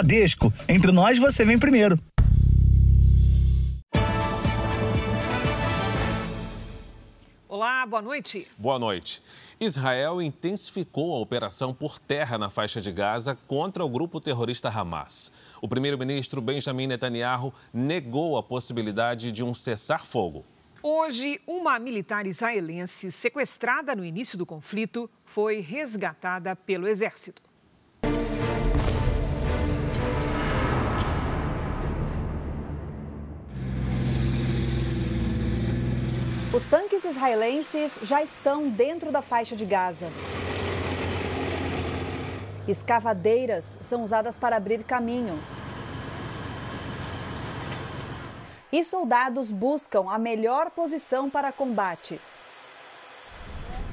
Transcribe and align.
Bradesco. 0.00 0.50
Entre 0.66 0.90
nós, 0.90 1.18
você 1.18 1.44
vem 1.44 1.58
primeiro. 1.58 1.98
Olá, 7.46 7.84
boa 7.84 8.00
noite. 8.00 8.48
Boa 8.56 8.78
noite. 8.78 9.22
Israel 9.60 10.22
intensificou 10.22 11.14
a 11.14 11.18
operação 11.18 11.74
por 11.74 11.98
terra 11.98 12.38
na 12.38 12.48
faixa 12.48 12.80
de 12.80 12.90
Gaza 12.90 13.36
contra 13.46 13.84
o 13.84 13.88
grupo 13.90 14.22
terrorista 14.22 14.70
Hamas. 14.70 15.30
O 15.60 15.68
primeiro-ministro 15.68 16.40
Benjamin 16.40 16.86
Netanyahu 16.86 17.52
negou 17.70 18.38
a 18.38 18.42
possibilidade 18.42 19.30
de 19.30 19.44
um 19.44 19.52
cessar-fogo. 19.52 20.46
Hoje, 20.82 21.38
uma 21.46 21.78
militar 21.78 22.26
israelense 22.26 23.12
sequestrada 23.12 23.94
no 23.94 24.02
início 24.02 24.38
do 24.38 24.46
conflito 24.46 25.10
foi 25.26 25.60
resgatada 25.60 26.56
pelo 26.56 26.88
exército. 26.88 27.49
Os 36.52 36.66
tanques 36.66 37.04
israelenses 37.04 38.00
já 38.02 38.24
estão 38.24 38.68
dentro 38.68 39.12
da 39.12 39.22
faixa 39.22 39.54
de 39.54 39.64
Gaza. 39.64 40.10
Escavadeiras 42.66 43.78
são 43.80 44.02
usadas 44.02 44.36
para 44.36 44.56
abrir 44.56 44.82
caminho. 44.82 45.38
E 48.72 48.82
soldados 48.82 49.52
buscam 49.52 50.10
a 50.10 50.18
melhor 50.18 50.72
posição 50.72 51.30
para 51.30 51.52
combate. 51.52 52.20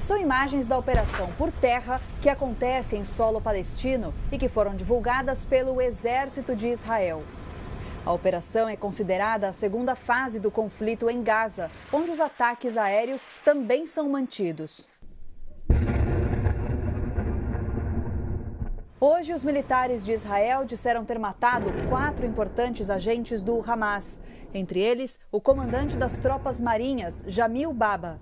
São 0.00 0.18
imagens 0.18 0.66
da 0.66 0.76
operação 0.76 1.32
por 1.38 1.52
terra 1.52 2.00
que 2.20 2.28
acontece 2.28 2.96
em 2.96 3.04
solo 3.04 3.40
palestino 3.40 4.12
e 4.32 4.38
que 4.38 4.48
foram 4.48 4.74
divulgadas 4.74 5.44
pelo 5.44 5.80
exército 5.80 6.56
de 6.56 6.66
Israel. 6.66 7.22
A 8.04 8.12
operação 8.12 8.68
é 8.68 8.76
considerada 8.76 9.48
a 9.48 9.52
segunda 9.52 9.94
fase 9.94 10.40
do 10.40 10.50
conflito 10.50 11.10
em 11.10 11.22
Gaza, 11.22 11.70
onde 11.92 12.10
os 12.10 12.20
ataques 12.20 12.76
aéreos 12.76 13.28
também 13.44 13.86
são 13.86 14.08
mantidos. 14.08 14.88
Hoje, 19.00 19.32
os 19.32 19.44
militares 19.44 20.04
de 20.04 20.12
Israel 20.12 20.64
disseram 20.64 21.04
ter 21.04 21.18
matado 21.18 21.66
quatro 21.88 22.26
importantes 22.26 22.90
agentes 22.90 23.42
do 23.42 23.60
Hamas, 23.60 24.20
entre 24.52 24.80
eles 24.80 25.20
o 25.30 25.40
comandante 25.40 25.96
das 25.96 26.16
tropas 26.16 26.60
marinhas, 26.60 27.22
Jamil 27.26 27.72
Baba. 27.72 28.18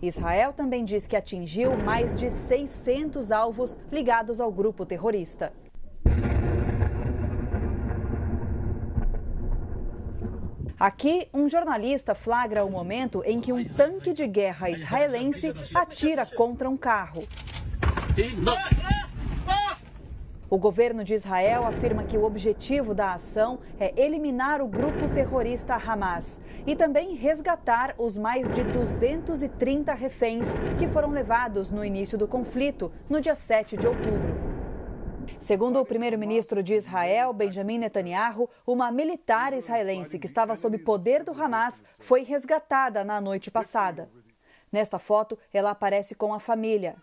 Israel 0.00 0.52
também 0.52 0.84
diz 0.84 1.06
que 1.06 1.16
atingiu 1.16 1.76
mais 1.76 2.18
de 2.18 2.30
600 2.30 3.32
alvos 3.32 3.80
ligados 3.90 4.40
ao 4.40 4.52
grupo 4.52 4.84
terrorista. 4.84 5.52
Aqui, 10.82 11.28
um 11.32 11.48
jornalista 11.48 12.12
flagra 12.12 12.64
o 12.64 12.68
momento 12.68 13.22
em 13.24 13.40
que 13.40 13.52
um 13.52 13.64
tanque 13.64 14.12
de 14.12 14.26
guerra 14.26 14.68
israelense 14.68 15.54
atira 15.72 16.26
contra 16.26 16.68
um 16.68 16.76
carro. 16.76 17.22
O 20.50 20.58
governo 20.58 21.04
de 21.04 21.14
Israel 21.14 21.64
afirma 21.64 22.02
que 22.02 22.18
o 22.18 22.24
objetivo 22.24 22.96
da 22.96 23.14
ação 23.14 23.60
é 23.78 23.94
eliminar 23.96 24.60
o 24.60 24.66
grupo 24.66 25.08
terrorista 25.14 25.74
Hamas 25.76 26.40
e 26.66 26.74
também 26.74 27.14
resgatar 27.14 27.94
os 27.96 28.18
mais 28.18 28.50
de 28.50 28.64
230 28.64 29.94
reféns 29.94 30.48
que 30.80 30.88
foram 30.88 31.10
levados 31.10 31.70
no 31.70 31.84
início 31.84 32.18
do 32.18 32.26
conflito, 32.26 32.90
no 33.08 33.20
dia 33.20 33.36
7 33.36 33.76
de 33.76 33.86
outubro. 33.86 34.51
Segundo 35.42 35.80
o 35.80 35.84
primeiro-ministro 35.84 36.62
de 36.62 36.74
Israel, 36.74 37.32
Benjamin 37.32 37.78
Netanyahu, 37.78 38.48
uma 38.64 38.92
militar 38.92 39.52
israelense 39.52 40.16
que 40.16 40.24
estava 40.26 40.54
sob 40.54 40.78
poder 40.78 41.24
do 41.24 41.32
Hamas 41.32 41.82
foi 41.98 42.22
resgatada 42.22 43.02
na 43.02 43.20
noite 43.20 43.50
passada. 43.50 44.08
Nesta 44.70 45.00
foto, 45.00 45.36
ela 45.52 45.72
aparece 45.72 46.14
com 46.14 46.32
a 46.32 46.38
família. 46.38 46.94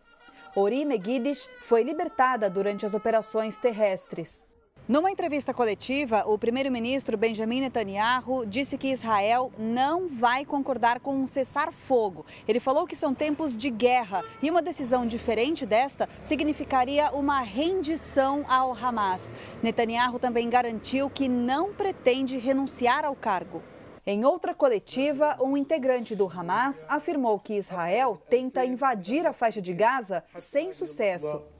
Ori 0.55 0.85
Megidish 0.85 1.49
foi 1.63 1.83
libertada 1.83 2.49
durante 2.49 2.85
as 2.85 2.93
operações 2.93 3.57
terrestres. 3.57 4.47
Numa 4.89 5.11
entrevista 5.11 5.53
coletiva, 5.53 6.23
o 6.25 6.35
primeiro-ministro 6.35 7.15
Benjamin 7.15 7.61
Netanyahu 7.61 8.43
disse 8.43 8.75
que 8.75 8.87
Israel 8.87 9.51
não 9.55 10.07
vai 10.07 10.43
concordar 10.43 10.99
com 10.99 11.15
um 11.15 11.27
cessar-fogo. 11.27 12.25
Ele 12.47 12.59
falou 12.59 12.87
que 12.87 12.95
são 12.95 13.13
tempos 13.13 13.55
de 13.55 13.69
guerra 13.69 14.23
e 14.41 14.49
uma 14.49 14.63
decisão 14.63 15.05
diferente 15.05 15.63
desta 15.63 16.09
significaria 16.23 17.11
uma 17.11 17.39
rendição 17.41 18.43
ao 18.49 18.75
Hamas. 18.75 19.31
Netanyahu 19.61 20.17
também 20.17 20.49
garantiu 20.49 21.07
que 21.07 21.29
não 21.29 21.71
pretende 21.71 22.39
renunciar 22.39 23.05
ao 23.05 23.15
cargo. 23.15 23.61
Em 24.07 24.25
outra 24.25 24.55
coletiva, 24.55 25.37
um 25.39 25.55
integrante 25.55 26.15
do 26.15 26.27
Hamas 26.27 26.83
afirmou 26.89 27.37
que 27.37 27.53
Israel 27.53 28.19
tenta 28.27 28.65
invadir 28.65 29.27
a 29.27 29.33
faixa 29.33 29.61
de 29.61 29.71
Gaza 29.71 30.23
sem 30.33 30.73
sucesso. 30.73 31.58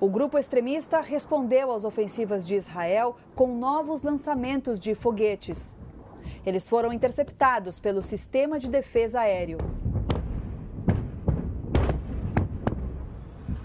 O 0.00 0.08
grupo 0.08 0.38
extremista 0.38 1.00
respondeu 1.00 1.70
às 1.70 1.84
ofensivas 1.84 2.46
de 2.46 2.54
Israel 2.54 3.16
com 3.34 3.56
novos 3.56 4.02
lançamentos 4.02 4.80
de 4.80 4.94
foguetes. 4.94 5.76
Eles 6.44 6.68
foram 6.68 6.92
interceptados 6.92 7.78
pelo 7.78 8.02
sistema 8.02 8.58
de 8.58 8.68
defesa 8.68 9.20
aéreo. 9.20 9.58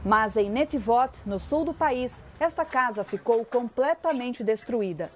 Mas 0.04 0.38
em 0.38 0.50
Netivot, 0.50 1.22
no 1.26 1.40
sul 1.40 1.64
do 1.64 1.74
país, 1.74 2.24
esta 2.40 2.66
casa 2.66 3.04
ficou 3.04 3.46
completamente 3.46 4.44
destruída. 4.44 5.10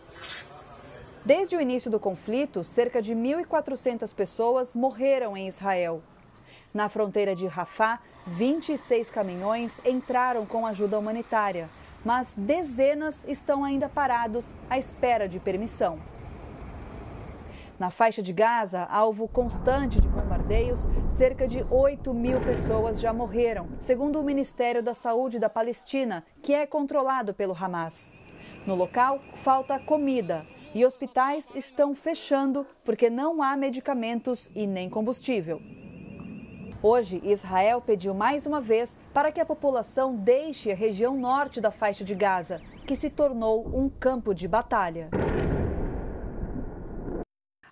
Desde 1.25 1.55
o 1.55 1.61
início 1.61 1.90
do 1.90 2.00
conflito, 2.00 2.63
cerca 2.63 3.01
de 3.01 3.16
1.400 3.16 4.13
pessoas 4.13 4.75
morreram 4.75 5.38
em 5.38 5.47
Israel. 5.47 6.03
Na 6.73 6.89
fronteira 6.89 7.35
de 7.35 7.45
Rafah, 7.45 8.00
26 8.25 9.11
caminhões 9.11 9.79
entraram 9.85 10.44
com 10.44 10.66
ajuda 10.66 10.97
humanitária, 10.97 11.69
mas 12.03 12.34
dezenas 12.35 13.23
estão 13.28 13.63
ainda 13.63 13.88
parados 13.88 14.56
à 14.67 14.79
espera 14.79 15.28
de 15.28 15.39
permissão. 15.39 16.00
Na 17.78 17.91
faixa 17.91 18.23
de 18.23 18.34
Gaza, 18.34 18.85
alvo 18.85 19.28
constante 19.28 20.01
de 20.01 20.07
bombardeios, 20.07 20.88
cerca 21.09 21.47
de 21.47 21.63
8 21.69 22.11
mil 22.13 22.41
pessoas 22.41 23.00
já 23.00 23.13
morreram, 23.13 23.69
segundo 23.79 24.19
o 24.19 24.23
Ministério 24.23 24.81
da 24.81 24.95
Saúde 24.95 25.38
da 25.38 25.50
Palestina, 25.50 26.25
que 26.41 26.53
é 26.53 26.66
controlado 26.66 27.35
pelo 27.35 27.55
Hamas. 27.55 28.13
No 28.66 28.73
local, 28.73 29.19
falta 29.35 29.78
comida 29.78 30.45
e 30.73 30.84
hospitais 30.84 31.53
estão 31.53 31.94
fechando 31.94 32.66
porque 32.84 33.09
não 33.09 33.44
há 33.44 33.55
medicamentos 33.55 34.50
e 34.55 34.66
nem 34.66 34.90
combustível. 34.90 35.61
Hoje, 36.86 37.22
Israel 37.24 37.80
pediu 37.80 38.14
mais 38.14 38.46
uma 38.46 38.60
vez 38.60 38.98
para 39.14 39.32
que 39.32 39.40
a 39.40 39.46
população 39.46 40.14
deixe 40.14 40.70
a 40.70 40.76
região 40.76 41.16
norte 41.18 41.62
da 41.62 41.72
faixa 41.72 42.04
de 42.04 42.14
Gaza, 42.14 42.60
que 42.86 42.94
se 42.94 43.10
tornou 43.10 43.66
um 43.74 43.88
campo 43.88 44.36
de 44.36 44.50
batalha. 44.50 45.10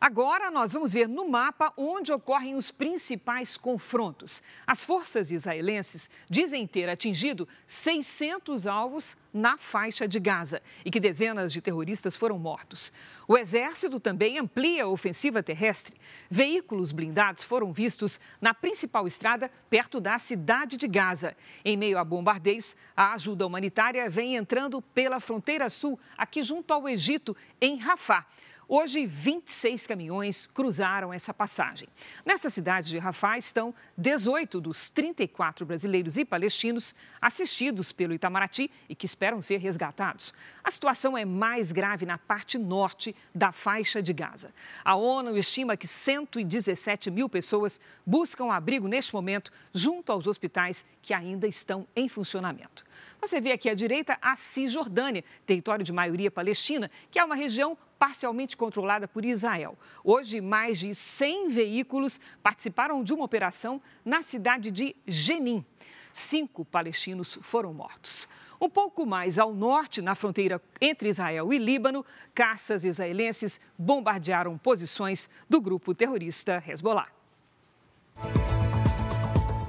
Agora 0.01 0.49
nós 0.49 0.73
vamos 0.73 0.91
ver 0.91 1.07
no 1.07 1.29
mapa 1.29 1.71
onde 1.77 2.11
ocorrem 2.11 2.55
os 2.55 2.71
principais 2.71 3.55
confrontos. 3.55 4.41
As 4.65 4.83
forças 4.83 5.29
israelenses 5.29 6.09
dizem 6.27 6.65
ter 6.65 6.89
atingido 6.89 7.47
600 7.67 8.65
alvos 8.65 9.15
na 9.31 9.59
faixa 9.59 10.07
de 10.07 10.19
Gaza 10.19 10.59
e 10.83 10.89
que 10.89 10.99
dezenas 10.99 11.53
de 11.53 11.61
terroristas 11.61 12.15
foram 12.15 12.39
mortos. 12.39 12.91
O 13.27 13.37
exército 13.37 13.99
também 13.99 14.39
amplia 14.39 14.85
a 14.85 14.87
ofensiva 14.87 15.43
terrestre. 15.43 15.95
Veículos 16.31 16.91
blindados 16.91 17.43
foram 17.43 17.71
vistos 17.71 18.19
na 18.41 18.55
principal 18.55 19.05
estrada 19.05 19.51
perto 19.69 20.01
da 20.01 20.17
cidade 20.17 20.77
de 20.77 20.87
Gaza. 20.87 21.37
Em 21.63 21.77
meio 21.77 21.99
a 21.99 22.03
bombardeios, 22.03 22.75
a 22.97 23.13
ajuda 23.13 23.45
humanitária 23.45 24.09
vem 24.09 24.35
entrando 24.35 24.81
pela 24.81 25.19
fronteira 25.19 25.69
sul, 25.69 25.99
aqui 26.17 26.41
junto 26.41 26.73
ao 26.73 26.89
Egito, 26.89 27.37
em 27.61 27.77
Rafah. 27.77 28.25
Hoje, 28.73 29.05
26 29.05 29.85
caminhões 29.85 30.45
cruzaram 30.45 31.11
essa 31.11 31.33
passagem. 31.33 31.89
Nessa 32.25 32.49
cidade 32.49 32.87
de 32.87 32.97
Rafah 32.97 33.37
estão 33.37 33.75
18 33.97 34.61
dos 34.61 34.89
34 34.89 35.65
brasileiros 35.65 36.17
e 36.17 36.23
palestinos 36.23 36.95
assistidos 37.21 37.91
pelo 37.91 38.13
Itamaraty 38.13 38.71
e 38.87 38.95
que 38.95 39.05
esperam 39.05 39.41
ser 39.41 39.57
resgatados. 39.57 40.33
A 40.63 40.71
situação 40.71 41.17
é 41.17 41.25
mais 41.25 41.73
grave 41.73 42.05
na 42.05 42.17
parte 42.17 42.57
norte 42.57 43.13
da 43.35 43.51
faixa 43.51 44.01
de 44.01 44.13
Gaza. 44.13 44.53
A 44.85 44.95
ONU 44.95 45.37
estima 45.37 45.75
que 45.75 45.85
117 45.85 47.11
mil 47.11 47.27
pessoas 47.27 47.81
buscam 48.05 48.53
abrigo 48.53 48.87
neste 48.87 49.13
momento 49.13 49.51
junto 49.73 50.13
aos 50.13 50.27
hospitais 50.27 50.85
que 51.01 51.13
ainda 51.13 51.45
estão 51.45 51.85
em 51.93 52.07
funcionamento. 52.07 52.85
Você 53.19 53.41
vê 53.41 53.51
aqui 53.51 53.69
à 53.69 53.73
direita 53.73 54.17
a 54.21 54.33
Cisjordânia, 54.37 55.25
território 55.45 55.83
de 55.83 55.91
maioria 55.91 56.31
palestina, 56.31 56.89
que 57.09 57.19
é 57.19 57.23
uma 57.25 57.35
região 57.35 57.77
parcialmente 58.01 58.57
controlada 58.57 59.07
por 59.07 59.23
Israel. 59.23 59.77
Hoje, 60.03 60.41
mais 60.41 60.79
de 60.79 60.95
100 60.95 61.49
veículos 61.49 62.19
participaram 62.41 63.03
de 63.03 63.13
uma 63.13 63.23
operação 63.23 63.79
na 64.03 64.23
cidade 64.23 64.71
de 64.71 64.95
Jenin. 65.05 65.63
Cinco 66.11 66.65
palestinos 66.65 67.37
foram 67.43 67.71
mortos. 67.71 68.27
Um 68.59 68.67
pouco 68.67 69.05
mais 69.05 69.37
ao 69.37 69.53
norte, 69.53 70.01
na 70.01 70.15
fronteira 70.15 70.59
entre 70.81 71.09
Israel 71.09 71.53
e 71.53 71.59
Líbano, 71.59 72.03
caças 72.33 72.83
israelenses 72.83 73.61
bombardearam 73.77 74.57
posições 74.57 75.29
do 75.47 75.61
grupo 75.61 75.93
terrorista 75.93 76.63
Hezbollah. 76.67 77.07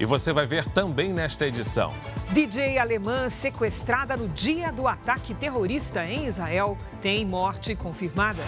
E 0.02 0.04
você 0.04 0.32
vai 0.32 0.46
ver 0.46 0.68
também 0.68 1.12
nesta 1.12 1.46
edição. 1.46 1.94
DJ 2.32 2.76
alemã 2.76 3.28
sequestrada 3.28 4.16
no 4.16 4.26
dia 4.26 4.72
do 4.72 4.88
ataque 4.88 5.32
terrorista 5.32 6.04
em 6.04 6.26
Israel 6.26 6.76
tem 7.00 7.24
morte 7.24 7.76
confirmada. 7.76 8.42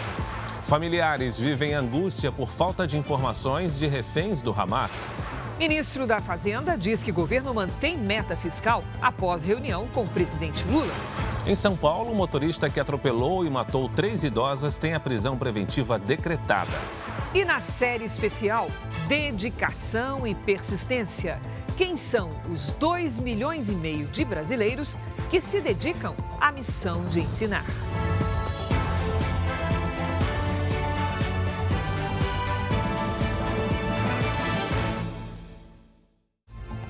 Familiares 0.65 1.39
vivem 1.39 1.73
angústia 1.73 2.33
por 2.33 2.51
falta 2.51 2.89
de 2.89 2.99
informações 2.99 3.79
de 3.79 3.87
reféns 3.87 4.43
do 4.43 4.51
Hamas. 4.51 5.09
Ministro 5.57 6.09
da 6.09 6.19
Fazenda 6.19 6.77
diz 6.77 7.05
que 7.05 7.13
governo 7.13 7.55
mantém 7.55 7.97
meta 7.97 8.37
fiscal 8.37 8.83
após 9.01 9.45
reunião 9.45 9.87
com 9.95 10.03
o 10.03 10.09
presidente 10.09 10.65
Lula. 10.65 10.93
Em 11.47 11.55
São 11.55 11.77
Paulo, 11.77 12.11
o 12.11 12.17
motorista 12.17 12.69
que 12.69 12.81
atropelou 12.81 13.47
e 13.47 13.51
matou 13.51 13.89
três 13.89 14.25
idosas 14.25 14.77
tem 14.77 14.93
a 14.93 14.99
prisão 14.99 15.39
preventiva 15.39 16.01
decretada. 16.01 16.77
E 17.35 17.45
na 17.45 17.61
série 17.61 18.05
especial, 18.05 18.69
dedicação 19.09 20.25
e 20.25 20.37
persistência. 20.37 21.41
Quem 21.77 21.97
são 21.97 22.31
os 22.49 22.71
2 22.75 23.19
milhões 23.19 23.69
e 23.69 23.73
meio 23.73 24.07
de 24.07 24.25
brasileiros 24.25 24.97
que 25.29 25.41
se 25.41 25.61
dedicam 25.61 26.15
à 26.41 26.53
missão 26.53 27.03
de 27.07 27.19
ensinar? 27.19 27.65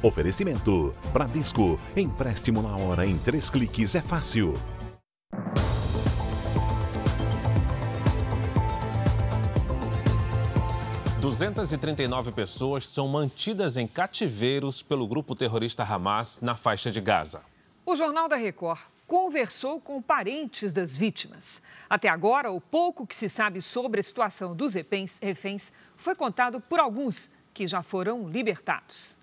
Oferecimento: 0.02 0.92
Bradesco. 1.10 1.80
Empréstimo 1.96 2.60
na 2.60 2.76
hora 2.76 3.06
em 3.06 3.16
três 3.16 3.48
cliques 3.48 3.94
é 3.94 4.02
fácil. 4.02 4.52
239 11.34 12.30
pessoas 12.30 12.86
são 12.86 13.08
mantidas 13.08 13.76
em 13.76 13.88
cativeiros 13.88 14.84
pelo 14.84 15.04
grupo 15.04 15.34
terrorista 15.34 15.82
Hamas 15.82 16.40
na 16.40 16.54
faixa 16.54 16.92
de 16.92 17.00
Gaza. 17.00 17.42
O 17.84 17.96
Jornal 17.96 18.28
da 18.28 18.36
Record 18.36 18.78
conversou 19.04 19.80
com 19.80 20.00
parentes 20.00 20.72
das 20.72 20.96
vítimas. 20.96 21.60
Até 21.90 22.08
agora, 22.08 22.52
o 22.52 22.60
pouco 22.60 23.04
que 23.04 23.16
se 23.16 23.28
sabe 23.28 23.60
sobre 23.60 23.98
a 23.98 24.02
situação 24.04 24.54
dos 24.54 24.74
reféns 24.74 25.72
foi 25.96 26.14
contado 26.14 26.60
por 26.60 26.78
alguns 26.78 27.28
que 27.52 27.66
já 27.66 27.82
foram 27.82 28.28
libertados. 28.28 29.16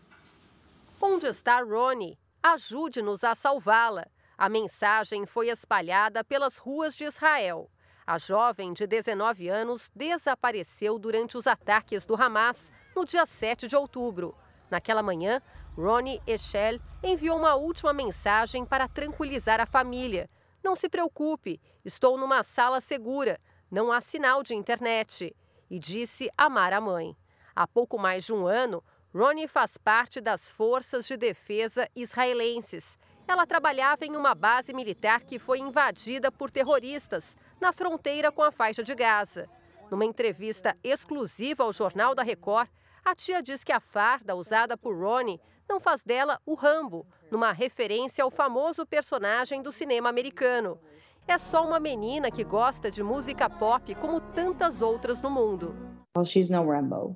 Onde 1.02 1.28
está 1.28 1.62
Ronnie? 1.64 2.18
Ajude-nos 2.44 3.24
a 3.24 3.36
salvá-la. 3.36 4.06
A 4.38 4.50
mensagem 4.50 5.26
foi 5.26 5.48
espalhada 5.48 6.26
pelas 6.26 6.58
ruas 6.58 6.94
de 6.94 7.06
Israel. 7.06 7.70
A 8.12 8.18
jovem 8.18 8.74
de 8.74 8.86
19 8.86 9.48
anos 9.48 9.90
desapareceu 9.96 11.00
durante 11.00 11.38
os 11.38 11.48
ataques 11.48 12.06
do 12.06 12.22
Hamas 12.22 12.70
no 12.94 13.06
dia 13.06 13.26
7 13.26 13.70
de 13.70 13.76
outubro. 13.78 14.36
Naquela 14.70 15.02
manhã, 15.02 15.42
Ronnie 15.78 16.22
Echel 16.28 16.82
enviou 17.02 17.38
uma 17.38 17.56
última 17.56 17.94
mensagem 17.94 18.66
para 18.66 18.90
tranquilizar 18.90 19.62
a 19.62 19.66
família. 19.66 20.30
Não 20.62 20.76
se 20.76 20.90
preocupe, 20.90 21.62
estou 21.86 22.18
numa 22.18 22.44
sala 22.44 22.82
segura, 22.82 23.40
não 23.72 23.94
há 23.94 24.02
sinal 24.02 24.44
de 24.44 24.54
internet. 24.54 25.34
E 25.70 25.80
disse 25.80 26.30
amar 26.38 26.74
a 26.74 26.82
mãe. 26.82 27.16
Há 27.56 27.66
pouco 27.66 27.98
mais 27.98 28.26
de 28.26 28.34
um 28.34 28.46
ano, 28.46 28.84
Ronnie 29.16 29.48
faz 29.48 29.78
parte 29.78 30.20
das 30.20 30.52
forças 30.52 31.08
de 31.08 31.16
defesa 31.16 31.88
israelenses 31.96 33.00
ela 33.32 33.48
trabalhava 33.48 34.06
em 34.06 34.16
uma 34.16 34.36
base 34.36 34.74
militar 34.74 35.22
que 35.22 35.40
foi 35.40 35.60
invadida 35.60 36.32
por 36.32 36.52
terroristas 36.52 37.36
na 37.62 37.72
fronteira 37.72 38.32
com 38.32 38.42
a 38.42 38.52
faixa 38.52 38.84
de 38.84 38.96
Gaza. 38.96 39.48
Numa 39.92 40.04
entrevista 40.04 40.76
exclusiva 40.84 41.64
ao 41.64 41.72
Jornal 41.72 42.16
da 42.16 42.24
Record, 42.24 42.70
a 43.06 43.16
tia 43.16 43.42
diz 43.42 43.64
que 43.64 43.72
a 43.72 43.80
farda 43.80 44.36
usada 44.36 44.76
por 44.76 44.98
Ronnie 44.98 45.40
não 45.70 45.80
faz 45.80 46.04
dela 46.04 46.40
o 46.46 46.56
Rambo, 46.56 47.06
numa 47.30 47.52
referência 47.52 48.24
ao 48.24 48.32
famoso 48.32 48.86
personagem 48.86 49.62
do 49.62 49.72
cinema 49.72 50.10
americano. 50.10 50.80
É 51.28 51.38
só 51.38 51.66
uma 51.66 51.80
menina 51.80 52.32
que 52.32 52.44
gosta 52.44 52.90
de 52.90 53.04
música 53.04 53.50
pop 53.50 53.94
como 53.96 54.20
tantas 54.20 54.82
outras 54.82 55.22
no 55.22 55.30
mundo. 55.30 55.76
Well, 56.16 56.26
she's 56.26 56.50
no 56.50 56.66
Rambo. 56.66 57.16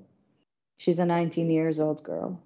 She's 0.77 0.99
a 0.99 1.05
19 1.05 1.51
years 1.51 1.79
old 1.79 2.03
girl. 2.03 2.37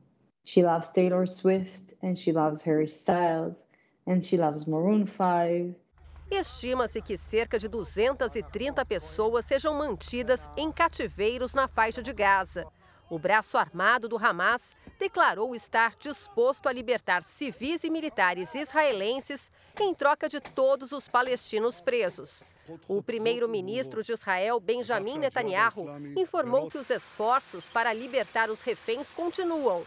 She 0.45 0.63
loves 0.63 0.91
Taylor 0.91 1.27
Swift 1.27 1.95
and 2.01 2.15
she 2.15 2.31
loves 2.31 2.63
Harry 2.65 2.87
Styles 2.87 3.65
and 4.07 4.21
she 4.21 4.37
loves 4.37 4.65
Maroon 4.65 5.05
5. 5.05 5.75
Estima-se 6.31 7.01
que 7.01 7.17
cerca 7.17 7.57
de 7.57 7.67
230 7.67 8.85
pessoas 8.85 9.45
sejam 9.45 9.73
mantidas 9.73 10.39
em 10.55 10.71
cativeiros 10.71 11.55
na 11.55 11.67
faixa 11.67 12.03
de 12.03 12.13
Gaza. 12.13 12.67
O 13.09 13.17
braço 13.17 13.57
armado 13.57 14.07
do 14.07 14.17
Hamas 14.17 14.75
declarou 14.99 15.55
estar 15.55 15.95
disposto 15.97 16.69
a 16.69 16.71
libertar 16.71 17.23
civis 17.23 17.83
e 17.83 17.89
militares 17.89 18.53
israelenses 18.53 19.49
em 19.79 19.95
troca 19.95 20.29
de 20.29 20.39
todos 20.39 20.91
os 20.91 21.07
palestinos 21.07 21.81
presos. 21.81 22.43
O 22.87 23.01
primeiro-ministro 23.01 24.03
de 24.03 24.13
Israel, 24.13 24.59
Benjamin 24.59 25.17
Netanyahu, 25.17 25.87
informou 26.15 26.69
que 26.69 26.77
os 26.77 26.91
esforços 26.91 27.65
para 27.65 27.91
libertar 27.91 28.51
os 28.51 28.61
reféns 28.61 29.09
continuam 29.11 29.83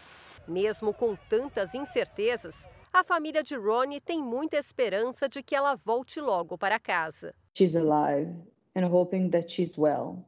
mesmo 0.47 0.93
com 0.93 1.15
tantas 1.15 1.73
incertezas, 1.73 2.67
a 2.93 3.03
família 3.03 3.41
de 3.41 3.55
Ronnie 3.55 3.99
tem 3.99 4.21
muita 4.21 4.55
esperança 4.55 5.27
de 5.27 5.41
que 5.41 5.55
ela 5.55 5.73
volte 5.73 6.21
logo 6.21 6.55
para 6.55 6.77
casa. 6.77 7.33
She's 7.57 7.75
alive 7.75 8.31
and 8.75 8.85
hoping 8.85 9.31
that 9.31 9.51
she's 9.51 9.75
well. 9.75 10.23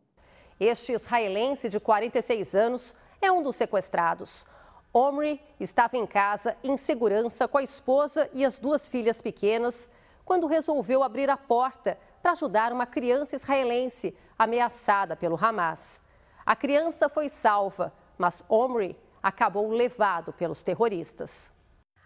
Este 0.59 0.93
israelense 0.93 1.69
de 1.69 1.79
46 1.79 2.55
anos 2.55 2.95
é 3.21 3.31
um 3.31 3.43
dos 3.43 3.55
sequestrados. 3.55 4.47
Omri 4.91 5.39
estava 5.59 5.95
em 5.95 6.07
casa 6.07 6.57
em 6.63 6.75
segurança 6.75 7.47
com 7.47 7.59
a 7.59 7.63
esposa 7.63 8.27
e 8.33 8.43
as 8.43 8.57
duas 8.57 8.89
filhas 8.89 9.21
pequenas 9.21 9.87
quando 10.23 10.47
resolveu 10.47 11.03
abrir 11.03 11.29
a 11.29 11.37
porta 11.37 11.99
para 12.23 12.31
ajudar 12.31 12.73
uma 12.73 12.87
criança 12.87 13.35
israelense 13.35 14.15
ameaçada 14.39 15.15
pelo 15.15 15.37
Hamas. 15.39 16.01
A 16.43 16.55
criança 16.55 17.07
foi 17.09 17.29
salva, 17.29 17.93
mas 18.17 18.43
Omri 18.49 18.97
acabou 19.21 19.69
levado 19.69 20.33
pelos 20.33 20.63
terroristas. 20.63 21.54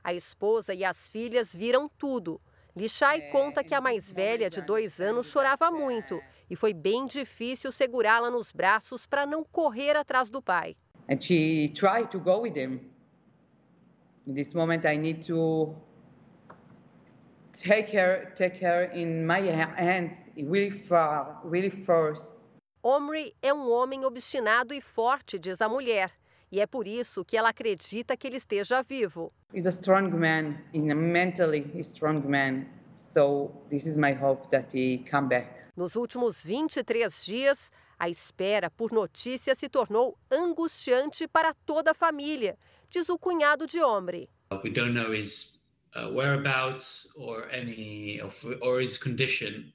A 0.04 0.13
esposa 0.13 0.74
e 0.74 0.84
as 0.84 1.10
filhas 1.10 1.56
viram 1.56 1.90
tudo. 1.90 2.40
Lishai 2.76 3.19
é, 3.19 3.31
conta 3.31 3.64
que 3.64 3.73
a 3.73 3.81
mais 3.81 4.12
velha, 4.12 4.50
de 4.50 4.62
dois 4.62 5.00
anos, 5.00 5.28
chorava 5.28 5.69
muito 5.69 6.19
e 6.50 6.56
foi 6.56 6.73
bem 6.73 7.06
difícil 7.06 7.71
segurá-la 7.71 8.30
nos 8.30 8.52
braços 8.52 9.06
para 9.06 9.26
não 9.26 9.44
correr 9.44 9.95
atrás 9.95 10.30
do 10.30 10.42
pai. 10.42 10.76
And 11.09 11.19
she 11.19 11.69
tried 11.69 12.09
to 12.12 12.19
go 12.19 12.42
with 12.42 12.56
him. 12.56 12.80
In 14.28 14.33
this 14.33 14.54
moment, 14.54 14.85
I 14.85 14.97
need 14.97 15.26
to 15.28 15.76
take 17.52 17.95
her, 17.97 18.31
take 18.35 18.64
her 18.64 18.92
in 18.94 19.26
my 19.26 19.40
hands, 19.40 20.31
really 20.35 20.69
far, 20.69 21.42
really 21.44 21.71
force. 21.71 22.47
Omri 22.81 23.35
é 23.42 23.54
um 23.54 23.69
homem 23.69 24.06
obstinado 24.06 24.73
e 24.73 24.80
forte, 24.80 25.38
diz 25.38 25.62
a 25.62 25.68
mulher. 25.68 26.12
E 26.51 26.59
é 26.59 26.65
por 26.65 26.87
isso 26.87 27.23
que 27.23 27.37
ela 27.37 27.49
acredita 27.49 28.18
que 28.18 28.27
ele 28.27 28.37
esteja 28.37 28.81
vivo. 28.81 29.31
He's 29.53 29.68
a 29.68 29.71
strong 29.71 30.09
man, 30.09 30.57
in 30.73 30.89
a 30.91 30.95
mentally 30.95 31.63
strong 31.81 32.27
man. 32.27 32.68
So 32.95 33.51
this 33.69 33.85
is 33.85 33.97
my 33.97 34.13
hope 34.13 34.49
that 34.49 34.75
he 34.75 35.06
come 35.09 35.29
back. 35.29 35.69
Nos 35.77 35.95
últimos 35.95 36.44
23 36.44 37.23
dias, 37.23 37.71
a 37.97 38.09
espera 38.09 38.69
por 38.69 38.91
notícias 38.91 39.57
se 39.59 39.69
tornou 39.69 40.18
angustiante 40.29 41.27
para 41.27 41.53
toda 41.53 41.91
a 41.91 41.94
família, 41.94 42.57
diz 42.89 43.07
o 43.09 43.18
cunhado 43.18 43.68
de 43.68 43.81
Omri. 43.81 44.27
We 44.63 44.71
don't 44.71 44.94
know 44.94 45.13
his 45.13 45.59
uh, 45.95 46.09
whereabouts 46.11 47.13
or 47.15 47.47
any 47.53 48.19
of, 48.19 48.44
or 48.61 48.81
his 48.81 48.97
condition 48.97 49.71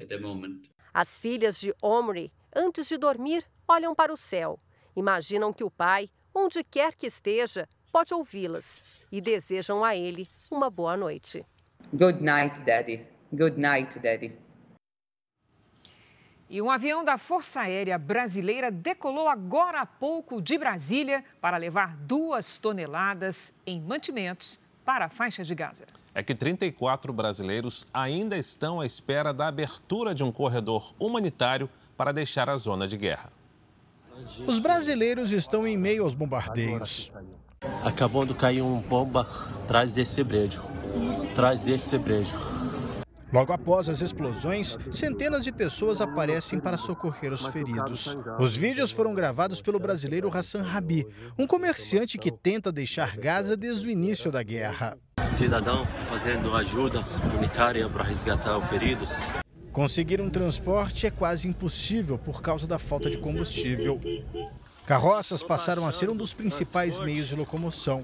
at 0.00 0.08
the 0.08 0.18
moment. 0.18 0.70
As 0.94 1.18
filhas 1.18 1.60
de 1.60 1.74
Omri, 1.82 2.32
antes 2.54 2.88
de 2.88 2.96
dormir, 2.96 3.44
olham 3.68 3.94
para 3.94 4.12
o 4.12 4.16
céu 4.16 4.58
Imaginam 4.96 5.52
que 5.52 5.62
o 5.62 5.70
pai, 5.70 6.08
onde 6.34 6.64
quer 6.64 6.94
que 6.94 7.06
esteja, 7.06 7.68
pode 7.92 8.14
ouvi-las 8.14 8.82
e 9.12 9.20
desejam 9.20 9.84
a 9.84 9.94
ele 9.94 10.26
uma 10.50 10.70
boa 10.70 10.96
noite. 10.96 11.44
Good 11.92 12.22
night, 12.22 12.60
Daddy. 12.62 13.06
Good 13.30 13.60
night, 13.60 13.98
Daddy. 13.98 14.32
E 16.48 16.62
um 16.62 16.70
avião 16.70 17.04
da 17.04 17.18
Força 17.18 17.60
Aérea 17.60 17.98
Brasileira 17.98 18.70
decolou 18.70 19.28
agora 19.28 19.80
há 19.80 19.86
pouco 19.86 20.40
de 20.40 20.56
Brasília 20.56 21.24
para 21.40 21.56
levar 21.56 21.96
duas 21.96 22.56
toneladas 22.56 23.54
em 23.66 23.80
mantimentos 23.80 24.58
para 24.84 25.06
a 25.06 25.08
faixa 25.08 25.44
de 25.44 25.54
Gaza. 25.54 25.84
É 26.14 26.22
que 26.22 26.34
34 26.34 27.12
brasileiros 27.12 27.86
ainda 27.92 28.38
estão 28.38 28.80
à 28.80 28.86
espera 28.86 29.34
da 29.34 29.48
abertura 29.48 30.14
de 30.14 30.24
um 30.24 30.32
corredor 30.32 30.94
humanitário 30.98 31.68
para 31.96 32.12
deixar 32.12 32.48
a 32.48 32.56
zona 32.56 32.86
de 32.86 32.96
guerra. 32.96 33.30
Os 34.46 34.58
brasileiros 34.58 35.32
estão 35.32 35.66
em 35.66 35.76
meio 35.76 36.04
aos 36.04 36.14
bombardeios. 36.14 37.12
Acabou 37.84 38.24
de 38.24 38.34
cair 38.34 38.62
uma 38.62 38.80
bomba 38.80 39.26
atrás 39.62 39.92
desse 39.92 40.24
prédio. 40.24 40.62
atrás 41.32 41.62
desse 41.62 41.98
brejo. 41.98 42.36
Logo 43.32 43.52
após 43.52 43.88
as 43.88 44.00
explosões, 44.00 44.78
centenas 44.90 45.44
de 45.44 45.52
pessoas 45.52 46.00
aparecem 46.00 46.58
para 46.60 46.76
socorrer 46.76 47.32
os 47.32 47.46
feridos. 47.48 48.16
Os 48.38 48.56
vídeos 48.56 48.92
foram 48.92 49.14
gravados 49.14 49.60
pelo 49.60 49.78
brasileiro 49.78 50.30
Hassan 50.32 50.62
Rabi, 50.62 51.06
um 51.36 51.46
comerciante 51.46 52.16
que 52.16 52.30
tenta 52.30 52.72
deixar 52.72 53.16
Gaza 53.16 53.56
desde 53.56 53.88
o 53.88 53.90
início 53.90 54.30
da 54.32 54.42
guerra. 54.42 54.96
Cidadão 55.30 55.84
fazendo 56.08 56.54
ajuda 56.54 57.04
humanitária 57.24 57.88
para 57.88 58.04
resgatar 58.04 58.56
os 58.56 58.64
feridos. 58.68 59.10
Conseguir 59.76 60.22
um 60.22 60.30
transporte 60.30 61.06
é 61.06 61.10
quase 61.10 61.46
impossível 61.46 62.16
por 62.16 62.40
causa 62.40 62.66
da 62.66 62.78
falta 62.78 63.10
de 63.10 63.18
combustível. 63.18 64.00
Carroças 64.86 65.42
passaram 65.42 65.86
a 65.86 65.92
ser 65.92 66.08
um 66.08 66.16
dos 66.16 66.32
principais 66.32 66.98
meios 66.98 67.28
de 67.28 67.36
locomoção. 67.36 68.02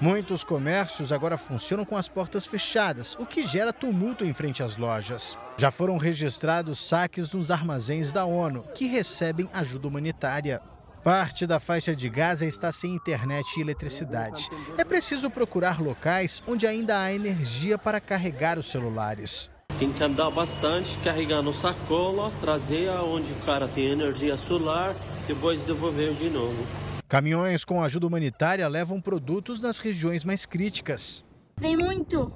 Muitos 0.00 0.44
comércios 0.44 1.10
agora 1.10 1.36
funcionam 1.36 1.84
com 1.84 1.96
as 1.96 2.06
portas 2.06 2.46
fechadas, 2.46 3.16
o 3.16 3.26
que 3.26 3.44
gera 3.44 3.72
tumulto 3.72 4.24
em 4.24 4.32
frente 4.32 4.62
às 4.62 4.76
lojas. 4.76 5.36
Já 5.56 5.72
foram 5.72 5.96
registrados 5.96 6.78
saques 6.78 7.28
nos 7.30 7.50
armazéns 7.50 8.12
da 8.12 8.24
ONU, 8.24 8.62
que 8.72 8.86
recebem 8.86 9.48
ajuda 9.52 9.88
humanitária. 9.88 10.62
Parte 11.02 11.48
da 11.48 11.58
faixa 11.58 11.96
de 11.96 12.08
Gaza 12.08 12.46
está 12.46 12.70
sem 12.70 12.94
internet 12.94 13.56
e 13.56 13.60
eletricidade. 13.60 14.48
É 14.76 14.84
preciso 14.84 15.28
procurar 15.28 15.82
locais 15.82 16.40
onde 16.46 16.64
ainda 16.64 17.02
há 17.02 17.12
energia 17.12 17.76
para 17.76 18.00
carregar 18.00 18.56
os 18.56 18.70
celulares. 18.70 19.50
Tem 19.78 19.92
que 19.92 20.02
andar 20.02 20.28
bastante, 20.30 20.98
carregando 20.98 21.52
sacola, 21.52 22.32
trazer 22.40 22.88
aonde 22.88 23.32
o 23.32 23.36
cara 23.46 23.68
tem 23.68 23.86
energia 23.86 24.36
solar, 24.36 24.92
depois 25.24 25.64
devolver 25.64 26.14
de 26.14 26.28
novo. 26.28 26.66
Caminhões 27.08 27.64
com 27.64 27.80
ajuda 27.80 28.08
humanitária 28.08 28.66
levam 28.66 29.00
produtos 29.00 29.60
nas 29.60 29.78
regiões 29.78 30.24
mais 30.24 30.44
críticas. 30.44 31.24
Tem 31.60 31.76
muito. 31.76 32.32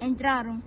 Entraram. 0.00 0.62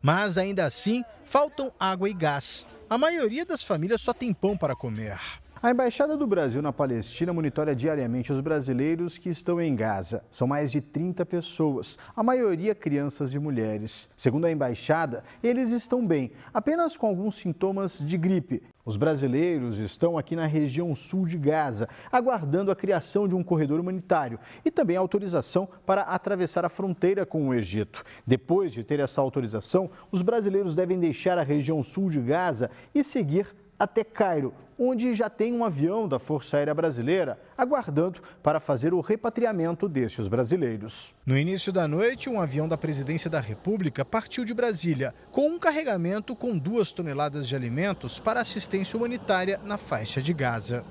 Mas 0.00 0.38
ainda 0.38 0.64
assim, 0.64 1.04
faltam 1.26 1.70
água 1.78 2.08
e 2.08 2.14
gás. 2.14 2.64
A 2.88 2.96
maioria 2.96 3.44
das 3.44 3.62
famílias 3.62 4.00
só 4.00 4.14
tem 4.14 4.32
pão 4.32 4.56
para 4.56 4.74
comer. 4.74 5.18
A 5.66 5.72
Embaixada 5.72 6.16
do 6.16 6.28
Brasil 6.28 6.62
na 6.62 6.72
Palestina 6.72 7.32
monitora 7.32 7.74
diariamente 7.74 8.32
os 8.32 8.40
brasileiros 8.40 9.18
que 9.18 9.28
estão 9.28 9.60
em 9.60 9.74
Gaza. 9.74 10.22
São 10.30 10.46
mais 10.46 10.70
de 10.70 10.80
30 10.80 11.26
pessoas, 11.26 11.98
a 12.14 12.22
maioria 12.22 12.72
crianças 12.72 13.34
e 13.34 13.38
mulheres. 13.40 14.08
Segundo 14.16 14.44
a 14.44 14.52
embaixada, 14.52 15.24
eles 15.42 15.72
estão 15.72 16.06
bem, 16.06 16.30
apenas 16.54 16.96
com 16.96 17.08
alguns 17.08 17.34
sintomas 17.34 17.98
de 17.98 18.16
gripe. 18.16 18.62
Os 18.84 18.96
brasileiros 18.96 19.80
estão 19.80 20.16
aqui 20.16 20.36
na 20.36 20.46
região 20.46 20.94
sul 20.94 21.26
de 21.26 21.36
Gaza, 21.36 21.88
aguardando 22.12 22.70
a 22.70 22.76
criação 22.76 23.26
de 23.26 23.34
um 23.34 23.42
corredor 23.42 23.80
humanitário 23.80 24.38
e 24.64 24.70
também 24.70 24.96
autorização 24.96 25.68
para 25.84 26.02
atravessar 26.02 26.64
a 26.64 26.68
fronteira 26.68 27.26
com 27.26 27.48
o 27.48 27.52
Egito. 27.52 28.04
Depois 28.24 28.72
de 28.72 28.84
ter 28.84 29.00
essa 29.00 29.20
autorização, 29.20 29.90
os 30.12 30.22
brasileiros 30.22 30.76
devem 30.76 31.00
deixar 31.00 31.36
a 31.36 31.42
região 31.42 31.82
sul 31.82 32.08
de 32.08 32.20
Gaza 32.20 32.70
e 32.94 33.02
seguir 33.02 33.52
até 33.78 34.02
Cairo, 34.02 34.54
onde 34.78 35.14
já 35.14 35.28
tem 35.28 35.52
um 35.52 35.64
avião 35.64 36.06
da 36.06 36.18
Força 36.18 36.56
Aérea 36.56 36.74
Brasileira 36.74 37.38
aguardando 37.56 38.20
para 38.42 38.60
fazer 38.60 38.92
o 38.92 39.00
repatriamento 39.00 39.88
destes 39.88 40.28
brasileiros. 40.28 41.14
No 41.24 41.36
início 41.36 41.72
da 41.72 41.88
noite, 41.88 42.28
um 42.28 42.40
avião 42.40 42.68
da 42.68 42.76
Presidência 42.76 43.30
da 43.30 43.40
República 43.40 44.04
partiu 44.04 44.44
de 44.44 44.54
Brasília 44.54 45.14
com 45.32 45.48
um 45.48 45.58
carregamento 45.58 46.34
com 46.34 46.56
duas 46.56 46.92
toneladas 46.92 47.48
de 47.48 47.56
alimentos 47.56 48.18
para 48.18 48.40
assistência 48.40 48.96
humanitária 48.96 49.58
na 49.64 49.76
faixa 49.76 50.20
de 50.20 50.32
Gaza. 50.32 50.84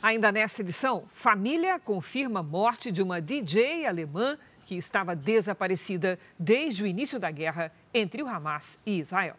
Ainda 0.00 0.30
nessa 0.30 0.62
edição, 0.62 1.04
família 1.12 1.78
confirma 1.80 2.42
morte 2.42 2.92
de 2.92 3.02
uma 3.02 3.20
DJ 3.20 3.84
alemã 3.84 4.38
que 4.64 4.76
estava 4.76 5.16
desaparecida 5.16 6.18
desde 6.38 6.84
o 6.84 6.86
início 6.86 7.18
da 7.18 7.30
guerra 7.30 7.72
entre 7.92 8.22
o 8.22 8.28
Hamas 8.28 8.80
e 8.86 8.98
Israel. 8.98 9.34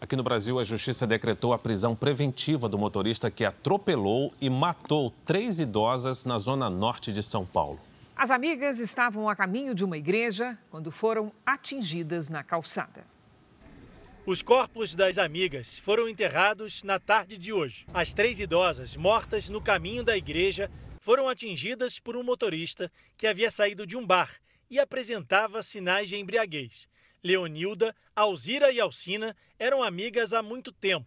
Aqui 0.00 0.16
no 0.16 0.22
Brasil, 0.22 0.58
a 0.58 0.64
justiça 0.64 1.06
decretou 1.06 1.52
a 1.52 1.58
prisão 1.58 1.94
preventiva 1.94 2.70
do 2.70 2.78
motorista 2.78 3.30
que 3.30 3.44
atropelou 3.44 4.32
e 4.40 4.48
matou 4.48 5.12
três 5.26 5.60
idosas 5.60 6.24
na 6.24 6.38
zona 6.38 6.70
norte 6.70 7.12
de 7.12 7.22
São 7.22 7.44
Paulo. 7.44 7.78
As 8.16 8.30
amigas 8.30 8.78
estavam 8.78 9.28
a 9.28 9.36
caminho 9.36 9.74
de 9.74 9.84
uma 9.84 9.98
igreja 9.98 10.58
quando 10.70 10.90
foram 10.90 11.30
atingidas 11.44 12.30
na 12.30 12.42
calçada. 12.42 13.04
Os 14.24 14.40
corpos 14.40 14.94
das 14.94 15.18
amigas 15.18 15.78
foram 15.78 16.08
enterrados 16.08 16.82
na 16.82 16.98
tarde 16.98 17.36
de 17.36 17.52
hoje. 17.52 17.84
As 17.92 18.14
três 18.14 18.40
idosas, 18.40 18.96
mortas 18.96 19.50
no 19.50 19.60
caminho 19.60 20.02
da 20.02 20.16
igreja, 20.16 20.70
foram 20.98 21.28
atingidas 21.28 21.98
por 21.98 22.16
um 22.16 22.22
motorista 22.22 22.90
que 23.18 23.26
havia 23.26 23.50
saído 23.50 23.86
de 23.86 23.98
um 23.98 24.06
bar 24.06 24.30
e 24.70 24.78
apresentava 24.78 25.62
sinais 25.62 26.08
de 26.08 26.16
embriaguez. 26.16 26.88
Leonilda, 27.22 27.94
Alzira 28.14 28.70
e 28.72 28.80
Alcina 28.80 29.36
eram 29.58 29.82
amigas 29.82 30.32
há 30.32 30.42
muito 30.42 30.72
tempo. 30.72 31.06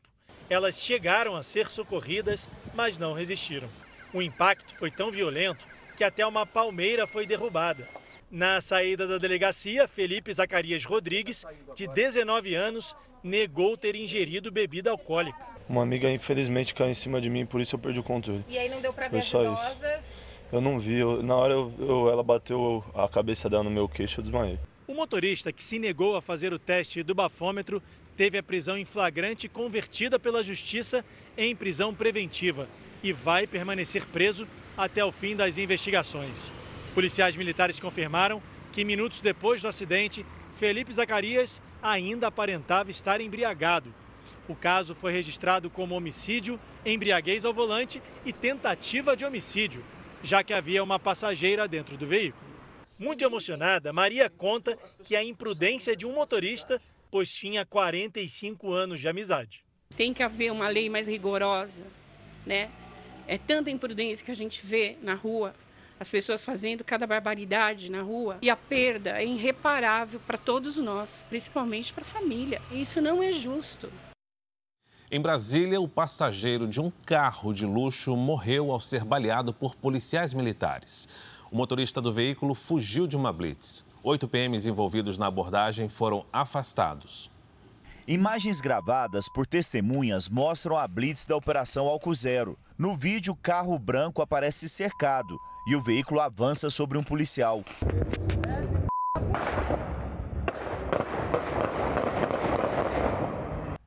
Elas 0.50 0.79
chegaram 0.79 1.36
a 1.36 1.43
ser 1.43 1.70
socorridas, 1.70 2.50
mas 2.74 2.98
não 2.98 3.13
resistiram. 3.13 3.67
O 4.13 4.22
impacto 4.22 4.75
foi 4.75 4.91
tão 4.91 5.10
violento 5.10 5.65
que 5.98 6.03
até 6.03 6.25
uma 6.25 6.46
palmeira 6.46 7.08
foi 7.08 7.25
derrubada. 7.25 7.88
Na 8.29 8.60
saída 8.62 9.08
da 9.08 9.17
delegacia, 9.17 9.88
Felipe 9.88 10.34
Zacarias 10.34 10.84
Rodrigues, 10.86 11.46
de 11.75 11.88
19 11.88 12.55
anos, 12.55 12.96
negou 13.24 13.77
ter 13.77 13.96
ingerido 13.96 14.51
bebida 14.51 14.91
alcoólica. 14.91 15.38
Uma 15.70 15.82
amiga, 15.84 16.10
infelizmente, 16.12 16.74
caiu 16.74 16.89
em 16.91 16.96
cima 16.96 17.22
de 17.22 17.29
mim, 17.29 17.46
por 17.46 17.62
isso 17.62 17.75
eu 17.75 17.79
perdi 17.79 18.00
o 18.00 18.03
controle. 18.03 18.43
E 18.48 18.58
aí 18.58 18.70
não 18.70 18.82
deu 18.82 18.91
pra 18.93 19.08
ver 19.08 19.22
só 19.22 19.41
isso. 19.43 19.72
idosas? 19.77 20.12
Eu 20.51 20.62
não 20.62 20.77
vi, 20.79 21.00
eu- 21.00 21.24
na 21.24 21.36
hora 21.36 21.53
eu- 21.53 21.74
eu- 21.79 22.10
ela 22.10 22.22
bateu 22.22 22.84
a 22.93 23.08
cabeça 23.08 23.50
dela 23.50 23.63
no 23.63 23.72
meu 23.72 23.88
queixo, 23.88 24.20
eu 24.20 24.24
desmaiei. 24.24 24.60
O 24.86 24.94
motorista 24.94 25.54
que 25.54 25.63
se 25.63 25.80
negou 25.80 26.18
a 26.18 26.22
fazer 26.22 26.52
o 26.52 26.60
teste 26.60 27.02
do 27.04 27.16
bafômetro 27.16 27.82
teve 28.18 28.38
a 28.38 28.44
prisão 28.44 28.78
em 28.78 28.84
flagrante 28.84 29.48
convertida 29.48 30.20
pela 30.20 30.44
justiça 30.44 31.06
em 31.38 31.56
prisão 31.56 31.94
preventiva 31.94 32.68
e 33.02 33.13
vai 33.13 33.48
permanecer 33.48 34.06
preso 34.08 34.46
até 34.75 35.04
o 35.04 35.12
fim 35.12 35.38
das 35.38 35.58
investigações. 35.58 36.52
Policiais 36.94 37.38
militares 37.38 37.80
confirmaram 37.80 38.44
que 38.74 38.84
minutos 38.84 39.22
depois 39.22 39.62
do 39.62 39.70
acidente, 39.70 40.25
Felipe 40.54 40.94
Zacarias 40.94 41.62
ainda 41.82 42.28
aparentava 42.28 42.92
estar 42.92 43.22
embriagado. 43.22 43.94
O 44.50 44.56
caso 44.56 44.94
foi 44.94 45.13
registrado 45.13 45.70
como 45.70 45.96
homicídio, 45.96 46.60
embriaguez 46.86 47.46
ao 47.46 47.54
volante 47.54 48.02
e 48.25 48.34
tentativa 48.34 49.16
de 49.16 49.24
homicídio, 49.24 49.82
já 50.22 50.44
que 50.44 50.54
havia 50.54 50.84
uma 50.84 51.00
passageira 51.00 51.70
dentro 51.70 51.96
do 51.96 52.06
veículo. 52.06 52.43
Muito 53.04 53.22
emocionada, 53.22 53.92
Maria 53.92 54.30
conta 54.30 54.78
que 55.04 55.14
a 55.14 55.22
imprudência 55.22 55.94
de 55.94 56.06
um 56.06 56.14
motorista, 56.14 56.82
pois 57.12 57.30
tinha 57.30 57.66
45 57.66 58.72
anos 58.72 59.02
de 59.02 59.10
amizade. 59.10 59.66
Tem 59.94 60.14
que 60.14 60.24
haver 60.24 60.54
uma 60.54 60.70
lei 60.70 60.90
mais 60.90 61.10
rigorosa, 61.10 61.84
né? 62.46 62.72
É 63.28 63.38
tanta 63.38 63.70
imprudência 63.70 64.24
que 64.24 64.32
a 64.32 64.36
gente 64.36 64.66
vê 64.66 64.96
na 65.02 65.16
rua, 65.16 65.54
as 66.00 66.10
pessoas 66.10 66.46
fazendo 66.46 66.82
cada 66.82 67.06
barbaridade 67.06 67.92
na 67.92 68.02
rua, 68.02 68.38
e 68.42 68.50
a 68.50 68.56
perda 68.56 69.22
é 69.22 69.26
irreparável 69.26 70.22
para 70.26 70.38
todos 70.38 70.78
nós, 70.78 71.26
principalmente 71.28 71.92
para 71.92 72.04
a 72.04 72.08
família. 72.08 72.62
E 72.72 72.80
Isso 72.80 73.02
não 73.02 73.22
é 73.22 73.34
justo. 73.34 73.92
Em 75.12 75.20
Brasília, 75.20 75.80
o 75.80 75.88
passageiro 75.90 76.68
de 76.68 76.80
um 76.80 76.92
carro 77.06 77.54
de 77.54 77.66
luxo 77.66 78.16
morreu 78.16 78.72
ao 78.72 78.80
ser 78.80 79.04
baleado 79.04 79.54
por 79.54 79.76
policiais 79.76 80.34
militares. 80.34 81.08
O 81.54 81.56
motorista 81.56 82.02
do 82.02 82.12
veículo 82.12 82.56
fugiu 82.56 83.06
de 83.06 83.16
uma 83.16 83.32
blitz. 83.32 83.86
Oito 84.02 84.28
PMs 84.28 84.66
envolvidos 84.66 85.20
na 85.20 85.28
abordagem 85.28 85.88
foram 85.88 86.26
afastados. 86.34 87.30
Imagens 88.08 88.60
gravadas 88.60 89.30
por 89.30 89.46
testemunhas 89.46 90.28
mostram 90.28 90.76
a 90.76 90.88
blitz 90.88 91.28
da 91.28 91.36
Operação 91.36 91.86
Álcool 91.86 92.16
Zero. 92.16 92.58
No 92.76 92.96
vídeo, 92.96 93.34
o 93.34 93.36
carro 93.36 93.78
branco 93.78 94.20
aparece 94.20 94.68
cercado 94.68 95.38
e 95.68 95.76
o 95.76 95.80
veículo 95.80 96.22
avança 96.22 96.72
sobre 96.72 96.98
um 96.98 97.04
policial. 97.04 97.64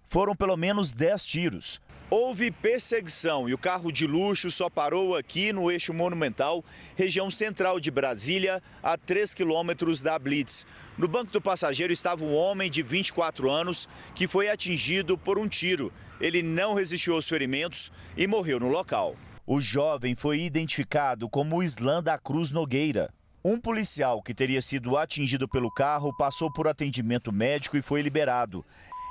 Foram 0.04 0.36
pelo 0.36 0.56
menos 0.56 0.92
10 0.92 1.26
tiros. 1.26 1.80
Houve 2.08 2.52
perseguição 2.52 3.48
e 3.48 3.54
o 3.54 3.58
carro 3.58 3.90
de 3.90 4.06
luxo 4.06 4.48
só 4.48 4.70
parou 4.70 5.16
aqui 5.16 5.52
no 5.52 5.68
eixo 5.68 5.92
monumental, 5.92 6.64
região 6.94 7.28
central 7.32 7.80
de 7.80 7.90
Brasília, 7.90 8.62
a 8.80 8.96
3 8.96 9.34
quilômetros 9.34 10.00
da 10.00 10.16
Blitz. 10.16 10.64
No 10.96 11.08
banco 11.08 11.32
do 11.32 11.40
passageiro 11.40 11.92
estava 11.92 12.24
um 12.24 12.32
homem 12.32 12.70
de 12.70 12.80
24 12.80 13.50
anos 13.50 13.88
que 14.14 14.28
foi 14.28 14.48
atingido 14.48 15.18
por 15.18 15.36
um 15.36 15.48
tiro. 15.48 15.92
Ele 16.20 16.44
não 16.44 16.74
resistiu 16.74 17.14
aos 17.14 17.28
ferimentos 17.28 17.90
e 18.16 18.24
morreu 18.28 18.60
no 18.60 18.68
local. 18.68 19.16
O 19.44 19.60
jovem 19.60 20.14
foi 20.14 20.42
identificado 20.42 21.28
como 21.28 21.60
Islan 21.60 22.04
da 22.04 22.16
Cruz 22.16 22.52
Nogueira. 22.52 23.12
Um 23.44 23.60
policial 23.60 24.22
que 24.22 24.34
teria 24.34 24.60
sido 24.60 24.96
atingido 24.96 25.48
pelo 25.48 25.72
carro 25.72 26.16
passou 26.16 26.52
por 26.52 26.68
atendimento 26.68 27.32
médico 27.32 27.76
e 27.76 27.82
foi 27.82 28.00
liberado. 28.00 28.64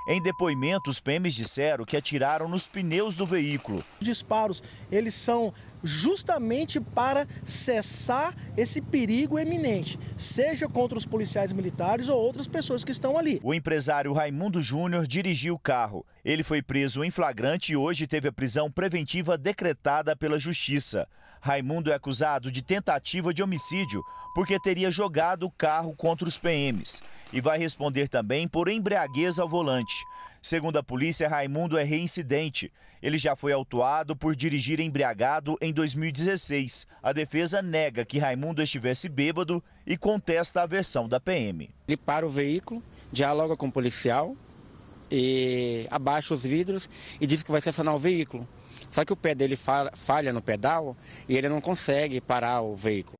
Em 0.07 0.21
depoimento, 0.21 0.89
os 0.89 0.99
PMs 0.99 1.33
disseram 1.33 1.83
que 1.83 1.97
atiraram 1.97 2.47
nos 2.47 2.67
pneus 2.67 3.15
do 3.15 3.25
veículo. 3.25 3.83
disparos, 3.99 4.61
eles 4.91 5.15
são 5.15 5.53
justamente 5.85 6.81
para 6.81 7.27
cessar 7.43 8.35
esse 8.57 8.81
perigo 8.81 9.37
eminente, 9.37 9.99
seja 10.17 10.67
contra 10.67 10.97
os 10.97 11.05
policiais 11.05 11.51
militares 11.51 12.09
ou 12.09 12.19
outras 12.19 12.47
pessoas 12.47 12.83
que 12.83 12.91
estão 12.91 13.17
ali. 13.17 13.39
O 13.43 13.53
empresário 13.53 14.11
Raimundo 14.11 14.61
Júnior 14.61 15.05
dirigiu 15.07 15.55
o 15.55 15.59
carro. 15.59 16.05
Ele 16.23 16.43
foi 16.43 16.61
preso 16.61 17.03
em 17.03 17.11
flagrante 17.11 17.71
e 17.73 17.77
hoje 17.77 18.07
teve 18.07 18.27
a 18.27 18.33
prisão 18.33 18.71
preventiva 18.71 19.37
decretada 19.37 20.15
pela 20.15 20.39
Justiça. 20.39 21.07
Raimundo 21.39 21.91
é 21.91 21.93
acusado 21.93 22.51
de 22.51 22.63
tentativa 22.63 23.31
de 23.31 23.43
homicídio 23.43 24.03
porque 24.33 24.59
teria 24.59 24.89
jogado 24.89 25.45
o 25.45 25.51
carro 25.51 25.93
contra 25.95 26.27
os 26.27 26.39
PMs 26.39 27.03
e 27.31 27.39
vai 27.39 27.59
responder 27.59 28.09
também 28.09 28.47
por 28.47 28.67
embriaguez 28.67 29.37
ao 29.37 29.47
volante. 29.47 30.03
Segundo 30.45 30.77
a 30.77 30.83
polícia, 30.83 31.27
Raimundo 31.27 31.75
é 31.75 31.83
reincidente. 31.83 32.71
Ele 33.01 33.17
já 33.17 33.35
foi 33.35 33.51
autuado 33.51 34.15
por 34.15 34.35
dirigir 34.35 34.79
embriagado 34.79 35.57
em 35.59 35.73
2016. 35.73 36.85
A 37.01 37.11
defesa 37.11 37.63
nega 37.63 38.05
que 38.05 38.19
Raimundo 38.19 38.61
estivesse 38.61 39.09
bêbado 39.09 39.63
e 39.87 39.97
contesta 39.97 40.61
a 40.61 40.67
versão 40.67 41.09
da 41.09 41.19
PM. 41.19 41.71
Ele 41.87 41.97
para 41.97 42.27
o 42.27 42.29
veículo, 42.29 42.83
dialoga 43.11 43.57
com 43.57 43.69
o 43.69 43.71
policial 43.71 44.37
e 45.09 45.87
abaixa 45.89 46.35
os 46.35 46.43
vidros 46.43 46.87
e 47.19 47.25
diz 47.25 47.41
que 47.41 47.49
vai 47.49 47.57
estacionar 47.57 47.95
o 47.95 47.97
veículo. 47.97 48.47
Só 48.91 49.03
que 49.03 49.13
o 49.13 49.17
pé 49.17 49.33
dele 49.33 49.57
falha 49.95 50.31
no 50.31 50.43
pedal 50.43 50.95
e 51.27 51.35
ele 51.35 51.49
não 51.49 51.59
consegue 51.59 52.21
parar 52.21 52.61
o 52.61 52.75
veículo. 52.75 53.14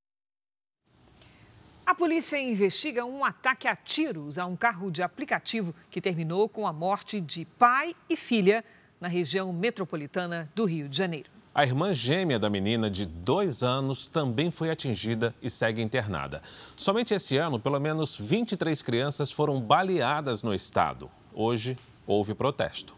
A 1.86 1.94
polícia 1.94 2.42
investiga 2.42 3.06
um 3.06 3.24
ataque 3.24 3.68
a 3.68 3.76
tiros 3.76 4.40
a 4.40 4.46
um 4.48 4.56
carro 4.56 4.90
de 4.90 5.04
aplicativo 5.04 5.74
que 5.92 6.02
terminou 6.02 6.50
com 6.50 6.66
a 6.66 6.74
morte 6.74 7.22
de 7.22 7.46
pai 7.46 7.96
e 8.10 8.18
filha 8.18 8.66
na 9.00 9.08
região 9.08 9.54
metropolitana 9.54 10.52
do 10.56 10.66
Rio 10.66 10.90
de 10.90 10.98
Janeiro. 10.98 11.30
A 11.54 11.64
irmã 11.64 11.94
gêmea 11.94 12.40
da 12.40 12.50
menina, 12.50 12.90
de 12.90 13.06
dois 13.06 13.62
anos, 13.62 14.08
também 14.08 14.50
foi 14.50 14.72
atingida 14.72 15.36
e 15.44 15.48
segue 15.48 15.80
internada. 15.80 16.42
Somente 16.76 17.14
esse 17.14 17.38
ano, 17.38 17.60
pelo 17.60 17.80
menos 17.80 18.18
23 18.18 18.82
crianças 18.82 19.32
foram 19.32 19.62
baleadas 19.62 20.42
no 20.42 20.56
estado. 20.56 21.10
Hoje, 21.32 21.78
houve 22.08 22.34
protesto. 22.34 22.96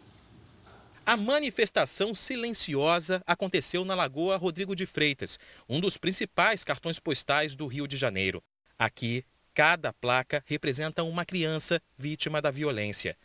A 1.04 1.14
manifestação 1.14 2.14
silenciosa 2.14 3.22
aconteceu 3.26 3.84
na 3.84 3.94
Lagoa 3.94 4.38
Rodrigo 4.38 4.74
de 4.74 4.86
Freitas, 4.86 5.38
um 5.68 5.78
dos 5.78 5.98
principais 5.98 6.64
cartões 6.64 6.98
postais 6.98 7.54
do 7.54 7.66
Rio 7.66 7.86
de 7.86 7.96
Janeiro. 7.98 8.42
Aqui, 8.78 9.24
cada 9.52 9.92
placa 9.92 10.40
representa 10.46 11.02
uma 11.02 11.24
criança 11.24 11.82
vítima 11.96 12.40
da 12.40 12.50
violência. 12.50 13.16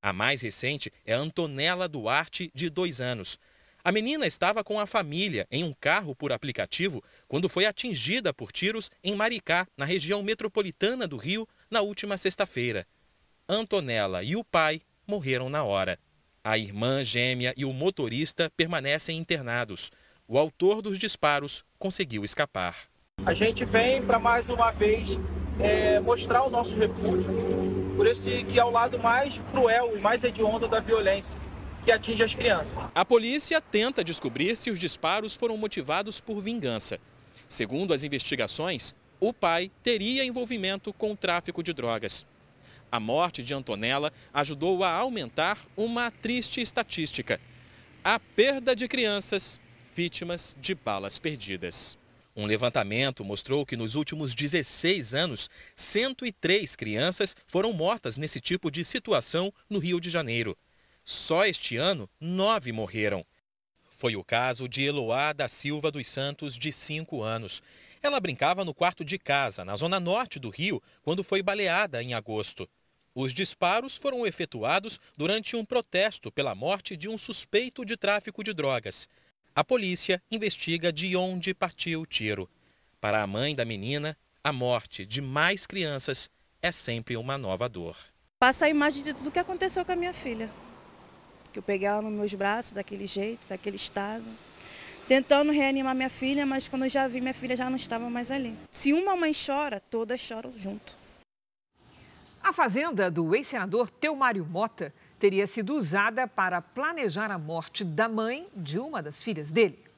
A 0.00 0.14
mais 0.14 0.40
recente 0.40 0.90
é 1.04 1.12
Antonella 1.12 1.86
Duarte, 1.86 2.50
de 2.54 2.70
dois 2.70 2.98
anos. 2.98 3.38
A 3.84 3.92
menina 3.92 4.26
estava 4.26 4.64
com 4.64 4.80
a 4.80 4.86
família 4.86 5.46
em 5.50 5.62
um 5.62 5.74
carro 5.74 6.14
por 6.14 6.32
aplicativo 6.32 7.02
quando 7.26 7.48
foi 7.48 7.66
atingida 7.66 8.32
por 8.32 8.50
tiros 8.50 8.90
em 9.04 9.14
Maricá, 9.14 9.66
na 9.76 9.84
região 9.84 10.22
metropolitana 10.22 11.06
do 11.06 11.18
Rio, 11.18 11.46
na 11.70 11.82
última 11.82 12.16
sexta-feira. 12.16 12.86
Antonella 13.46 14.22
e 14.22 14.36
o 14.36 14.44
pai 14.44 14.80
morreram 15.06 15.50
na 15.50 15.64
hora. 15.64 15.98
A 16.42 16.56
irmã 16.56 17.04
gêmea 17.04 17.52
e 17.56 17.64
o 17.64 17.74
motorista 17.74 18.50
permanecem 18.56 19.18
internados. 19.18 19.90
O 20.26 20.38
autor 20.38 20.80
dos 20.80 20.98
disparos 20.98 21.62
conseguiu 21.78 22.24
escapar. 22.24 22.88
A 23.26 23.34
gente 23.34 23.64
vem 23.64 24.00
para 24.02 24.18
mais 24.18 24.48
uma 24.48 24.70
vez 24.70 25.08
é, 25.60 26.00
mostrar 26.00 26.44
o 26.44 26.50
nosso 26.50 26.74
repúdio 26.74 27.26
por 27.96 28.06
esse 28.06 28.44
que 28.44 28.58
é 28.58 28.64
o 28.64 28.70
lado 28.70 28.98
mais 28.98 29.40
cruel 29.50 29.96
e 29.96 30.00
mais 30.00 30.22
hediondo 30.22 30.68
da 30.68 30.80
violência 30.80 31.38
que 31.84 31.92
atinge 31.92 32.22
as 32.22 32.34
crianças. 32.34 32.72
A 32.94 33.04
polícia 33.04 33.60
tenta 33.60 34.04
descobrir 34.04 34.56
se 34.56 34.70
os 34.70 34.78
disparos 34.78 35.34
foram 35.34 35.56
motivados 35.56 36.20
por 36.20 36.40
vingança. 36.40 36.98
Segundo 37.48 37.92
as 37.92 38.04
investigações, 38.04 38.94
o 39.18 39.32
pai 39.32 39.70
teria 39.82 40.24
envolvimento 40.24 40.92
com 40.92 41.12
o 41.12 41.16
tráfico 41.16 41.62
de 41.62 41.72
drogas. 41.72 42.24
A 42.90 43.00
morte 43.00 43.42
de 43.42 43.52
Antonella 43.52 44.12
ajudou 44.32 44.84
a 44.84 44.90
aumentar 44.90 45.58
uma 45.76 46.10
triste 46.10 46.60
estatística: 46.60 47.40
a 48.04 48.18
perda 48.18 48.76
de 48.76 48.86
crianças 48.86 49.60
vítimas 49.94 50.56
de 50.60 50.74
balas 50.74 51.18
perdidas. 51.18 51.98
Um 52.40 52.46
levantamento 52.46 53.24
mostrou 53.24 53.66
que 53.66 53.76
nos 53.76 53.96
últimos 53.96 54.32
16 54.32 55.12
anos, 55.12 55.50
103 55.74 56.76
crianças 56.76 57.34
foram 57.48 57.72
mortas 57.72 58.16
nesse 58.16 58.40
tipo 58.40 58.70
de 58.70 58.84
situação 58.84 59.52
no 59.68 59.80
Rio 59.80 59.98
de 59.98 60.08
Janeiro. 60.08 60.56
Só 61.04 61.44
este 61.44 61.76
ano, 61.76 62.08
nove 62.20 62.70
morreram. 62.70 63.26
Foi 63.90 64.14
o 64.14 64.22
caso 64.22 64.68
de 64.68 64.84
Eloá 64.84 65.32
da 65.32 65.48
Silva 65.48 65.90
dos 65.90 66.06
Santos, 66.06 66.54
de 66.54 66.70
5 66.70 67.24
anos. 67.24 67.60
Ela 68.00 68.20
brincava 68.20 68.64
no 68.64 68.72
quarto 68.72 69.04
de 69.04 69.18
casa, 69.18 69.64
na 69.64 69.74
zona 69.74 69.98
norte 69.98 70.38
do 70.38 70.48
Rio, 70.48 70.80
quando 71.02 71.24
foi 71.24 71.42
baleada 71.42 72.00
em 72.00 72.14
agosto. 72.14 72.70
Os 73.16 73.34
disparos 73.34 73.96
foram 73.96 74.24
efetuados 74.24 75.00
durante 75.16 75.56
um 75.56 75.64
protesto 75.64 76.30
pela 76.30 76.54
morte 76.54 76.96
de 76.96 77.08
um 77.08 77.18
suspeito 77.18 77.84
de 77.84 77.96
tráfico 77.96 78.44
de 78.44 78.54
drogas. 78.54 79.08
A 79.58 79.64
polícia 79.64 80.22
investiga 80.30 80.92
de 80.92 81.16
onde 81.16 81.52
partiu 81.52 82.02
o 82.02 82.06
tiro. 82.06 82.48
Para 83.00 83.24
a 83.24 83.26
mãe 83.26 83.56
da 83.56 83.64
menina, 83.64 84.16
a 84.44 84.52
morte 84.52 85.04
de 85.04 85.20
mais 85.20 85.66
crianças 85.66 86.30
é 86.62 86.70
sempre 86.70 87.16
uma 87.16 87.36
nova 87.36 87.68
dor. 87.68 87.96
Passa 88.38 88.66
a 88.66 88.68
imagem 88.68 89.02
de 89.02 89.12
tudo 89.12 89.32
que 89.32 89.38
aconteceu 89.40 89.84
com 89.84 89.90
a 89.90 89.96
minha 89.96 90.14
filha. 90.14 90.48
Que 91.52 91.58
eu 91.58 91.62
peguei 91.64 91.88
ela 91.88 92.00
nos 92.00 92.12
meus 92.12 92.32
braços, 92.34 92.70
daquele 92.70 93.04
jeito, 93.04 93.48
daquele 93.48 93.74
estado. 93.74 94.24
Tentando 95.08 95.50
reanimar 95.50 95.92
minha 95.92 96.08
filha, 96.08 96.46
mas 96.46 96.68
quando 96.68 96.84
eu 96.84 96.88
já 96.88 97.08
vi, 97.08 97.20
minha 97.20 97.34
filha 97.34 97.56
já 97.56 97.68
não 97.68 97.76
estava 97.76 98.08
mais 98.08 98.30
ali. 98.30 98.56
Se 98.70 98.92
uma 98.92 99.16
mãe 99.16 99.32
chora, 99.34 99.80
todas 99.80 100.20
choram 100.20 100.56
junto. 100.56 100.96
A 102.40 102.52
fazenda 102.52 103.10
do 103.10 103.34
ex-senador 103.34 103.90
Teomário 103.90 104.46
Mota 104.46 104.94
teria 105.18 105.46
sido 105.46 105.74
usada 105.74 106.26
para 106.26 106.62
planejar 106.62 107.30
a 107.30 107.38
morte 107.38 107.84
da 107.84 108.08
mãe 108.08 108.48
de 108.54 108.78
uma 108.78 109.02
das 109.02 109.22
filhas 109.22 109.50
dele. 109.50 109.88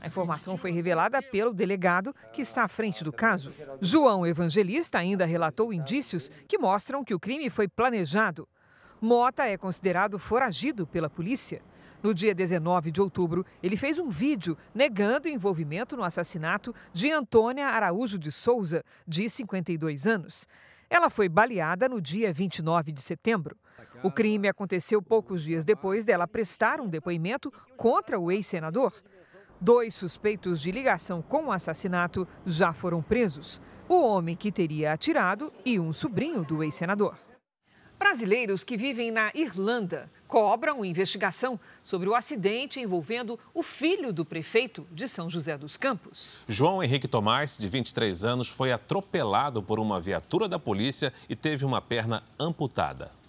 A 0.00 0.06
informação 0.06 0.56
foi 0.56 0.70
revelada 0.70 1.20
pelo 1.20 1.52
delegado 1.52 2.14
que 2.32 2.40
está 2.40 2.64
à 2.64 2.68
frente 2.68 3.04
do 3.04 3.12
caso. 3.12 3.52
João 3.80 4.26
Evangelista 4.26 4.98
ainda 4.98 5.26
relatou 5.26 5.74
indícios 5.74 6.30
que 6.48 6.56
mostram 6.56 7.04
que 7.04 7.14
o 7.14 7.20
crime 7.20 7.50
foi 7.50 7.68
planejado. 7.68 8.48
Mota 9.00 9.46
é 9.46 9.58
considerado 9.58 10.18
foragido 10.18 10.86
pela 10.86 11.10
polícia. 11.10 11.60
No 12.02 12.14
dia 12.14 12.34
19 12.34 12.90
de 12.90 13.00
outubro, 13.00 13.44
ele 13.62 13.76
fez 13.76 13.98
um 13.98 14.08
vídeo 14.08 14.56
negando 14.74 15.28
envolvimento 15.28 15.98
no 15.98 16.02
assassinato 16.02 16.74
de 16.94 17.10
Antônia 17.10 17.66
Araújo 17.66 18.18
de 18.18 18.32
Souza, 18.32 18.82
de 19.06 19.28
52 19.28 20.06
anos. 20.06 20.48
Ela 20.88 21.10
foi 21.10 21.28
baleada 21.28 21.90
no 21.90 22.00
dia 22.00 22.32
29 22.32 22.90
de 22.90 23.02
setembro. 23.02 23.54
O 24.02 24.10
crime 24.10 24.48
aconteceu 24.48 25.02
poucos 25.02 25.42
dias 25.42 25.64
depois 25.64 26.04
dela 26.04 26.26
prestar 26.26 26.80
um 26.80 26.88
depoimento 26.88 27.52
contra 27.76 28.18
o 28.18 28.30
ex-senador. 28.30 28.92
Dois 29.60 29.94
suspeitos 29.94 30.60
de 30.60 30.72
ligação 30.72 31.20
com 31.20 31.46
o 31.46 31.52
assassinato 31.52 32.26
já 32.46 32.72
foram 32.72 33.02
presos: 33.02 33.60
o 33.88 34.02
homem 34.02 34.34
que 34.34 34.50
teria 34.50 34.92
atirado 34.92 35.52
e 35.64 35.78
um 35.78 35.92
sobrinho 35.92 36.42
do 36.44 36.62
ex-senador. 36.62 37.14
Brasileiros 37.98 38.64
que 38.64 38.78
vivem 38.78 39.10
na 39.10 39.30
Irlanda 39.34 40.10
cobram 40.26 40.82
investigação 40.82 41.60
sobre 41.82 42.08
o 42.08 42.14
acidente 42.14 42.80
envolvendo 42.80 43.38
o 43.52 43.62
filho 43.62 44.10
do 44.10 44.24
prefeito 44.24 44.86
de 44.90 45.06
São 45.06 45.28
José 45.28 45.58
dos 45.58 45.76
Campos. 45.76 46.42
João 46.48 46.82
Henrique 46.82 47.06
Tomás, 47.06 47.58
de 47.58 47.68
23 47.68 48.24
anos, 48.24 48.48
foi 48.48 48.72
atropelado 48.72 49.62
por 49.62 49.78
uma 49.78 50.00
viatura 50.00 50.48
da 50.48 50.58
polícia 50.58 51.12
e 51.28 51.36
teve 51.36 51.66
uma 51.66 51.82
perna 51.82 52.22
amputada. 52.38 53.19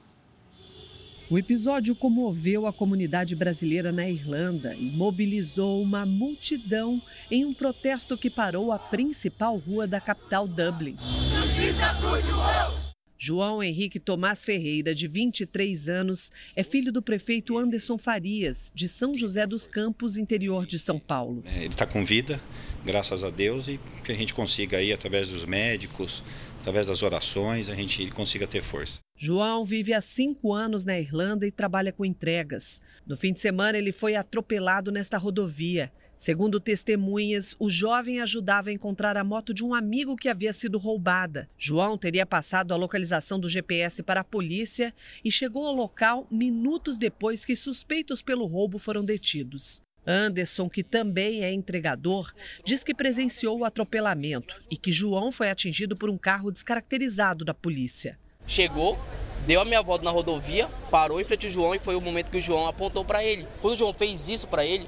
O 1.31 1.37
episódio 1.37 1.95
comoveu 1.95 2.67
a 2.67 2.73
comunidade 2.73 3.37
brasileira 3.37 3.89
na 3.89 4.05
Irlanda 4.05 4.75
e 4.75 4.91
mobilizou 4.91 5.81
uma 5.81 6.05
multidão 6.05 7.01
em 7.31 7.45
um 7.45 7.53
protesto 7.53 8.17
que 8.17 8.29
parou 8.29 8.69
a 8.69 8.77
principal 8.77 9.55
rua 9.55 9.87
da 9.87 10.01
capital 10.01 10.45
Dublin. 10.45 10.97
Justiça 11.33 11.95
por 12.01 12.21
João! 12.21 12.81
João 13.23 13.61
Henrique 13.61 13.99
Tomás 13.99 14.43
Ferreira, 14.43 14.95
de 14.95 15.07
23 15.07 15.87
anos, 15.87 16.31
é 16.55 16.63
filho 16.63 16.91
do 16.91 17.03
prefeito 17.03 17.55
Anderson 17.55 17.95
Farias, 17.95 18.71
de 18.73 18.87
São 18.87 19.13
José 19.13 19.45
dos 19.45 19.67
Campos, 19.67 20.17
interior 20.17 20.65
de 20.65 20.79
São 20.79 20.97
Paulo. 20.97 21.43
Ele 21.45 21.67
está 21.67 21.85
com 21.85 22.03
vida, 22.03 22.41
graças 22.83 23.23
a 23.23 23.29
Deus, 23.29 23.67
e 23.67 23.79
que 24.03 24.11
a 24.11 24.15
gente 24.15 24.33
consiga 24.33 24.77
aí, 24.77 24.91
através 24.91 25.27
dos 25.27 25.45
médicos, 25.45 26.23
através 26.61 26.85
das 26.85 27.01
orações, 27.01 27.69
a 27.69 27.75
gente 27.75 28.09
consiga 28.11 28.47
ter 28.47 28.61
força. 28.61 28.99
João 29.17 29.65
vive 29.65 29.93
há 29.93 29.99
cinco 29.99 30.53
anos 30.53 30.85
na 30.85 30.97
Irlanda 30.99 31.45
e 31.45 31.51
trabalha 31.51 31.91
com 31.91 32.05
entregas. 32.05 32.79
No 33.05 33.17
fim 33.17 33.33
de 33.33 33.39
semana, 33.39 33.77
ele 33.77 33.91
foi 33.91 34.15
atropelado 34.15 34.91
nesta 34.91 35.17
rodovia. 35.17 35.91
Segundo 36.17 36.59
testemunhas, 36.59 37.55
o 37.59 37.67
jovem 37.67 38.21
ajudava 38.21 38.69
a 38.69 38.73
encontrar 38.73 39.17
a 39.17 39.23
moto 39.23 39.55
de 39.55 39.65
um 39.65 39.73
amigo 39.73 40.15
que 40.15 40.29
havia 40.29 40.53
sido 40.53 40.77
roubada. 40.77 41.49
João 41.57 41.97
teria 41.97 42.27
passado 42.27 42.73
a 42.73 42.77
localização 42.77 43.39
do 43.39 43.49
GPS 43.49 44.03
para 44.03 44.21
a 44.21 44.23
polícia 44.23 44.93
e 45.25 45.31
chegou 45.31 45.65
ao 45.65 45.73
local 45.73 46.27
minutos 46.29 46.95
depois 46.95 47.43
que 47.43 47.55
suspeitos 47.55 48.21
pelo 48.21 48.45
roubo 48.45 48.77
foram 48.77 49.03
detidos. 49.03 49.81
Anderson, 50.05 50.69
que 50.69 50.83
também 50.83 51.43
é 51.43 51.51
entregador, 51.51 52.33
diz 52.63 52.83
que 52.83 52.93
presenciou 52.93 53.59
o 53.59 53.65
atropelamento 53.65 54.61
e 54.69 54.75
que 54.75 54.91
João 54.91 55.31
foi 55.31 55.49
atingido 55.49 55.95
por 55.95 56.09
um 56.09 56.17
carro 56.17 56.51
descaracterizado 56.51 57.45
da 57.45 57.53
polícia. 57.53 58.17
Chegou, 58.47 58.97
deu 59.45 59.61
a 59.61 59.65
minha 59.65 59.81
volta 59.81 60.03
na 60.03 60.11
rodovia, 60.11 60.67
parou 60.89 61.21
em 61.21 61.23
frente 61.23 61.47
ao 61.47 61.53
João 61.53 61.75
e 61.75 61.79
foi 61.79 61.95
o 61.95 62.01
momento 62.01 62.31
que 62.31 62.37
o 62.37 62.41
João 62.41 62.67
apontou 62.67 63.05
para 63.05 63.23
ele. 63.23 63.47
Quando 63.61 63.73
o 63.73 63.77
João 63.77 63.93
fez 63.93 64.29
isso 64.29 64.47
para 64.47 64.65
ele, 64.65 64.87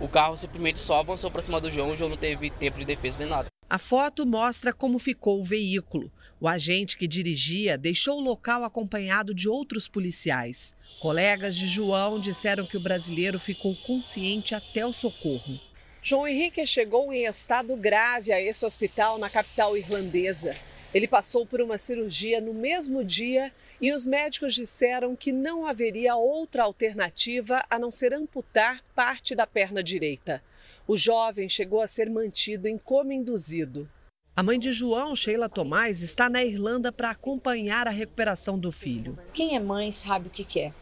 o 0.00 0.08
carro 0.08 0.36
simplesmente 0.36 0.80
só 0.80 1.00
avançou 1.00 1.30
para 1.30 1.42
cima 1.42 1.60
do 1.60 1.70
João 1.70 1.90
e 1.90 1.92
o 1.92 1.96
João 1.96 2.10
não 2.10 2.16
teve 2.16 2.50
tempo 2.50 2.78
de 2.78 2.84
defesa 2.84 3.20
nem 3.20 3.28
nada. 3.28 3.48
A 3.70 3.78
foto 3.78 4.26
mostra 4.26 4.72
como 4.72 4.98
ficou 4.98 5.40
o 5.40 5.44
veículo. 5.44 6.10
O 6.40 6.46
agente 6.46 6.96
que 6.96 7.08
dirigia 7.08 7.76
deixou 7.76 8.18
o 8.18 8.22
local 8.22 8.62
acompanhado 8.62 9.34
de 9.34 9.48
outros 9.48 9.88
policiais. 9.88 10.72
Colegas 11.00 11.56
de 11.56 11.66
João 11.66 12.20
disseram 12.20 12.64
que 12.64 12.76
o 12.76 12.80
brasileiro 12.80 13.40
ficou 13.40 13.74
consciente 13.84 14.54
até 14.54 14.86
o 14.86 14.92
socorro. 14.92 15.58
João 16.00 16.28
Henrique 16.28 16.64
chegou 16.64 17.12
em 17.12 17.24
estado 17.24 17.74
grave 17.74 18.32
a 18.32 18.40
esse 18.40 18.64
hospital 18.64 19.18
na 19.18 19.28
capital 19.28 19.76
irlandesa. 19.76 20.54
Ele 20.94 21.08
passou 21.08 21.44
por 21.44 21.60
uma 21.60 21.76
cirurgia 21.76 22.40
no 22.40 22.54
mesmo 22.54 23.04
dia 23.04 23.52
e 23.80 23.92
os 23.92 24.06
médicos 24.06 24.54
disseram 24.54 25.16
que 25.16 25.32
não 25.32 25.66
haveria 25.66 26.14
outra 26.14 26.62
alternativa 26.62 27.64
a 27.68 27.80
não 27.80 27.90
ser 27.90 28.14
amputar 28.14 28.82
parte 28.94 29.34
da 29.34 29.46
perna 29.46 29.82
direita. 29.82 30.40
O 30.86 30.96
jovem 30.96 31.48
chegou 31.48 31.80
a 31.80 31.88
ser 31.88 32.08
mantido 32.08 32.68
em 32.68 32.78
coma 32.78 33.12
induzido. 33.12 33.90
A 34.38 34.42
mãe 34.44 34.56
de 34.56 34.72
João, 34.72 35.16
Sheila 35.16 35.48
Tomás, 35.48 36.00
está 36.00 36.28
na 36.28 36.44
Irlanda 36.44 36.92
para 36.92 37.10
acompanhar 37.10 37.88
a 37.88 37.90
recuperação 37.90 38.56
do 38.56 38.70
filho. 38.70 39.18
Quem 39.34 39.56
é 39.56 39.58
mãe 39.58 39.90
sabe 39.90 40.28
o 40.28 40.30
que 40.30 40.60
é. 40.60 40.72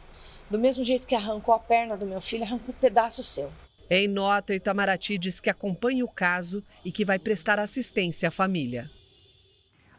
Do 0.50 0.58
mesmo 0.58 0.84
jeito 0.84 1.06
que 1.06 1.14
arrancou 1.14 1.54
a 1.54 1.58
perna 1.58 1.96
do 1.96 2.04
meu 2.04 2.20
filho, 2.20 2.44
arrancou 2.44 2.74
um 2.74 2.78
pedaço 2.78 3.24
seu. 3.24 3.50
Em 3.88 4.08
nota, 4.08 4.54
Itamaraty 4.54 5.16
diz 5.16 5.40
que 5.40 5.48
acompanha 5.48 6.04
o 6.04 6.08
caso 6.08 6.62
e 6.84 6.92
que 6.92 7.02
vai 7.02 7.18
prestar 7.18 7.58
assistência 7.58 8.28
à 8.28 8.30
família. 8.30 8.90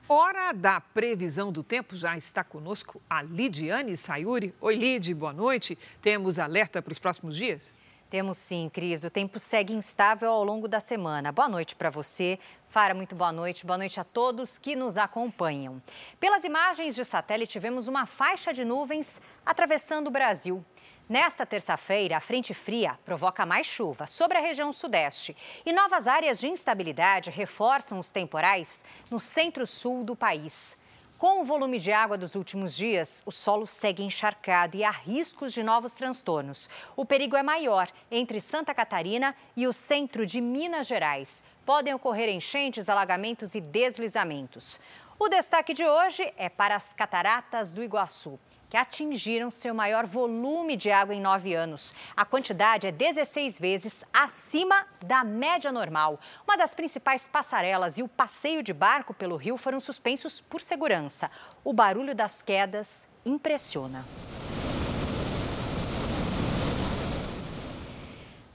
Hora 0.08 0.54
da 0.54 0.80
previsão 0.80 1.52
do 1.52 1.64
tempo, 1.64 1.98
já 1.98 2.16
está 2.16 2.44
conosco 2.44 3.02
a 3.10 3.24
Lidiane 3.24 3.98
Sayuri. 3.98 4.54
Oi, 4.62 4.76
Lid, 4.76 5.12
boa 5.16 5.34
noite. 5.34 5.76
Temos 6.00 6.38
alerta 6.38 6.80
para 6.80 6.92
os 6.92 7.00
próximos 7.00 7.36
dias? 7.36 7.74
Temos 8.10 8.38
sim, 8.38 8.70
Cris. 8.74 9.04
O 9.04 9.10
tempo 9.10 9.38
segue 9.38 9.74
instável 9.74 10.32
ao 10.32 10.42
longo 10.42 10.66
da 10.66 10.80
semana. 10.80 11.30
Boa 11.30 11.50
noite 11.50 11.76
para 11.76 11.90
você. 11.90 12.40
Fara, 12.70 12.94
muito 12.94 13.14
boa 13.14 13.34
noite. 13.34 13.66
Boa 13.66 13.78
noite 13.78 14.00
a 14.00 14.04
todos 14.06 14.58
que 14.58 14.78
nos 14.78 14.96
acompanham. 14.96 15.82
Pelas 16.18 16.46
imagens 16.46 16.96
de 16.96 17.04
satélite, 17.04 17.60
vemos 17.60 17.90
uma 17.90 18.06
faixa 18.06 18.54
de 18.54 18.64
nuvens 18.64 19.22
atravessando 19.46 20.08
o 20.08 20.12
Brasil. 20.12 20.64
Nesta 21.10 21.46
terça-feira, 21.46 22.16
a 22.16 22.22
frente 22.22 22.54
fria 22.54 22.98
provoca 23.04 23.46
mais 23.46 23.68
chuva 23.68 24.08
sobre 24.08 24.38
a 24.38 24.42
região 24.42 24.72
sudeste 24.72 25.36
e 25.66 25.74
novas 25.74 26.08
áreas 26.08 26.40
de 26.40 26.48
instabilidade 26.48 27.30
reforçam 27.30 28.00
os 28.00 28.10
temporais 28.10 28.86
no 29.12 29.20
centro-sul 29.20 30.06
do 30.06 30.16
país. 30.16 30.78
Com 31.18 31.42
o 31.42 31.44
volume 31.44 31.80
de 31.80 31.92
água 31.92 32.16
dos 32.16 32.36
últimos 32.36 32.78
dias, 32.78 33.24
o 33.26 33.32
solo 33.32 33.66
segue 33.66 34.04
encharcado 34.04 34.78
e 34.78 34.84
há 34.84 34.92
riscos 34.92 35.52
de 35.52 35.64
novos 35.64 35.94
transtornos. 35.94 36.70
O 36.96 37.06
perigo 37.06 37.36
é 37.36 37.42
maior 37.42 37.90
entre 38.12 38.40
Santa 38.40 38.72
Catarina 38.72 39.36
e 39.56 39.66
o 39.66 39.74
centro 39.74 40.28
de 40.28 40.40
Minas 40.40 40.86
Gerais. 40.86 41.44
Podem 41.66 41.92
ocorrer 41.92 42.30
enchentes, 42.30 42.88
alagamentos 42.88 43.56
e 43.56 43.62
deslizamentos. 43.62 44.80
O 45.18 45.28
destaque 45.28 45.74
de 45.74 45.84
hoje 45.84 46.32
é 46.38 46.50
para 46.50 46.76
as 46.76 46.94
cataratas 46.94 47.74
do 47.74 47.84
Iguaçu 47.84 48.40
que 48.70 48.78
atingiram 48.78 49.50
seu 49.50 49.74
maior 49.74 50.06
volume 50.06 50.76
de 50.76 50.92
água 50.92 51.16
em 51.16 51.22
nove 51.22 51.54
anos. 51.54 51.94
A 52.16 52.26
quantidade 52.26 52.88
é 52.88 52.92
16 52.92 53.60
vezes 53.60 54.04
acima 54.14 54.86
da 55.06 55.24
média 55.24 55.72
normal. 55.72 56.20
Uma 56.46 56.58
das 56.58 56.74
principais 56.74 57.28
passarelas 57.28 57.98
e 57.98 58.04
o 58.04 58.08
passeio 58.08 58.62
de 58.62 58.74
barco 58.74 59.14
pelo 59.14 59.36
rio 59.36 59.58
foram 59.58 59.80
suspensos 59.80 60.42
por 60.42 60.62
segurança. 60.62 61.32
O 61.64 61.74
barulho 61.74 62.14
das 62.14 62.42
quedas 62.42 63.08
impressiona. 63.26 64.04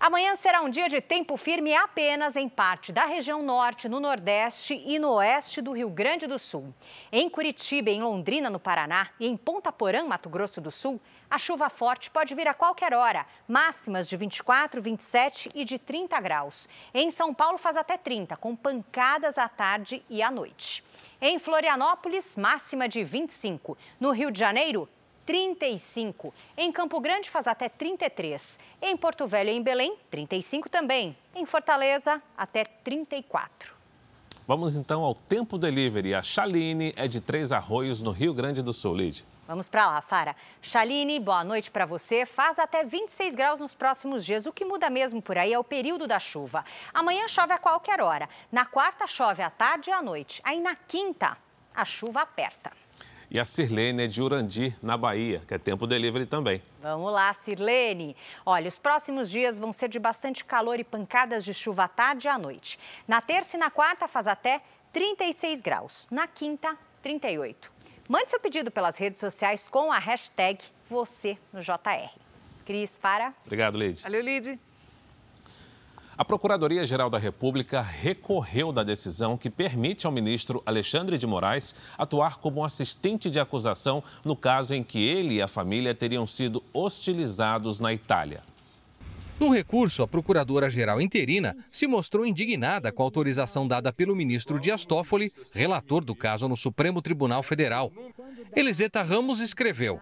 Amanhã 0.05 0.35
será 0.35 0.61
um 0.63 0.69
dia 0.69 0.89
de 0.89 1.01
tempo 1.01 1.37
firme 1.37 1.73
apenas 1.77 2.35
em 2.35 2.49
parte 2.49 2.91
da 2.91 3.05
região 3.05 3.41
norte, 3.41 3.89
no 3.89 4.01
nordeste 4.01 4.75
e 4.85 4.99
no 4.99 5.13
oeste 5.13 5.63
do 5.63 5.71
Rio 5.71 5.89
Grande 5.89 6.27
do 6.27 6.41
Sul. 6.41 6.75
Em 7.13 7.31
Curitiba, 7.31 7.89
em 7.89 8.03
Londrina, 8.03 8.51
no 8.51 8.59
Paraná 8.59 9.11
e 9.21 9.29
em 9.29 9.37
Ponta 9.37 9.71
Porã, 9.71 10.03
Mato 10.03 10.29
Grosso 10.29 10.61
do 10.61 10.73
Sul, 10.73 11.01
a 11.31 11.39
chuva 11.39 11.71
forte 11.71 12.11
pode 12.11 12.35
vir 12.35 12.49
a 12.49 12.53
qualquer 12.53 12.93
hora, 12.93 13.25
máximas 13.47 14.09
de 14.09 14.17
24, 14.17 14.83
27 14.83 15.51
e 15.55 15.65
de 15.65 15.79
30 15.79 16.21
graus. 16.21 16.69
Em 16.93 17.13
São 17.13 17.33
Paulo 17.33 17.57
faz 17.57 17.77
até 17.77 17.97
30, 17.97 18.37
com 18.39 18.57
pancadas 18.57 19.39
à 19.39 19.49
tarde 19.49 20.05
e 20.11 20.21
à 20.21 20.33
noite. 20.33 20.83
Em 21.21 21.39
Florianópolis, 21.39 22.35
máxima 22.37 22.89
de 22.89 23.05
25. 23.05 23.79
No 24.01 24.11
Rio 24.11 24.33
de 24.33 24.41
Janeiro, 24.41 24.89
35. 25.25 26.33
Em 26.57 26.71
Campo 26.73 27.01
Grande 27.01 27.31
faz 27.31 27.47
até 27.47 27.69
33. 27.69 28.59
Em 28.81 28.97
Porto 28.97 29.27
Velho 29.27 29.51
e 29.51 29.57
em 29.57 29.63
Belém, 29.63 29.97
35 30.11 30.69
também. 30.69 31.17
Em 31.35 31.47
Fortaleza, 31.47 32.23
até 32.37 32.65
34. 32.65 33.75
Vamos 34.47 34.77
então 34.77 35.03
ao 35.03 35.15
Tempo 35.15 35.57
Delivery. 35.57 36.15
A 36.15 36.23
Chaline 36.23 36.93
é 36.97 37.07
de 37.07 37.21
Três 37.21 37.53
Arroios, 37.53 38.03
no 38.03 38.11
Rio 38.11 38.35
Grande 38.35 38.63
do 38.63 38.73
Sul, 38.73 38.97
Lid. 38.97 39.25
Vamos 39.47 39.69
para 39.69 39.87
lá, 39.87 40.01
Fara. 40.01 40.35
Chaline, 40.61 41.21
boa 41.21 41.45
noite 41.45 41.71
para 41.71 41.85
você. 41.85 42.25
Faz 42.25 42.59
até 42.59 42.85
26 42.85 43.35
graus 43.35 43.61
nos 43.61 43.75
próximos 43.75 44.25
dias. 44.25 44.47
O 44.47 44.53
que 44.53 44.65
muda 44.65 44.89
mesmo 44.89 45.21
por 45.21 45.37
aí 45.37 45.53
é 45.53 45.59
o 45.59 45.65
período 45.65 46.07
da 46.07 46.19
chuva. 46.19 46.65
Amanhã 46.93 47.29
chove 47.29 47.53
a 47.53 47.59
qualquer 47.59 48.01
hora. 48.01 48.29
Na 48.51 48.65
quarta, 48.65 49.07
chove 49.07 49.43
à 49.43 49.51
tarde 49.51 49.91
e 49.91 49.93
à 49.93 50.01
noite. 50.01 50.41
Aí 50.45 50.61
na 50.61 50.75
quinta, 50.75 51.37
a 51.75 51.85
chuva 51.85 52.23
aperta. 52.23 52.73
E 53.35 53.41
a 53.41 53.47
Sirlene 53.47 54.03
é 54.03 54.07
de 54.07 54.21
Urandi, 54.21 54.77
na 54.83 54.95
Bahia, 54.95 55.41
que 55.49 55.55
é 55.55 55.59
tempo 55.59 55.87
delivery 55.87 56.27
também. 56.27 56.63
Vamos 56.83 57.11
lá, 57.11 57.33
Sirlene. 57.33 58.15
Olha, 58.45 58.69
os 58.69 58.79
próximos 58.79 59.31
dias 59.31 59.59
vão 59.59 59.73
ser 59.73 59.89
de 59.89 59.99
bastante 59.99 60.45
calor 60.45 60.79
e 60.79 60.85
pancadas 60.85 61.43
de 61.43 61.55
chuva 61.55 61.85
à 61.85 61.89
tarde 61.89 62.27
e 62.27 62.31
à 62.31 62.37
noite. 62.37 62.79
Na 63.09 63.23
terça 63.23 63.57
e 63.57 63.59
na 63.59 63.71
quarta 63.71 64.07
faz 64.07 64.27
até 64.27 64.61
36 64.93 65.63
graus. 65.63 66.09
Na 66.11 66.27
quinta, 66.27 66.77
38. 67.03 67.73
Mande 68.07 68.29
seu 68.29 68.39
pedido 68.39 68.71
pelas 68.71 68.99
redes 68.99 69.19
sociais 69.19 69.67
com 69.67 69.91
a 69.91 69.99
hashtag 69.99 70.63
você 70.91 71.39
no 71.55 71.63
JR. 71.63 72.11
Cris, 72.67 72.99
para. 72.99 73.33
Obrigado, 73.47 73.79
Lid. 73.79 74.03
Valeu, 74.03 74.21
Lid. 74.21 74.61
A 76.17 76.27
Procuradoria-Geral 76.27 77.09
da 77.09 77.17
República 77.17 77.81
recorreu 77.81 78.71
da 78.71 78.83
decisão 78.83 79.39
que 79.39 79.49
permite 79.49 80.07
ao 80.07 80.13
ministro 80.13 80.63
Alexandre 80.67 81.17
de 81.17 81.27
Moraes 81.27 81.75
atuar 81.97 82.37
como 82.37 82.63
assistente 82.63 83.31
de 83.31 83.41
acusação 83.41 84.05
no 84.23 84.37
caso 84.37 84.75
em 84.75 84.83
que 84.83 85.03
ele 85.03 85.37
e 85.37 85.43
a 85.43 85.49
família 85.49 85.95
teriam 85.95 86.27
sido 86.27 86.63
hostilizados 86.73 87.81
na 87.81 87.95
Itália. 87.95 88.43
No 89.41 89.49
recurso, 89.49 90.03
a 90.03 90.07
procuradora-geral 90.07 91.01
interina 91.01 91.57
se 91.67 91.87
mostrou 91.87 92.27
indignada 92.27 92.93
com 92.93 93.03
a 93.03 93.07
autorização 93.07 93.67
dada 93.67 93.91
pelo 93.91 94.15
ministro 94.15 94.61
Dias 94.61 94.85
Toffoli, 94.85 95.33
relator 95.53 96.05
do 96.05 96.15
caso 96.15 96.47
no 96.47 96.57
Supremo 96.59 97.01
Tribunal 97.01 97.43
Federal. 97.43 97.91
Eliseta 98.55 99.03
Ramos 99.03 99.41
escreveu: 99.41 99.99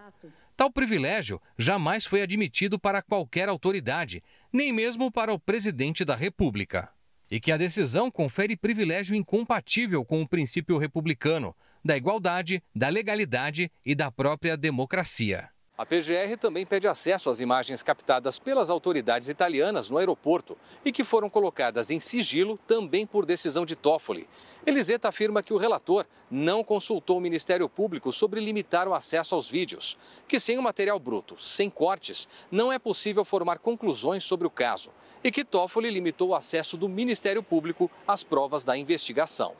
Tal 0.57 0.71
privilégio 0.71 1.39
jamais 1.57 2.05
foi 2.05 2.21
admitido 2.21 2.79
para 2.79 3.01
qualquer 3.01 3.49
autoridade, 3.49 4.23
nem 4.51 4.73
mesmo 4.73 5.11
para 5.11 5.33
o 5.33 5.39
presidente 5.39 6.03
da 6.03 6.15
República. 6.15 6.89
E 7.29 7.39
que 7.39 7.51
a 7.51 7.57
decisão 7.57 8.09
confere 8.09 8.57
privilégio 8.57 9.15
incompatível 9.15 10.03
com 10.03 10.21
o 10.21 10.27
princípio 10.27 10.77
republicano, 10.77 11.55
da 11.83 11.95
igualdade, 11.95 12.63
da 12.75 12.89
legalidade 12.89 13.71
e 13.85 13.93
da 13.93 14.11
própria 14.11 14.57
democracia. 14.57 15.50
A 15.81 15.85
PGR 15.85 16.37
também 16.39 16.63
pede 16.63 16.87
acesso 16.87 17.27
às 17.27 17.39
imagens 17.39 17.81
captadas 17.81 18.37
pelas 18.37 18.69
autoridades 18.69 19.29
italianas 19.29 19.89
no 19.89 19.97
aeroporto 19.97 20.55
e 20.85 20.91
que 20.91 21.03
foram 21.03 21.27
colocadas 21.27 21.89
em 21.89 21.99
sigilo 21.99 22.59
também 22.67 23.03
por 23.03 23.25
decisão 23.25 23.65
de 23.65 23.75
Toffoli. 23.75 24.29
Eliseta 24.63 25.07
afirma 25.07 25.41
que 25.41 25.53
o 25.55 25.57
relator 25.57 26.05
não 26.29 26.63
consultou 26.63 27.17
o 27.17 27.19
Ministério 27.21 27.67
Público 27.67 28.13
sobre 28.13 28.39
limitar 28.39 28.87
o 28.87 28.93
acesso 28.93 29.33
aos 29.33 29.49
vídeos, 29.49 29.97
que 30.27 30.39
sem 30.39 30.59
o 30.59 30.61
material 30.61 30.99
bruto, 30.99 31.41
sem 31.41 31.67
cortes, 31.67 32.27
não 32.51 32.71
é 32.71 32.77
possível 32.77 33.25
formar 33.25 33.57
conclusões 33.57 34.23
sobre 34.23 34.45
o 34.45 34.51
caso 34.51 34.91
e 35.23 35.31
que 35.31 35.43
Toffoli 35.43 35.89
limitou 35.89 36.29
o 36.29 36.35
acesso 36.35 36.77
do 36.77 36.87
Ministério 36.87 37.41
Público 37.41 37.89
às 38.07 38.23
provas 38.23 38.63
da 38.63 38.77
investigação. 38.77 39.55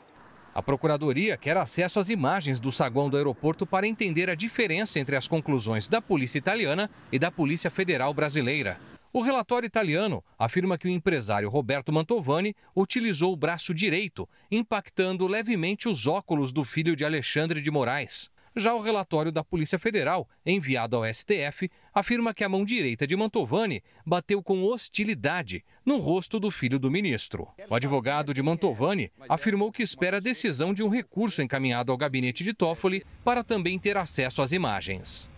A 0.54 0.62
Procuradoria 0.62 1.36
quer 1.38 1.56
acesso 1.56 1.98
às 1.98 2.10
imagens 2.10 2.60
do 2.60 2.70
saguão 2.70 3.08
do 3.08 3.16
aeroporto 3.16 3.64
para 3.64 3.88
entender 3.88 4.28
a 4.28 4.34
diferença 4.34 5.00
entre 5.00 5.16
as 5.16 5.26
conclusões 5.26 5.88
da 5.88 6.02
Polícia 6.02 6.36
Italiana 6.36 6.90
e 7.10 7.18
da 7.18 7.30
Polícia 7.30 7.70
Federal 7.70 8.12
Brasileira. 8.12 8.78
O 9.14 9.22
relatório 9.22 9.66
italiano 9.66 10.22
afirma 10.38 10.76
que 10.76 10.86
o 10.86 10.90
empresário 10.90 11.48
Roberto 11.48 11.92
Mantovani 11.92 12.54
utilizou 12.76 13.32
o 13.32 13.36
braço 13.36 13.72
direito, 13.72 14.28
impactando 14.50 15.26
levemente 15.26 15.88
os 15.88 16.06
óculos 16.06 16.52
do 16.52 16.64
filho 16.64 16.94
de 16.94 17.04
Alexandre 17.04 17.60
de 17.62 17.70
Moraes. 17.70 18.30
Já 18.54 18.74
o 18.74 18.80
relatório 18.80 19.32
da 19.32 19.42
Polícia 19.42 19.78
Federal, 19.78 20.28
enviado 20.44 20.96
ao 20.96 21.04
STF, 21.04 21.70
afirma 21.94 22.34
que 22.34 22.44
a 22.44 22.48
mão 22.48 22.64
direita 22.64 23.06
de 23.06 23.16
Mantovani 23.16 23.82
bateu 24.04 24.42
com 24.42 24.62
hostilidade 24.62 25.64
no 25.84 25.98
rosto 25.98 26.38
do 26.38 26.50
filho 26.50 26.78
do 26.78 26.90
ministro. 26.90 27.48
O 27.68 27.74
advogado 27.74 28.34
de 28.34 28.42
Mantovani 28.42 29.10
afirmou 29.28 29.72
que 29.72 29.82
espera 29.82 30.18
a 30.18 30.20
decisão 30.20 30.74
de 30.74 30.82
um 30.82 30.88
recurso 30.88 31.40
encaminhado 31.40 31.90
ao 31.90 31.98
gabinete 31.98 32.44
de 32.44 32.52
Toffoli 32.52 33.04
para 33.24 33.42
também 33.42 33.78
ter 33.78 33.96
acesso 33.96 34.42
às 34.42 34.52
imagens. 34.52 35.30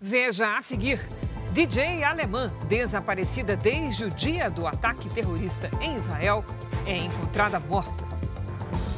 Veja 0.00 0.56
a 0.56 0.60
seguir. 0.60 1.00
DJ 1.52 2.04
alemã, 2.04 2.48
desaparecida 2.68 3.56
desde 3.56 4.04
o 4.04 4.10
dia 4.10 4.50
do 4.50 4.66
ataque 4.66 5.08
terrorista 5.08 5.70
em 5.80 5.96
Israel, 5.96 6.44
é 6.86 6.96
encontrada 6.98 7.58
morta. 7.60 8.15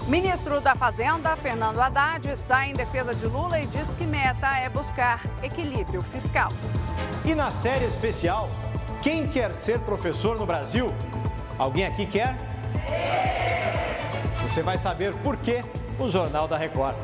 Ministro 0.09 0.59
da 0.59 0.75
Fazenda, 0.75 1.37
Fernando 1.37 1.79
Haddad, 1.79 2.35
sai 2.35 2.71
em 2.71 2.73
defesa 2.73 3.13
de 3.15 3.27
Lula 3.27 3.61
e 3.61 3.67
diz 3.67 3.93
que 3.93 4.07
meta 4.07 4.57
é 4.57 4.67
buscar 4.71 5.21
equilíbrio 5.43 6.01
fiscal. 6.01 6.49
E 7.27 7.35
na 7.35 7.51
série 7.51 7.85
especial, 7.85 8.49
quem 9.03 9.27
quer 9.27 9.53
ser 9.53 9.79
professor 9.81 10.39
no 10.39 10.47
Brasil? 10.47 10.87
Alguém 11.59 11.85
aqui 11.85 12.07
quer? 12.07 12.35
Você 14.43 14.63
vai 14.63 14.79
saber 14.79 15.15
por 15.17 15.37
quê 15.37 15.61
no 15.99 16.11
Jornal 16.11 16.49
da 16.49 16.57
Record. 16.57 16.97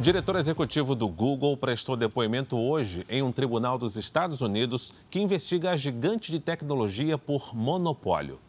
O 0.00 0.02
diretor 0.02 0.36
executivo 0.36 0.94
do 0.94 1.06
Google 1.06 1.54
prestou 1.58 1.94
depoimento 1.94 2.56
hoje 2.56 3.04
em 3.06 3.20
um 3.20 3.30
tribunal 3.30 3.76
dos 3.76 3.96
Estados 3.96 4.40
Unidos 4.40 4.94
que 5.10 5.20
investiga 5.20 5.72
a 5.72 5.76
gigante 5.76 6.32
de 6.32 6.40
tecnologia 6.40 7.18
por 7.18 7.54
monopólio. 7.54 8.40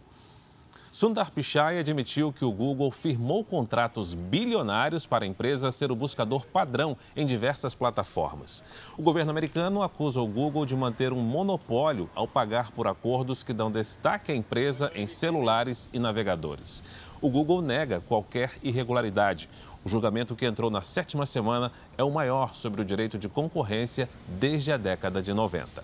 Sundar 0.89 1.31
Pichai 1.31 1.77
admitiu 1.77 2.31
que 2.31 2.45
o 2.45 2.51
Google 2.51 2.89
firmou 2.89 3.43
contratos 3.43 4.13
bilionários 4.13 5.05
para 5.05 5.25
a 5.25 5.27
empresa 5.27 5.71
ser 5.71 5.91
o 5.91 5.95
buscador 5.95 6.45
padrão 6.45 6.97
em 7.15 7.25
diversas 7.25 7.75
plataformas. 7.75 8.63
O 8.97 9.01
governo 9.01 9.31
americano 9.31 9.83
acusa 9.83 10.21
o 10.21 10.27
Google 10.27 10.65
de 10.65 10.75
manter 10.75 11.11
um 11.11 11.21
monopólio 11.21 12.09
ao 12.15 12.27
pagar 12.27 12.71
por 12.71 12.87
acordos 12.87 13.43
que 13.43 13.53
dão 13.53 13.71
destaque 13.71 14.33
à 14.33 14.35
empresa 14.35 14.89
em 14.95 15.07
celulares 15.07 15.89
e 15.91 15.99
navegadores. 15.99 16.81
O 17.21 17.29
Google 17.29 17.61
nega 17.61 18.01
qualquer 18.01 18.57
irregularidade. 18.63 19.47
O 19.83 19.89
julgamento 19.89 20.35
que 20.35 20.45
entrou 20.45 20.69
na 20.69 20.81
sétima 20.81 21.25
semana 21.25 21.71
é 21.97 22.03
o 22.03 22.11
maior 22.11 22.53
sobre 22.53 22.81
o 22.81 22.85
direito 22.85 23.17
de 23.17 23.27
concorrência 23.27 24.07
desde 24.27 24.71
a 24.71 24.77
década 24.77 25.21
de 25.21 25.33
90. 25.33 25.83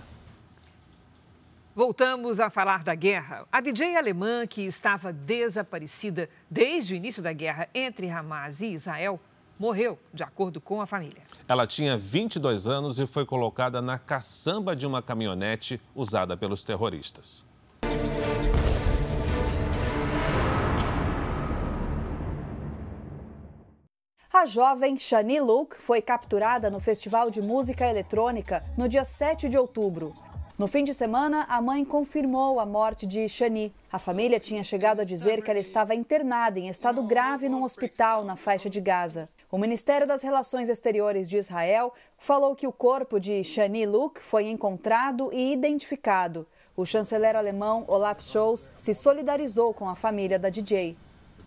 Voltamos 1.75 2.39
a 2.39 2.49
falar 2.49 2.83
da 2.83 2.95
guerra. 2.95 3.45
A 3.51 3.61
DJ 3.61 3.95
alemã, 3.95 4.45
que 4.47 4.61
estava 4.61 5.13
desaparecida 5.13 6.29
desde 6.49 6.93
o 6.93 6.97
início 6.97 7.21
da 7.21 7.33
guerra 7.33 7.69
entre 7.73 8.09
Hamas 8.09 8.61
e 8.61 8.73
Israel, 8.73 9.19
morreu, 9.59 9.99
de 10.13 10.23
acordo 10.23 10.61
com 10.61 10.81
a 10.81 10.85
família. 10.85 11.21
Ela 11.47 11.65
tinha 11.65 11.97
22 11.97 12.67
anos 12.67 12.99
e 12.99 13.07
foi 13.07 13.25
colocada 13.25 13.81
na 13.81 13.97
caçamba 13.97 14.75
de 14.75 14.85
uma 14.85 15.01
caminhonete 15.01 15.81
usada 15.95 16.37
pelos 16.37 16.63
terroristas. 16.63 17.45
A 24.37 24.45
jovem 24.45 24.99
Shani 24.99 25.39
Luke 25.39 25.77
foi 25.77 25.99
capturada 25.99 26.69
no 26.69 26.79
Festival 26.79 27.31
de 27.31 27.41
Música 27.41 27.89
Eletrônica 27.89 28.63
no 28.77 28.87
dia 28.87 29.03
7 29.03 29.49
de 29.49 29.57
outubro. 29.57 30.13
No 30.59 30.67
fim 30.67 30.83
de 30.83 30.93
semana, 30.93 31.47
a 31.49 31.59
mãe 31.59 31.83
confirmou 31.83 32.59
a 32.59 32.65
morte 32.65 33.07
de 33.07 33.27
Shani. 33.27 33.73
A 33.91 33.97
família 33.97 34.39
tinha 34.39 34.63
chegado 34.63 34.99
a 34.99 35.03
dizer 35.03 35.41
que 35.41 35.49
ela 35.49 35.59
estava 35.59 35.95
internada 35.95 36.59
em 36.59 36.67
estado 36.67 37.01
grave 37.01 37.49
num 37.49 37.63
hospital 37.63 38.23
na 38.23 38.35
faixa 38.35 38.69
de 38.69 38.79
Gaza. 38.79 39.27
O 39.49 39.57
Ministério 39.57 40.05
das 40.05 40.21
Relações 40.21 40.69
Exteriores 40.69 41.27
de 41.27 41.37
Israel 41.37 41.91
falou 42.19 42.55
que 42.55 42.67
o 42.67 42.71
corpo 42.71 43.19
de 43.19 43.43
Shani 43.43 43.87
Luke 43.87 44.21
foi 44.21 44.49
encontrado 44.49 45.31
e 45.33 45.51
identificado. 45.51 46.45
O 46.75 46.85
chanceler 46.85 47.35
alemão 47.35 47.85
Olaf 47.87 48.21
Scholz 48.21 48.69
se 48.77 48.93
solidarizou 48.93 49.73
com 49.73 49.89
a 49.89 49.95
família 49.95 50.37
da 50.37 50.51
DJ. 50.51 50.95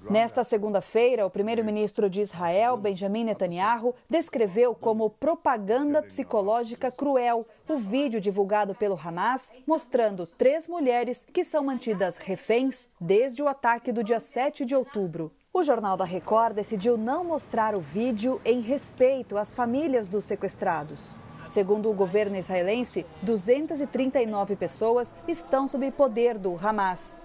Nesta 0.09 0.43
segunda-feira, 0.43 1.27
o 1.27 1.31
primeiro-ministro 1.31 2.09
de 2.09 2.23
Israel, 2.23 2.77
Benjamin 2.77 3.25
Netanyahu, 3.25 3.95
descreveu 4.09 4.75
como 4.75 5.11
propaganda 5.11 6.03
psicológica 6.03 6.91
cruel 6.91 7.47
o 7.69 7.77
vídeo 7.79 8.21
divulgado 8.21 8.75
pelo 8.75 8.99
Hamas 8.99 9.53
mostrando 9.67 10.27
três 10.27 10.67
mulheres 10.67 11.27
que 11.31 11.45
são 11.45 11.63
mantidas 11.63 12.17
reféns 12.17 12.89
desde 12.99 13.43
o 13.43 13.49
ataque 13.49 13.93
do 13.93 14.03
dia 14.03 14.19
7 14.19 14.65
de 14.65 14.75
outubro. 14.75 15.31
O 15.53 15.63
Jornal 15.63 15.97
da 15.97 16.05
Record 16.05 16.55
decidiu 16.55 16.97
não 16.97 17.23
mostrar 17.23 17.75
o 17.75 17.81
vídeo 17.81 18.41
em 18.45 18.61
respeito 18.61 19.37
às 19.37 19.53
famílias 19.53 20.09
dos 20.09 20.25
sequestrados. 20.25 21.17
Segundo 21.45 21.91
o 21.91 21.95
governo 21.95 22.37
israelense, 22.37 23.05
239 23.23 24.57
pessoas 24.57 25.15
estão 25.29 25.69
sob 25.69 25.91
poder 25.91 26.39
do 26.39 26.57
Hamas. 26.57 27.19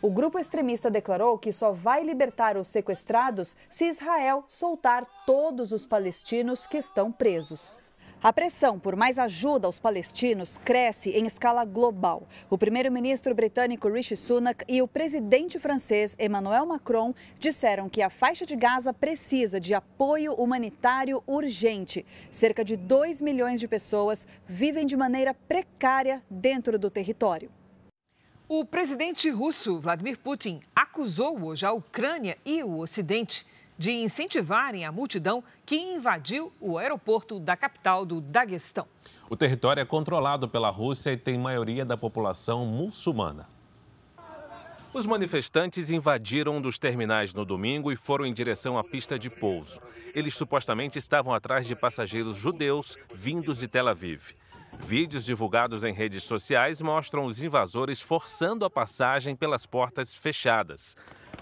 O 0.00 0.10
grupo 0.10 0.38
extremista 0.38 0.88
declarou 0.88 1.36
que 1.36 1.52
só 1.52 1.72
vai 1.72 2.04
libertar 2.04 2.56
os 2.56 2.68
sequestrados 2.68 3.56
se 3.68 3.86
Israel 3.86 4.44
soltar 4.48 5.04
todos 5.26 5.72
os 5.72 5.84
palestinos 5.84 6.68
que 6.68 6.78
estão 6.78 7.10
presos. 7.10 7.76
A 8.22 8.32
pressão 8.32 8.78
por 8.78 8.94
mais 8.94 9.18
ajuda 9.18 9.66
aos 9.66 9.80
palestinos 9.80 10.56
cresce 10.58 11.10
em 11.10 11.26
escala 11.26 11.64
global. 11.64 12.28
O 12.48 12.56
primeiro-ministro 12.56 13.34
britânico 13.34 13.88
Rishi 13.88 14.14
Sunak 14.14 14.64
e 14.68 14.80
o 14.80 14.86
presidente 14.86 15.58
francês 15.58 16.14
Emmanuel 16.16 16.66
Macron 16.66 17.12
disseram 17.40 17.88
que 17.88 18.00
a 18.00 18.08
faixa 18.08 18.46
de 18.46 18.54
Gaza 18.54 18.92
precisa 18.92 19.60
de 19.60 19.74
apoio 19.74 20.32
humanitário 20.34 21.24
urgente. 21.26 22.06
Cerca 22.30 22.64
de 22.64 22.76
2 22.76 23.20
milhões 23.20 23.58
de 23.58 23.66
pessoas 23.66 24.28
vivem 24.46 24.86
de 24.86 24.96
maneira 24.96 25.34
precária 25.34 26.22
dentro 26.30 26.78
do 26.78 26.88
território. 26.88 27.50
O 28.50 28.64
presidente 28.64 29.28
russo 29.28 29.78
Vladimir 29.78 30.18
Putin 30.18 30.62
acusou 30.74 31.38
hoje 31.44 31.66
a 31.66 31.72
Ucrânia 31.72 32.38
e 32.46 32.62
o 32.62 32.78
Ocidente 32.78 33.46
de 33.76 33.90
incentivarem 33.90 34.86
a 34.86 34.90
multidão 34.90 35.44
que 35.66 35.76
invadiu 35.76 36.50
o 36.58 36.78
aeroporto 36.78 37.38
da 37.38 37.54
capital 37.54 38.06
do 38.06 38.22
Daguestão. 38.22 38.88
O 39.28 39.36
território 39.36 39.82
é 39.82 39.84
controlado 39.84 40.48
pela 40.48 40.70
Rússia 40.70 41.12
e 41.12 41.16
tem 41.18 41.36
maioria 41.36 41.84
da 41.84 41.94
população 41.94 42.64
muçulmana. 42.64 43.46
Os 44.94 45.04
manifestantes 45.04 45.90
invadiram 45.90 46.56
um 46.56 46.62
dos 46.62 46.78
terminais 46.78 47.34
no 47.34 47.44
domingo 47.44 47.92
e 47.92 47.96
foram 47.96 48.24
em 48.24 48.32
direção 48.32 48.78
à 48.78 48.82
pista 48.82 49.18
de 49.18 49.28
pouso. 49.28 49.78
Eles 50.14 50.34
supostamente 50.34 50.98
estavam 50.98 51.34
atrás 51.34 51.66
de 51.66 51.76
passageiros 51.76 52.38
judeus 52.38 52.96
vindos 53.12 53.58
de 53.58 53.68
Tel 53.68 53.88
Aviv. 53.88 54.32
Vídeos 54.78 55.24
divulgados 55.24 55.84
em 55.84 55.92
redes 55.92 56.24
sociais 56.24 56.80
mostram 56.80 57.24
os 57.24 57.42
invasores 57.42 58.00
forçando 58.00 58.64
a 58.64 58.70
passagem 58.70 59.36
pelas 59.36 59.66
portas 59.66 60.14
fechadas. 60.14 60.96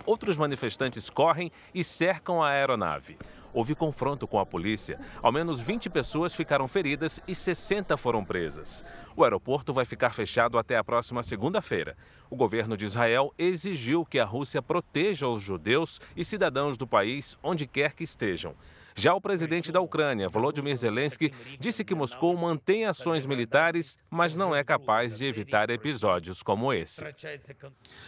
Outros 0.05 0.37
manifestantes 0.37 1.11
correm 1.11 1.51
e 1.75 1.83
cercam 1.83 2.43
a 2.43 2.51
aeronave. 2.51 3.19
Houve 3.53 3.75
confronto 3.75 4.27
com 4.29 4.39
a 4.39 4.45
polícia. 4.45 5.01
Ao 5.23 5.33
menos 5.33 5.63
20 5.63 5.89
pessoas 5.89 6.35
ficaram 6.35 6.69
feridas 6.69 7.21
e 7.27 7.35
60 7.35 7.97
foram 7.97 8.23
presas. 8.23 8.85
O 9.17 9.25
aeroporto 9.25 9.73
vai 9.73 9.87
ficar 9.87 10.13
fechado 10.13 10.59
até 10.59 10.77
a 10.77 10.85
próxima 10.85 11.23
segunda-feira. 11.23 11.97
O 12.29 12.37
governo 12.37 12.77
de 12.77 12.85
Israel 12.85 13.33
exigiu 13.39 14.05
que 14.05 14.19
a 14.19 14.27
Rússia 14.27 14.61
proteja 14.61 15.27
os 15.27 15.43
judeus 15.43 16.01
e 16.15 16.23
cidadãos 16.25 16.77
do 16.77 16.87
país 16.87 17.37
onde 17.43 17.67
quer 17.67 17.95
que 17.95 18.05
estejam. 18.05 18.55
Já 18.99 19.13
o 19.13 19.21
presidente 19.21 19.71
da 19.71 19.79
Ucrânia, 19.79 20.27
Volodymyr 20.27 20.75
Zelensky, 20.75 21.31
disse 21.61 21.85
que 21.85 21.95
Moscou 21.95 22.35
mantém 22.35 22.87
ações 22.87 23.27
militares, 23.27 23.99
mas 24.09 24.35
não 24.35 24.57
é 24.57 24.65
capaz 24.65 25.19
de 25.19 25.27
evitar 25.27 25.69
episódios 25.69 26.43
como 26.43 26.73
esse. 26.73 27.05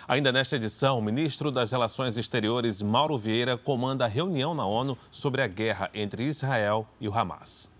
Ainda 0.08 0.32
nesta 0.32 0.56
edição, 0.56 0.98
o 0.98 1.02
ministro 1.02 1.50
das 1.50 1.72
Relações 1.72 2.16
Exteriores, 2.16 2.80
Mauro 2.80 3.18
Vieira, 3.18 3.58
comanda 3.58 4.06
a 4.06 4.08
reunião 4.08 4.54
na 4.54 4.64
ONU 4.64 4.96
sobre 5.10 5.42
a 5.42 5.46
guerra 5.46 5.90
entre 5.92 6.24
Israel 6.24 6.88
e 6.98 7.06
o 7.06 7.12
Hamas. 7.12 7.70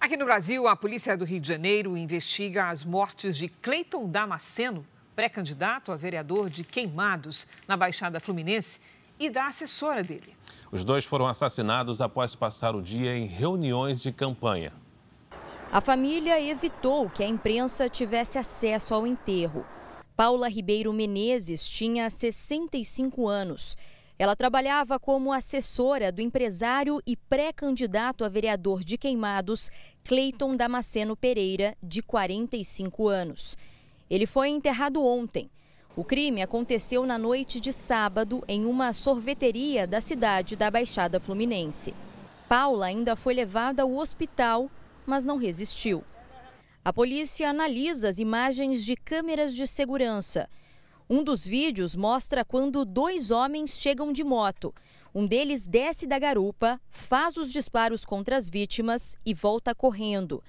Aqui 0.00 0.16
no 0.16 0.24
Brasil, 0.24 0.66
a 0.66 0.74
polícia 0.74 1.14
do 1.14 1.26
Rio 1.26 1.40
de 1.40 1.48
Janeiro 1.48 1.94
investiga 1.94 2.70
as 2.70 2.84
mortes 2.84 3.36
de 3.36 3.50
Cleiton 3.50 4.08
Damasceno, 4.08 4.86
pré-candidato 5.14 5.92
a 5.92 5.96
vereador 5.96 6.48
de 6.48 6.64
Queimados, 6.64 7.46
na 7.66 7.76
Baixada 7.76 8.18
Fluminense, 8.18 8.80
e 9.18 9.28
da 9.28 9.46
assessora 9.46 10.02
dele. 10.02 10.36
Os 10.70 10.84
dois 10.84 11.04
foram 11.04 11.26
assassinados 11.26 12.00
após 12.00 12.34
passar 12.34 12.76
o 12.76 12.82
dia 12.82 13.16
em 13.16 13.26
reuniões 13.26 14.00
de 14.00 14.12
campanha. 14.12 14.72
A 15.70 15.80
família 15.80 16.40
evitou 16.40 17.10
que 17.10 17.22
a 17.22 17.28
imprensa 17.28 17.88
tivesse 17.88 18.38
acesso 18.38 18.94
ao 18.94 19.06
enterro. 19.06 19.66
Paula 20.16 20.48
Ribeiro 20.48 20.92
Menezes 20.92 21.68
tinha 21.68 22.08
65 22.08 23.28
anos. 23.28 23.76
Ela 24.18 24.34
trabalhava 24.34 24.98
como 24.98 25.32
assessora 25.32 26.10
do 26.10 26.20
empresário 26.20 27.00
e 27.06 27.16
pré-candidato 27.16 28.24
a 28.24 28.28
vereador 28.28 28.82
de 28.82 28.98
Queimados, 28.98 29.70
Cleiton 30.02 30.56
Damasceno 30.56 31.14
Pereira, 31.14 31.76
de 31.82 32.02
45 32.02 33.06
anos. 33.06 33.56
Ele 34.10 34.26
foi 34.26 34.48
enterrado 34.48 35.04
ontem. 35.04 35.50
O 35.96 36.04
crime 36.04 36.42
aconteceu 36.42 37.04
na 37.04 37.18
noite 37.18 37.58
de 37.58 37.72
sábado 37.72 38.44
em 38.46 38.64
uma 38.64 38.92
sorveteria 38.92 39.86
da 39.86 40.00
cidade 40.00 40.54
da 40.54 40.70
Baixada 40.70 41.18
Fluminense. 41.18 41.92
Paula 42.48 42.86
ainda 42.86 43.16
foi 43.16 43.34
levada 43.34 43.82
ao 43.82 43.96
hospital, 43.96 44.70
mas 45.04 45.24
não 45.24 45.36
resistiu. 45.36 46.04
A 46.84 46.92
polícia 46.92 47.50
analisa 47.50 48.08
as 48.08 48.18
imagens 48.18 48.84
de 48.84 48.96
câmeras 48.96 49.54
de 49.54 49.66
segurança. 49.66 50.48
Um 51.10 51.22
dos 51.22 51.44
vídeos 51.44 51.96
mostra 51.96 52.44
quando 52.44 52.84
dois 52.84 53.30
homens 53.30 53.70
chegam 53.70 54.12
de 54.12 54.22
moto. 54.22 54.74
Um 55.14 55.26
deles 55.26 55.66
desce 55.66 56.06
da 56.06 56.18
garupa, 56.18 56.80
faz 56.90 57.36
os 57.36 57.52
disparos 57.52 58.04
contra 58.04 58.36
as 58.36 58.48
vítimas 58.48 59.16
e 59.26 59.34
volta 59.34 59.74
correndo. 59.74 60.42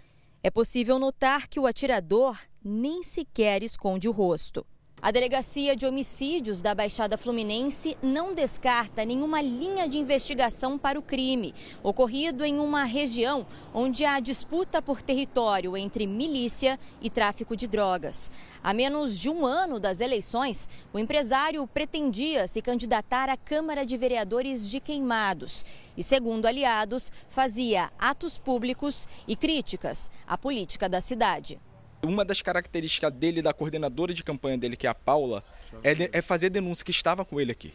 É 0.43 0.52
possível 0.52 0.99
notar 0.99 1.47
que 1.47 1.60
o 1.60 1.65
atirador 1.65 2.38
nem 2.63 3.04
sequer 3.04 3.63
esconde 3.63 4.08
o 4.08 4.12
rosto. 4.12 4.65
A 5.01 5.12
Delegacia 5.12 5.77
de 5.77 5.85
Homicídios 5.85 6.62
da 6.62 6.75
Baixada 6.75 7.17
Fluminense 7.17 7.97
não 8.03 8.33
descarta 8.33 9.05
nenhuma 9.05 9.41
linha 9.41 9.88
de 9.88 9.97
investigação 9.97 10.77
para 10.77 10.99
o 10.99 11.01
crime, 11.01 11.55
ocorrido 11.81 12.43
em 12.43 12.59
uma 12.59 12.83
região 12.83 13.47
onde 13.73 14.03
há 14.03 14.19
disputa 14.19 14.81
por 14.81 15.01
território 15.01 15.77
entre 15.77 16.05
milícia 16.05 16.77
e 17.01 17.09
tráfico 17.09 17.55
de 17.55 17.65
drogas. 17.65 18.29
Há 18.62 18.73
menos 18.73 19.17
de 19.17 19.29
um 19.29 19.45
ano 19.45 19.79
das 19.79 20.01
eleições, 20.01 20.67
o 20.91 20.99
empresário 20.99 21.65
pretendia 21.65 22.45
se 22.45 22.62
candidatar 22.62 23.29
à 23.29 23.38
Câmara 23.38 23.85
de 23.85 23.95
Vereadores 23.95 24.69
de 24.69 24.81
Queimados 24.81 25.65
e, 25.95 26.03
segundo 26.03 26.45
aliados, 26.45 27.09
fazia 27.29 27.89
atos 27.97 28.38
públicos 28.38 29.07
e 29.25 29.38
críticas 29.38 30.12
à 30.27 30.38
política 30.38 30.89
da 30.89 30.99
cidade. 30.99 31.57
Uma 32.01 32.23
das 32.23 32.41
características 32.41 33.12
dele, 33.12 33.41
da 33.41 33.53
coordenadora 33.53 34.13
de 34.13 34.23
campanha 34.23 34.57
dele, 34.57 34.77
que 34.77 34.88
é 34.88 34.89
a 34.89 34.95
Paula, 34.95 35.43
é, 35.83 36.17
é 36.17 36.21
fazer 36.21 36.49
denúncia 36.49 36.85
que 36.85 36.91
estava 36.91 37.25
com 37.25 37.39
ele 37.39 37.51
aqui. 37.51 37.73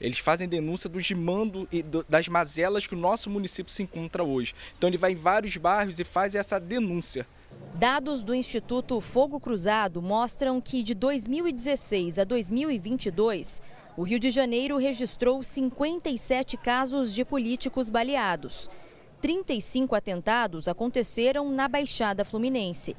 Eles 0.00 0.18
fazem 0.18 0.48
denúncia 0.48 0.90
do 0.90 0.98
desmando 0.98 1.68
e 1.70 1.82
do, 1.82 2.04
das 2.08 2.26
mazelas 2.26 2.86
que 2.86 2.94
o 2.94 2.98
nosso 2.98 3.30
município 3.30 3.72
se 3.72 3.82
encontra 3.82 4.24
hoje. 4.24 4.54
Então 4.76 4.88
ele 4.88 4.96
vai 4.96 5.12
em 5.12 5.16
vários 5.16 5.56
bairros 5.56 5.98
e 6.00 6.04
faz 6.04 6.34
essa 6.34 6.58
denúncia. 6.58 7.26
Dados 7.74 8.22
do 8.22 8.34
Instituto 8.34 9.00
Fogo 9.00 9.38
Cruzado 9.38 10.02
mostram 10.02 10.60
que 10.60 10.82
de 10.82 10.94
2016 10.94 12.18
a 12.18 12.24
2022, 12.24 13.62
o 13.96 14.02
Rio 14.02 14.18
de 14.18 14.30
Janeiro 14.30 14.76
registrou 14.76 15.42
57 15.42 16.56
casos 16.56 17.14
de 17.14 17.24
políticos 17.24 17.88
baleados. 17.88 18.68
35 19.20 19.94
atentados 19.94 20.66
aconteceram 20.66 21.50
na 21.52 21.68
Baixada 21.68 22.24
Fluminense. 22.24 22.96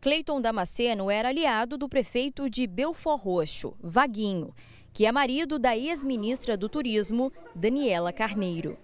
Cleiton 0.00 0.40
Damasceno 0.40 1.10
era 1.10 1.28
aliado 1.28 1.76
do 1.76 1.88
prefeito 1.88 2.48
de 2.48 2.68
Belfor 2.68 3.16
Roxo, 3.16 3.74
Vaguinho, 3.80 4.54
que 4.92 5.04
é 5.04 5.10
marido 5.10 5.58
da 5.58 5.76
ex-ministra 5.76 6.56
do 6.56 6.68
Turismo, 6.68 7.32
Daniela 7.52 8.12
Carneiro. 8.12 8.78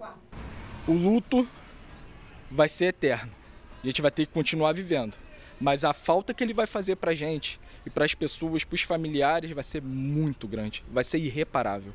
O 0.89 0.93
luto 0.93 1.49
vai 2.51 2.69
ser 2.69 2.87
eterno. 2.87 3.33
A 3.81 3.87
gente 3.87 4.03
vai 4.03 4.11
ter 4.11 4.27
que 4.27 4.33
continuar 4.33 4.73
vivendo. 4.73 5.17
Mas 5.61 5.85
a 5.85 5.93
falta 5.93 6.35
que 6.35 6.43
ele 6.43 6.53
vai 6.53 6.67
fazer 6.67 6.97
para 6.97 7.13
a 7.13 7.15
gente 7.15 7.61
e 7.87 7.91
para 7.91 8.05
as 8.05 8.13
pessoas, 8.13 8.65
para 8.65 8.75
os 8.75 8.83
familiares, 8.83 9.53
vai 9.53 9.63
ser 9.63 9.81
muito 9.81 10.49
grande. 10.49 10.85
Vai 10.89 11.05
ser 11.05 11.19
irreparável. 11.19 11.93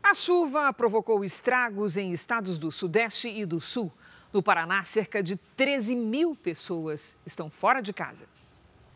A 0.00 0.14
chuva 0.14 0.72
provocou 0.72 1.24
estragos 1.24 1.96
em 1.96 2.12
estados 2.12 2.56
do 2.56 2.70
Sudeste 2.70 3.28
e 3.28 3.44
do 3.44 3.60
Sul. 3.60 3.92
No 4.36 4.42
Paraná, 4.42 4.82
cerca 4.82 5.22
de 5.22 5.36
13 5.56 5.96
mil 5.96 6.36
pessoas 6.36 7.16
estão 7.24 7.48
fora 7.48 7.80
de 7.80 7.90
casa. 7.90 8.24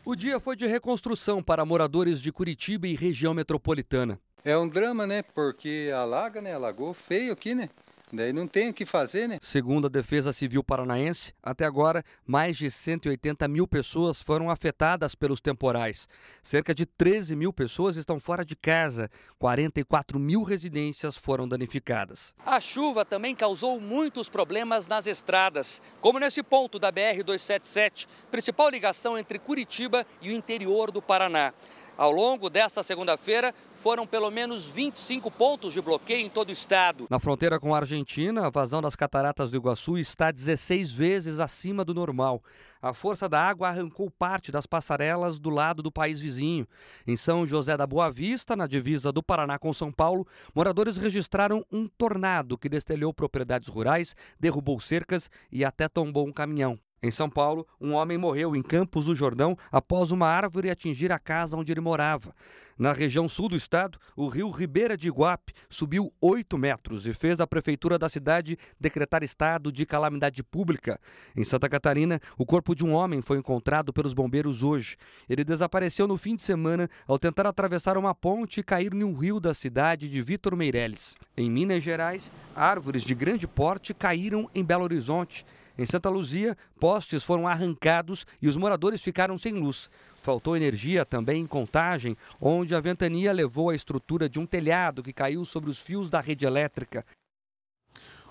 O 0.04 0.14
dia 0.14 0.38
foi 0.38 0.54
de 0.54 0.66
reconstrução 0.66 1.42
para 1.42 1.64
moradores 1.64 2.20
de 2.20 2.30
Curitiba 2.30 2.86
e 2.86 2.94
região 2.94 3.32
metropolitana. 3.32 4.20
É 4.44 4.54
um 4.58 4.68
drama, 4.68 5.06
né? 5.06 5.22
Porque 5.22 5.90
alaga, 5.96 6.42
né? 6.42 6.52
Alagou 6.52 6.92
feio 6.92 7.32
aqui, 7.32 7.54
né? 7.54 7.70
Daí 8.12 8.32
não 8.32 8.46
tem 8.46 8.70
o 8.70 8.74
que 8.74 8.84
fazer, 8.84 9.28
né? 9.28 9.38
Segundo 9.40 9.86
a 9.86 9.90
Defesa 9.90 10.32
Civil 10.32 10.64
Paranaense, 10.64 11.32
até 11.42 11.64
agora, 11.64 12.04
mais 12.26 12.56
de 12.56 12.70
180 12.70 13.46
mil 13.46 13.68
pessoas 13.68 14.20
foram 14.20 14.50
afetadas 14.50 15.14
pelos 15.14 15.40
temporais. 15.40 16.08
Cerca 16.42 16.74
de 16.74 16.84
13 16.84 17.36
mil 17.36 17.52
pessoas 17.52 17.96
estão 17.96 18.18
fora 18.18 18.44
de 18.44 18.56
casa. 18.56 19.08
44 19.38 20.18
mil 20.18 20.42
residências 20.42 21.16
foram 21.16 21.48
danificadas. 21.48 22.34
A 22.44 22.58
chuva 22.58 23.04
também 23.04 23.34
causou 23.34 23.80
muitos 23.80 24.28
problemas 24.28 24.88
nas 24.88 25.06
estradas, 25.06 25.80
como 26.00 26.18
nesse 26.18 26.42
ponto 26.42 26.78
da 26.78 26.92
BR-277, 26.92 28.08
principal 28.30 28.68
ligação 28.68 29.16
entre 29.16 29.38
Curitiba 29.38 30.04
e 30.20 30.30
o 30.30 30.32
interior 30.32 30.90
do 30.90 31.00
Paraná. 31.00 31.54
Ao 32.00 32.10
longo 32.10 32.48
desta 32.48 32.82
segunda-feira, 32.82 33.54
foram 33.74 34.06
pelo 34.06 34.30
menos 34.30 34.66
25 34.66 35.30
pontos 35.30 35.74
de 35.74 35.82
bloqueio 35.82 36.24
em 36.24 36.30
todo 36.30 36.48
o 36.48 36.52
estado. 36.52 37.06
Na 37.10 37.18
fronteira 37.18 37.60
com 37.60 37.74
a 37.74 37.76
Argentina, 37.76 38.46
a 38.46 38.48
vazão 38.48 38.80
das 38.80 38.96
cataratas 38.96 39.50
do 39.50 39.58
Iguaçu 39.58 39.98
está 39.98 40.30
16 40.30 40.94
vezes 40.94 41.38
acima 41.38 41.84
do 41.84 41.92
normal. 41.92 42.42
A 42.80 42.94
força 42.94 43.28
da 43.28 43.38
água 43.42 43.68
arrancou 43.68 44.10
parte 44.10 44.50
das 44.50 44.64
passarelas 44.64 45.38
do 45.38 45.50
lado 45.50 45.82
do 45.82 45.92
país 45.92 46.18
vizinho. 46.18 46.66
Em 47.06 47.18
São 47.18 47.44
José 47.44 47.76
da 47.76 47.86
Boa 47.86 48.10
Vista, 48.10 48.56
na 48.56 48.66
divisa 48.66 49.12
do 49.12 49.22
Paraná 49.22 49.58
com 49.58 49.70
São 49.70 49.92
Paulo, 49.92 50.26
moradores 50.54 50.96
registraram 50.96 51.66
um 51.70 51.86
tornado 51.86 52.56
que 52.56 52.70
destelhou 52.70 53.12
propriedades 53.12 53.68
rurais, 53.68 54.16
derrubou 54.38 54.80
cercas 54.80 55.28
e 55.52 55.66
até 55.66 55.86
tombou 55.86 56.26
um 56.26 56.32
caminhão. 56.32 56.78
Em 57.02 57.10
São 57.10 57.30
Paulo, 57.30 57.66
um 57.80 57.94
homem 57.94 58.18
morreu 58.18 58.54
em 58.54 58.62
Campos 58.62 59.06
do 59.06 59.14
Jordão 59.14 59.56
após 59.72 60.12
uma 60.12 60.28
árvore 60.28 60.68
atingir 60.68 61.10
a 61.10 61.18
casa 61.18 61.56
onde 61.56 61.72
ele 61.72 61.80
morava. 61.80 62.34
Na 62.78 62.92
região 62.92 63.26
sul 63.26 63.48
do 63.48 63.56
estado, 63.56 63.98
o 64.14 64.28
rio 64.28 64.50
Ribeira 64.50 64.98
de 64.98 65.08
Iguape 65.08 65.54
subiu 65.68 66.12
8 66.20 66.58
metros 66.58 67.06
e 67.06 67.14
fez 67.14 67.40
a 67.40 67.46
prefeitura 67.46 67.98
da 67.98 68.08
cidade 68.08 68.58
decretar 68.78 69.22
estado 69.22 69.72
de 69.72 69.86
calamidade 69.86 70.42
pública. 70.42 71.00
Em 71.34 71.44
Santa 71.44 71.70
Catarina, 71.70 72.20
o 72.36 72.44
corpo 72.44 72.74
de 72.74 72.84
um 72.84 72.92
homem 72.92 73.22
foi 73.22 73.38
encontrado 73.38 73.94
pelos 73.94 74.12
bombeiros 74.12 74.62
hoje. 74.62 74.96
Ele 75.28 75.44
desapareceu 75.44 76.06
no 76.06 76.18
fim 76.18 76.34
de 76.34 76.42
semana 76.42 76.88
ao 77.06 77.18
tentar 77.18 77.46
atravessar 77.46 77.96
uma 77.96 78.14
ponte 78.14 78.60
e 78.60 78.64
cair 78.64 78.92
no 78.92 79.12
rio 79.14 79.40
da 79.40 79.54
cidade 79.54 80.06
de 80.06 80.22
Vitor 80.22 80.54
Meireles. 80.54 81.16
Em 81.34 81.50
Minas 81.50 81.82
Gerais, 81.82 82.30
árvores 82.54 83.02
de 83.02 83.14
grande 83.14 83.46
porte 83.46 83.94
caíram 83.94 84.50
em 84.54 84.62
Belo 84.62 84.84
Horizonte. 84.84 85.46
Em 85.80 85.86
Santa 85.86 86.10
Luzia, 86.10 86.58
postes 86.78 87.24
foram 87.24 87.48
arrancados 87.48 88.26
e 88.42 88.48
os 88.48 88.58
moradores 88.58 89.00
ficaram 89.00 89.38
sem 89.38 89.54
luz. 89.54 89.88
Faltou 90.20 90.54
energia 90.54 91.06
também 91.06 91.40
em 91.40 91.46
Contagem, 91.46 92.18
onde 92.38 92.74
a 92.74 92.80
ventania 92.80 93.32
levou 93.32 93.70
a 93.70 93.74
estrutura 93.74 94.28
de 94.28 94.38
um 94.38 94.44
telhado 94.44 95.02
que 95.02 95.10
caiu 95.10 95.42
sobre 95.42 95.70
os 95.70 95.80
fios 95.80 96.10
da 96.10 96.20
rede 96.20 96.44
elétrica. 96.44 97.02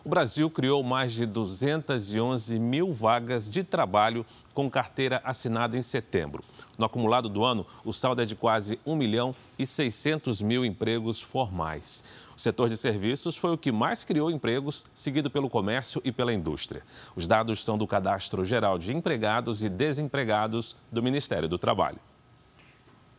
O 0.05 0.09
Brasil 0.09 0.47
criou 0.49 0.83
mais 0.83 1.12
de 1.12 1.25
211 1.25 2.59
mil 2.59 2.93
vagas 2.93 3.49
de 3.49 3.63
trabalho 3.63 4.23
com 4.53 4.69
carteira 4.69 5.19
assinada 5.25 5.75
em 5.75 5.81
setembro. 5.81 6.43
No 6.77 6.85
acumulado 6.85 7.27
do 7.27 7.43
ano, 7.43 7.65
o 7.83 7.91
saldo 7.91 8.21
é 8.21 8.25
de 8.25 8.35
quase 8.35 8.79
1 8.85 8.95
milhão 8.95 9.35
e 9.57 9.65
600 9.65 10.41
mil 10.41 10.63
empregos 10.63 11.19
formais. 11.19 12.03
O 12.39 12.41
setor 12.41 12.69
de 12.69 12.78
serviços 12.78 13.36
foi 13.36 13.52
o 13.52 13.58
que 13.58 13.69
mais 13.69 14.06
criou 14.06 14.32
empregos, 14.32 14.86
seguido 14.93 15.30
pelo 15.30 15.49
comércio 15.49 16.02
e 16.06 16.10
pela 16.10 16.32
indústria. 16.32 16.84
Os 17.13 17.28
dados 17.28 17.65
são 17.65 17.78
do 17.78 17.86
Cadastro 17.86 18.45
Geral 18.45 18.78
de 18.78 18.95
Empregados 18.95 19.62
e 19.62 19.67
Desempregados 19.67 20.78
do 20.89 21.04
Ministério 21.04 21.49
do 21.49 21.58
Trabalho. 21.58 21.99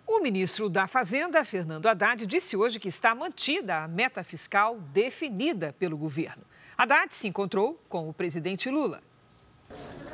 O 0.06 0.20
ministro 0.20 0.70
da 0.70 0.86
Fazenda, 0.86 1.44
Fernando 1.44 1.84
Haddad, 1.84 2.24
disse 2.24 2.56
hoje 2.56 2.80
que 2.80 2.88
está 2.88 3.14
mantida 3.14 3.84
a 3.84 3.88
meta 3.88 4.24
fiscal 4.24 4.80
definida 4.90 5.74
pelo 5.78 5.98
governo. 5.98 6.42
Haddad 6.78 7.14
se 7.14 7.28
encontrou 7.28 7.78
com 7.90 8.08
o 8.08 8.14
presidente 8.14 8.70
Lula. 8.70 9.02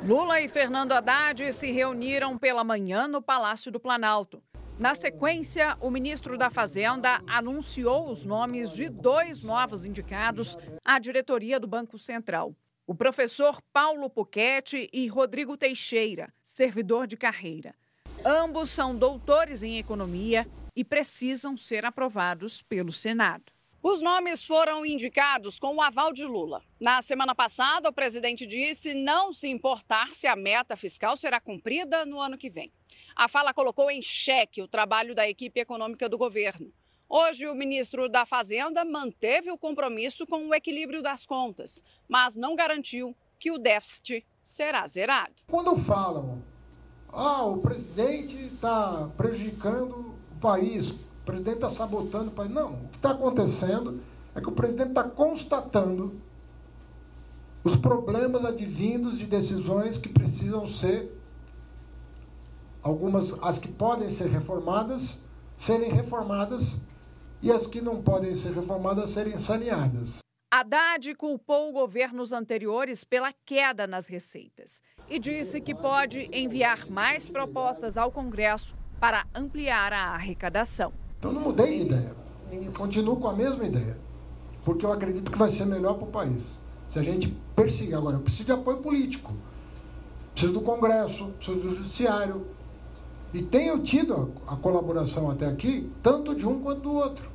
Lula 0.05 0.41
e 0.41 0.49
Fernando 0.49 0.91
Haddad 0.91 1.53
se 1.53 1.71
reuniram 1.71 2.37
pela 2.37 2.61
manhã 2.61 3.07
no 3.07 3.21
Palácio 3.21 3.71
do 3.71 3.79
Planalto. 3.79 4.43
Na 4.79 4.93
sequência, 4.93 5.75
o 5.81 5.89
ministro 5.89 6.37
da 6.37 6.51
Fazenda 6.51 7.19
anunciou 7.25 8.11
os 8.11 8.25
nomes 8.25 8.71
de 8.71 8.87
dois 8.87 9.41
novos 9.41 9.87
indicados 9.87 10.55
à 10.85 10.99
diretoria 10.99 11.59
do 11.59 11.65
Banco 11.65 11.97
Central. 11.97 12.55
O 12.85 12.93
professor 12.93 13.59
Paulo 13.73 14.07
Puquete 14.07 14.87
e 14.93 15.07
Rodrigo 15.07 15.57
Teixeira, 15.57 16.31
servidor 16.43 17.07
de 17.07 17.17
carreira. 17.17 17.73
Ambos 18.23 18.69
são 18.69 18.95
doutores 18.95 19.63
em 19.63 19.79
economia 19.79 20.47
e 20.75 20.83
precisam 20.83 21.57
ser 21.57 21.83
aprovados 21.83 22.61
pelo 22.61 22.93
Senado. 22.93 23.51
Os 23.81 24.01
nomes 24.01 24.43
foram 24.43 24.85
indicados 24.85 25.57
com 25.57 25.75
o 25.75 25.81
aval 25.81 26.11
de 26.11 26.25
Lula. 26.25 26.61
Na 26.79 27.01
semana 27.01 27.33
passada, 27.33 27.89
o 27.89 27.93
presidente 27.93 28.45
disse 28.45 28.93
não 28.93 29.33
se 29.33 29.47
importar 29.47 30.13
se 30.13 30.27
a 30.27 30.35
meta 30.35 30.75
fiscal 30.75 31.15
será 31.15 31.39
cumprida 31.39 32.05
no 32.05 32.19
ano 32.19 32.37
que 32.37 32.49
vem. 32.49 32.71
A 33.17 33.27
fala 33.27 33.51
colocou 33.51 33.89
em 33.89 33.99
xeque 33.99 34.61
o 34.61 34.67
trabalho 34.67 35.15
da 35.15 35.27
equipe 35.27 35.59
econômica 35.59 36.07
do 36.07 36.19
governo. 36.19 36.71
Hoje, 37.09 37.47
o 37.47 37.55
ministro 37.55 38.07
da 38.07 38.27
Fazenda 38.27 38.85
manteve 38.85 39.49
o 39.49 39.57
compromisso 39.57 40.27
com 40.27 40.47
o 40.47 40.53
equilíbrio 40.53 41.01
das 41.01 41.25
contas, 41.25 41.81
mas 42.07 42.35
não 42.35 42.55
garantiu 42.55 43.15
que 43.39 43.49
o 43.49 43.57
déficit 43.57 44.23
será 44.43 44.85
zerado. 44.85 45.33
Quando 45.47 45.75
falam, 45.77 46.43
ah, 47.11 47.43
o 47.43 47.57
presidente 47.57 48.35
está 48.53 49.09
prejudicando 49.17 50.13
o 50.35 50.39
país, 50.39 50.91
o 50.91 50.99
presidente 51.25 51.55
está 51.55 51.71
sabotando 51.71 52.27
o 52.27 52.33
país. 52.33 52.51
Não, 52.51 52.73
o 52.73 52.89
que 52.89 52.97
está 52.97 53.11
acontecendo 53.13 53.99
é 54.35 54.41
que 54.41 54.47
o 54.47 54.51
presidente 54.51 54.89
está 54.89 55.03
constatando 55.03 56.21
os 57.63 57.75
problemas 57.75 58.45
advindos 58.45 59.17
de 59.17 59.25
decisões 59.25 59.97
que 59.97 60.07
precisam 60.07 60.67
ser, 60.67 61.16
algumas, 62.87 63.33
as 63.41 63.59
que 63.59 63.67
podem 63.67 64.09
ser 64.09 64.29
reformadas, 64.29 65.21
serem 65.57 65.91
reformadas 65.91 66.81
e 67.41 67.51
as 67.51 67.67
que 67.67 67.81
não 67.81 68.01
podem 68.01 68.33
ser 68.33 68.53
reformadas 68.53 69.11
serem 69.11 69.37
saneadas. 69.37 70.19
Haddad 70.49 71.13
culpou 71.15 71.73
governos 71.73 72.31
anteriores 72.31 73.03
pela 73.03 73.33
queda 73.45 73.85
nas 73.85 74.07
receitas 74.07 74.81
e 75.09 75.19
disse 75.19 75.59
que 75.59 75.75
pode 75.75 76.29
enviar 76.31 76.89
mais 76.89 77.27
propostas 77.27 77.97
ao 77.97 78.09
Congresso 78.09 78.73
para 78.99 79.27
ampliar 79.35 79.91
a 79.91 80.11
arrecadação. 80.11 80.93
Então 81.19 81.33
não 81.33 81.41
mudei 81.41 81.79
de 81.79 81.85
ideia. 81.87 82.15
Continuo 82.77 83.17
com 83.17 83.27
a 83.27 83.33
mesma 83.33 83.65
ideia, 83.65 83.97
porque 84.63 84.85
eu 84.85 84.93
acredito 84.93 85.29
que 85.29 85.37
vai 85.37 85.49
ser 85.49 85.65
melhor 85.65 85.95
para 85.95 86.07
o 86.07 86.11
país. 86.11 86.57
Se 86.87 86.97
a 86.97 87.03
gente 87.03 87.35
perseguir 87.53 87.95
agora, 87.95 88.15
eu 88.15 88.21
preciso 88.21 88.45
de 88.45 88.53
apoio 88.53 88.77
político, 88.77 89.33
preciso 90.31 90.53
do 90.53 90.61
Congresso, 90.61 91.27
preciso 91.37 91.59
do 91.59 91.75
Judiciário. 91.75 92.56
E 93.37 93.43
tenho 93.43 93.77
tido 93.83 94.33
a, 94.47 94.53
a 94.53 94.55
colaboração 94.55 95.29
até 95.29 95.45
aqui, 95.45 95.87
tanto 96.01 96.33
de 96.33 96.43
um 96.47 96.59
quanto 96.59 96.81
do 96.81 96.91
outro. 96.91 97.29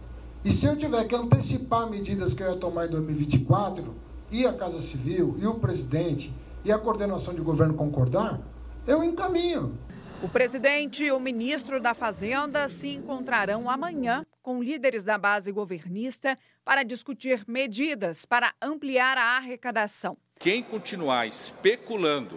E 0.44 0.50
se 0.50 0.66
eu 0.66 0.76
tiver 0.76 1.07
que 1.07 1.14
antecipar 1.14 1.88
medidas 1.88 2.34
que 2.34 2.42
eu 2.42 2.50
ia 2.50 2.57
tomar 2.57 2.86
em 2.86 2.90
2024, 2.90 3.94
e 4.28 4.44
a 4.44 4.53
Casa 4.53 4.80
Civil, 4.80 5.36
e 5.38 5.46
o 5.46 5.55
presidente, 5.61 6.34
e 6.64 6.72
a 6.72 6.78
coordenação 6.78 7.32
de 7.32 7.40
governo 7.40 7.74
concordar, 7.74 8.40
eu 8.84 9.05
encaminho. 9.05 9.78
O 10.20 10.28
presidente 10.28 11.05
e 11.05 11.12
o 11.12 11.20
ministro 11.20 11.80
da 11.80 11.94
Fazenda 11.94 12.66
se 12.66 12.88
encontrarão 12.88 13.70
amanhã 13.70 14.26
com 14.42 14.61
líderes 14.61 15.05
da 15.05 15.16
base 15.16 15.53
governista 15.53 16.36
para 16.64 16.82
discutir 16.82 17.44
medidas 17.46 18.24
para 18.24 18.53
ampliar 18.61 19.16
a 19.16 19.36
arrecadação. 19.36 20.16
Quem 20.40 20.64
continuar 20.64 21.28
especulando 21.28 22.36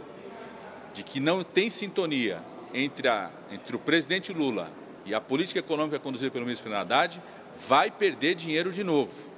de 0.94 1.02
que 1.02 1.20
não 1.20 1.44
tem 1.44 1.68
sintonia 1.68 2.44
entre, 2.76 3.08
a, 3.08 3.32
entre 3.52 3.76
o 3.76 3.80
presidente 3.80 4.34
Lula 4.34 4.70
e 5.06 5.16
a 5.16 5.22
política 5.22 5.60
econômica 5.60 5.98
conduzida 6.00 6.30
pelo 6.30 6.46
ministro 6.46 6.70
Fernando 6.70 6.92
Haddad 6.92 7.22
vai 7.68 7.90
perder 7.90 8.36
dinheiro 8.36 8.72
de 8.72 8.84
novo. 8.84 9.36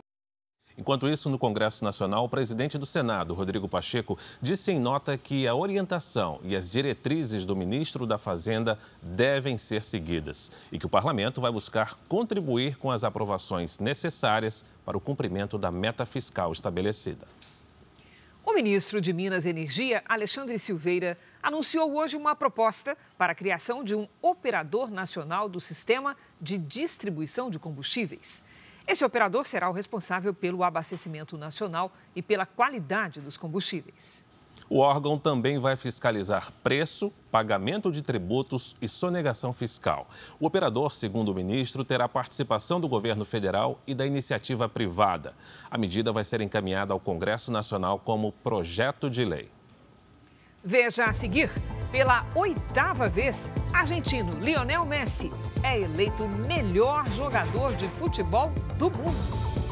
Enquanto 0.78 1.10
isso, 1.10 1.28
no 1.28 1.40
Congresso 1.40 1.84
Nacional, 1.84 2.26
o 2.26 2.30
presidente 2.30 2.78
do 2.78 2.86
Senado, 2.86 3.34
Rodrigo 3.34 3.68
Pacheco, 3.68 4.18
disse 4.40 4.72
em 4.72 4.80
nota 4.80 5.18
que 5.18 5.48
a 5.48 5.56
orientação 5.56 6.40
e 6.44 6.56
as 6.56 6.70
diretrizes 6.70 7.46
do 7.46 7.56
ministro 7.56 8.06
da 8.06 8.20
Fazenda 8.20 8.78
devem 9.02 9.58
ser 9.58 9.82
seguidas 9.82 10.52
e 10.72 10.78
que 10.78 10.86
o 10.86 10.90
parlamento 10.90 11.42
vai 11.42 11.52
buscar 11.52 11.96
contribuir 12.08 12.78
com 12.78 12.92
as 12.92 13.04
aprovações 13.04 13.80
necessárias 13.80 14.64
para 14.86 14.96
o 14.96 15.02
cumprimento 15.02 15.58
da 15.58 15.72
meta 15.72 16.06
fiscal 16.06 16.52
estabelecida. 16.52 17.26
O 18.48 18.54
ministro 18.54 19.02
de 19.02 19.12
Minas 19.12 19.44
e 19.44 19.50
Energia, 19.50 20.02
Alexandre 20.08 20.58
Silveira, 20.58 21.18
anunciou 21.44 21.94
hoje 21.98 22.16
uma 22.16 22.34
proposta 22.34 22.98
para 23.18 23.34
a 23.34 23.36
criação 23.36 23.84
de 23.84 23.94
um 23.94 24.08
operador 24.22 24.90
nacional 24.90 25.50
do 25.50 25.60
sistema 25.60 26.16
de 26.40 26.58
distribuição 26.58 27.50
de 27.50 27.60
combustíveis. 27.60 28.42
Esse 28.88 29.04
operador 29.04 29.46
será 29.46 29.70
o 29.70 29.74
responsável 29.74 30.34
pelo 30.34 30.64
abastecimento 30.64 31.38
nacional 31.38 31.92
e 32.16 32.22
pela 32.22 32.46
qualidade 32.46 33.20
dos 33.20 33.36
combustíveis. 33.36 34.26
O 34.70 34.80
órgão 34.80 35.18
também 35.18 35.60
vai 35.60 35.78
fiscalizar 35.78 36.52
preço, 36.62 37.12
pagamento 37.32 37.90
de 37.90 38.02
tributos 38.02 38.76
e 38.82 38.88
sonegação 38.88 39.54
fiscal. 39.54 40.10
O 40.40 40.46
operador, 40.46 40.94
segundo 40.94 41.30
o 41.30 41.36
ministro, 41.36 41.86
terá 41.86 42.10
participação 42.10 42.80
do 42.80 42.88
governo 42.88 43.24
federal 43.24 43.80
e 43.88 43.96
da 43.96 44.06
iniciativa 44.06 44.68
privada. 44.68 45.34
A 45.72 45.78
medida 45.78 46.12
vai 46.12 46.26
ser 46.26 46.42
encaminhada 46.42 46.94
ao 46.94 47.00
Congresso 47.00 47.50
Nacional 47.50 47.98
como 48.00 48.34
projeto 48.44 49.10
de 49.10 49.24
lei. 49.24 49.50
Veja 50.62 51.06
a 51.06 51.14
seguir. 51.14 51.50
Pela 51.90 52.26
oitava 52.36 53.08
vez, 53.08 53.50
argentino 53.74 54.32
Lionel 54.42 54.86
Messi 54.86 55.32
é 55.64 55.80
eleito 55.80 56.28
melhor 56.46 57.08
jogador 57.12 57.74
de 57.74 57.88
futebol 57.88 58.52
do 58.78 58.92
mundo. 58.92 59.67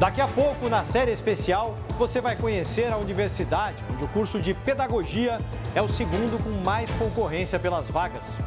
Daqui 0.00 0.22
a 0.22 0.26
pouco, 0.26 0.70
na 0.70 0.82
série 0.82 1.12
especial, 1.12 1.74
você 1.98 2.22
vai 2.22 2.34
conhecer 2.34 2.90
a 2.90 2.96
universidade, 2.96 3.84
onde 3.92 4.02
o 4.02 4.08
curso 4.08 4.40
de 4.40 4.54
pedagogia 4.54 5.36
é 5.74 5.82
o 5.82 5.90
segundo 5.90 6.42
com 6.42 6.64
mais 6.64 6.90
concorrência 6.94 7.60
pelas 7.60 7.86
vagas. 7.90 8.38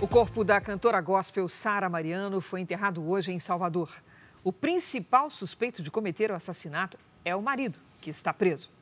O 0.00 0.06
corpo 0.06 0.44
da 0.44 0.60
cantora 0.60 1.00
gospel 1.00 1.48
Sara 1.48 1.88
Mariano 1.88 2.40
foi 2.40 2.60
enterrado 2.60 3.04
hoje 3.10 3.32
em 3.32 3.40
Salvador. 3.40 3.90
O 4.44 4.52
principal 4.52 5.28
suspeito 5.28 5.82
de 5.82 5.90
cometer 5.90 6.30
o 6.30 6.36
assassinato 6.36 6.96
é 7.24 7.34
o 7.34 7.42
marido, 7.42 7.80
que 8.00 8.10
está 8.10 8.32
preso. 8.32 8.75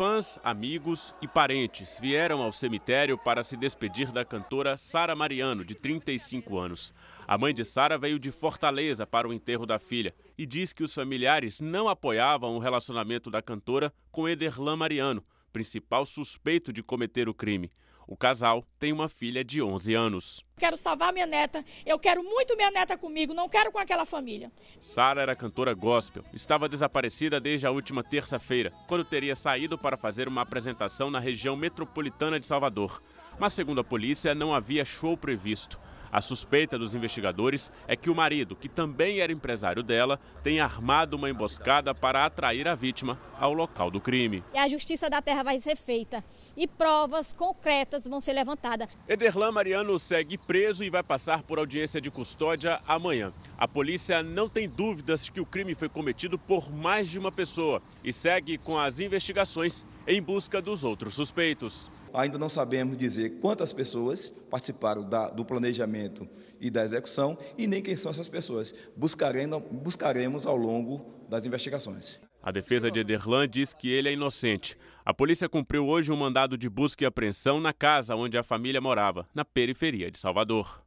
Fãs, 0.00 0.40
amigos 0.42 1.14
e 1.20 1.28
parentes 1.28 1.98
vieram 2.00 2.40
ao 2.40 2.54
cemitério 2.54 3.18
para 3.18 3.44
se 3.44 3.54
despedir 3.54 4.10
da 4.10 4.24
cantora 4.24 4.74
Sara 4.78 5.14
Mariano, 5.14 5.62
de 5.62 5.74
35 5.74 6.56
anos. 6.56 6.94
A 7.28 7.36
mãe 7.36 7.52
de 7.52 7.66
Sara 7.66 7.98
veio 7.98 8.18
de 8.18 8.30
Fortaleza 8.30 9.06
para 9.06 9.28
o 9.28 9.32
enterro 9.34 9.66
da 9.66 9.78
filha 9.78 10.14
e 10.38 10.46
diz 10.46 10.72
que 10.72 10.82
os 10.82 10.94
familiares 10.94 11.60
não 11.60 11.86
apoiavam 11.86 12.56
o 12.56 12.58
relacionamento 12.58 13.30
da 13.30 13.42
cantora 13.42 13.92
com 14.10 14.26
Ederlan 14.26 14.74
Mariano, 14.74 15.22
principal 15.52 16.06
suspeito 16.06 16.72
de 16.72 16.82
cometer 16.82 17.28
o 17.28 17.34
crime. 17.34 17.70
O 18.10 18.16
casal 18.16 18.66
tem 18.76 18.92
uma 18.92 19.08
filha 19.08 19.44
de 19.44 19.62
11 19.62 19.94
anos. 19.94 20.44
Quero 20.58 20.76
salvar 20.76 21.12
minha 21.12 21.26
neta. 21.26 21.64
Eu 21.86 21.96
quero 21.96 22.24
muito 22.24 22.56
minha 22.56 22.68
neta 22.68 22.98
comigo, 22.98 23.32
não 23.32 23.48
quero 23.48 23.70
com 23.70 23.78
aquela 23.78 24.04
família. 24.04 24.50
Sara 24.80 25.22
era 25.22 25.36
cantora 25.36 25.72
gospel. 25.74 26.24
Estava 26.32 26.68
desaparecida 26.68 27.38
desde 27.38 27.68
a 27.68 27.70
última 27.70 28.02
terça-feira, 28.02 28.72
quando 28.88 29.04
teria 29.04 29.36
saído 29.36 29.78
para 29.78 29.96
fazer 29.96 30.26
uma 30.26 30.42
apresentação 30.42 31.08
na 31.08 31.20
região 31.20 31.54
metropolitana 31.54 32.40
de 32.40 32.46
Salvador. 32.46 33.00
Mas, 33.38 33.52
segundo 33.52 33.80
a 33.80 33.84
polícia, 33.84 34.34
não 34.34 34.52
havia 34.52 34.84
show 34.84 35.16
previsto. 35.16 35.78
A 36.12 36.20
suspeita 36.20 36.78
dos 36.78 36.94
investigadores 36.94 37.70
é 37.86 37.94
que 37.94 38.10
o 38.10 38.14
marido, 38.14 38.56
que 38.56 38.68
também 38.68 39.20
era 39.20 39.32
empresário 39.32 39.82
dela, 39.82 40.18
tenha 40.42 40.64
armado 40.64 41.16
uma 41.16 41.30
emboscada 41.30 41.94
para 41.94 42.24
atrair 42.24 42.66
a 42.66 42.74
vítima 42.74 43.18
ao 43.38 43.52
local 43.52 43.90
do 43.90 44.00
crime. 44.00 44.42
E 44.52 44.58
a 44.58 44.68
justiça 44.68 45.08
da 45.08 45.22
terra 45.22 45.42
vai 45.42 45.60
ser 45.60 45.76
feita 45.76 46.24
e 46.56 46.66
provas 46.66 47.32
concretas 47.32 48.06
vão 48.06 48.20
ser 48.20 48.32
levantadas. 48.32 48.88
Ederlan 49.08 49.52
Mariano 49.52 49.98
segue 49.98 50.36
preso 50.36 50.82
e 50.82 50.90
vai 50.90 51.02
passar 51.02 51.42
por 51.42 51.58
audiência 51.58 52.00
de 52.00 52.10
custódia 52.10 52.80
amanhã. 52.86 53.32
A 53.56 53.68
polícia 53.68 54.22
não 54.22 54.48
tem 54.48 54.68
dúvidas 54.68 55.28
que 55.28 55.40
o 55.40 55.46
crime 55.46 55.74
foi 55.74 55.88
cometido 55.88 56.38
por 56.38 56.72
mais 56.72 57.08
de 57.08 57.18
uma 57.18 57.30
pessoa 57.30 57.80
e 58.02 58.12
segue 58.12 58.58
com 58.58 58.76
as 58.76 58.98
investigações 58.98 59.86
em 60.06 60.20
busca 60.20 60.60
dos 60.60 60.82
outros 60.82 61.14
suspeitos. 61.14 61.90
Ainda 62.12 62.38
não 62.38 62.48
sabemos 62.48 62.96
dizer 62.98 63.38
quantas 63.40 63.72
pessoas 63.72 64.28
participaram 64.50 65.08
da, 65.08 65.28
do 65.28 65.44
planejamento 65.44 66.28
e 66.60 66.70
da 66.70 66.84
execução 66.84 67.38
e 67.56 67.66
nem 67.66 67.82
quem 67.82 67.96
são 67.96 68.10
essas 68.10 68.28
pessoas. 68.28 68.74
Buscaremos, 68.96 69.62
buscaremos 69.70 70.46
ao 70.46 70.56
longo 70.56 71.06
das 71.28 71.46
investigações. 71.46 72.20
A 72.42 72.50
defesa 72.50 72.90
de 72.90 73.00
Ederlan 73.00 73.46
diz 73.46 73.74
que 73.74 73.90
ele 73.90 74.08
é 74.08 74.12
inocente. 74.12 74.76
A 75.04 75.12
polícia 75.12 75.48
cumpriu 75.48 75.86
hoje 75.86 76.10
um 76.10 76.16
mandado 76.16 76.56
de 76.56 76.70
busca 76.70 77.04
e 77.04 77.06
apreensão 77.06 77.60
na 77.60 77.72
casa 77.72 78.16
onde 78.16 78.38
a 78.38 78.42
família 78.42 78.80
morava, 78.80 79.28
na 79.34 79.44
periferia 79.44 80.10
de 80.10 80.18
Salvador. 80.18 80.82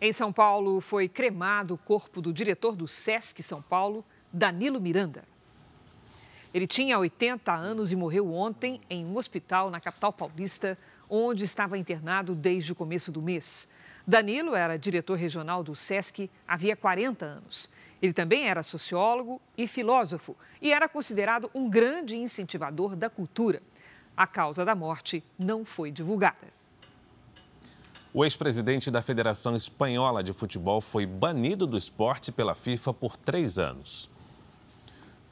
Em 0.00 0.12
São 0.12 0.32
Paulo, 0.32 0.80
foi 0.80 1.08
cremado 1.08 1.74
o 1.74 1.78
corpo 1.78 2.22
do 2.22 2.32
diretor 2.32 2.74
do 2.74 2.88
SESC 2.88 3.42
São 3.42 3.60
Paulo, 3.60 4.04
Danilo 4.32 4.80
Miranda. 4.80 5.29
Ele 6.52 6.66
tinha 6.66 6.98
80 6.98 7.52
anos 7.54 7.92
e 7.92 7.96
morreu 7.96 8.32
ontem 8.32 8.80
em 8.90 9.04
um 9.04 9.16
hospital 9.16 9.70
na 9.70 9.80
capital 9.80 10.12
paulista, 10.12 10.76
onde 11.08 11.44
estava 11.44 11.78
internado 11.78 12.34
desde 12.34 12.72
o 12.72 12.74
começo 12.74 13.12
do 13.12 13.22
mês. 13.22 13.68
Danilo 14.06 14.56
era 14.56 14.76
diretor 14.76 15.16
regional 15.16 15.62
do 15.62 15.76
SESC 15.76 16.28
havia 16.46 16.74
40 16.74 17.24
anos. 17.24 17.70
Ele 18.02 18.12
também 18.12 18.48
era 18.48 18.62
sociólogo 18.62 19.40
e 19.56 19.68
filósofo 19.68 20.36
e 20.60 20.72
era 20.72 20.88
considerado 20.88 21.50
um 21.54 21.70
grande 21.70 22.16
incentivador 22.16 22.96
da 22.96 23.08
cultura. 23.08 23.62
A 24.16 24.26
causa 24.26 24.64
da 24.64 24.74
morte 24.74 25.22
não 25.38 25.64
foi 25.64 25.92
divulgada. 25.92 26.48
O 28.12 28.24
ex-presidente 28.24 28.90
da 28.90 29.02
Federação 29.02 29.54
Espanhola 29.54 30.20
de 30.24 30.32
Futebol 30.32 30.80
foi 30.80 31.06
banido 31.06 31.64
do 31.64 31.76
esporte 31.76 32.32
pela 32.32 32.56
FIFA 32.56 32.92
por 32.92 33.16
três 33.16 33.56
anos. 33.56 34.10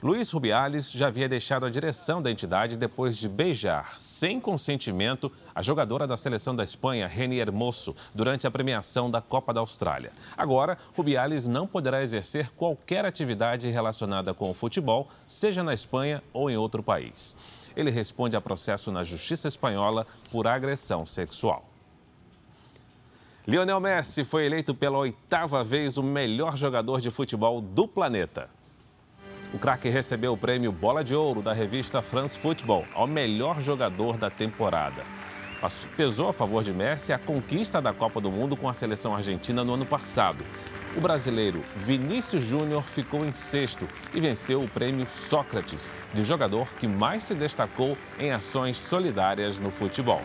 Luiz 0.00 0.30
Rubiales 0.30 0.92
já 0.92 1.08
havia 1.08 1.28
deixado 1.28 1.66
a 1.66 1.70
direção 1.70 2.22
da 2.22 2.30
entidade 2.30 2.76
depois 2.76 3.16
de 3.16 3.28
beijar, 3.28 3.98
sem 3.98 4.38
consentimento, 4.38 5.30
a 5.52 5.60
jogadora 5.60 6.06
da 6.06 6.16
seleção 6.16 6.54
da 6.54 6.62
Espanha, 6.62 7.08
Reni 7.08 7.38
Hermoso, 7.38 7.96
durante 8.14 8.46
a 8.46 8.50
premiação 8.50 9.10
da 9.10 9.20
Copa 9.20 9.52
da 9.52 9.58
Austrália. 9.58 10.12
Agora, 10.36 10.78
Rubiales 10.96 11.48
não 11.48 11.66
poderá 11.66 12.00
exercer 12.00 12.48
qualquer 12.52 13.04
atividade 13.04 13.68
relacionada 13.70 14.32
com 14.32 14.48
o 14.48 14.54
futebol, 14.54 15.08
seja 15.26 15.64
na 15.64 15.74
Espanha 15.74 16.22
ou 16.32 16.48
em 16.48 16.56
outro 16.56 16.80
país. 16.80 17.36
Ele 17.74 17.90
responde 17.90 18.36
a 18.36 18.40
processo 18.40 18.92
na 18.92 19.02
Justiça 19.02 19.48
Espanhola 19.48 20.06
por 20.30 20.46
agressão 20.46 21.04
sexual. 21.04 21.64
Lionel 23.48 23.80
Messi 23.80 24.22
foi 24.22 24.46
eleito 24.46 24.76
pela 24.76 24.98
oitava 24.98 25.64
vez 25.64 25.98
o 25.98 26.04
melhor 26.04 26.56
jogador 26.56 27.00
de 27.00 27.10
futebol 27.10 27.60
do 27.60 27.88
planeta. 27.88 28.48
O 29.52 29.58
craque 29.58 29.88
recebeu 29.88 30.34
o 30.34 30.36
prêmio 30.36 30.70
Bola 30.70 31.02
de 31.02 31.14
Ouro 31.14 31.40
da 31.40 31.54
revista 31.54 32.02
France 32.02 32.38
Football 32.38 32.84
ao 32.94 33.06
melhor 33.06 33.62
jogador 33.62 34.18
da 34.18 34.28
temporada. 34.28 35.02
Pesou 35.96 36.28
a 36.28 36.32
favor 36.34 36.62
de 36.62 36.72
Messi 36.72 37.14
a 37.14 37.18
conquista 37.18 37.80
da 37.80 37.94
Copa 37.94 38.20
do 38.20 38.30
Mundo 38.30 38.56
com 38.56 38.68
a 38.68 38.74
seleção 38.74 39.16
argentina 39.16 39.64
no 39.64 39.72
ano 39.72 39.86
passado. 39.86 40.44
O 40.94 41.00
brasileiro 41.00 41.64
Vinícius 41.76 42.44
Júnior 42.44 42.82
ficou 42.82 43.24
em 43.24 43.32
sexto 43.32 43.88
e 44.12 44.20
venceu 44.20 44.62
o 44.62 44.68
prêmio 44.68 45.08
Sócrates, 45.08 45.94
de 46.12 46.22
jogador 46.24 46.68
que 46.78 46.86
mais 46.86 47.24
se 47.24 47.34
destacou 47.34 47.96
em 48.18 48.30
ações 48.30 48.76
solidárias 48.76 49.58
no 49.58 49.70
futebol. 49.70 50.22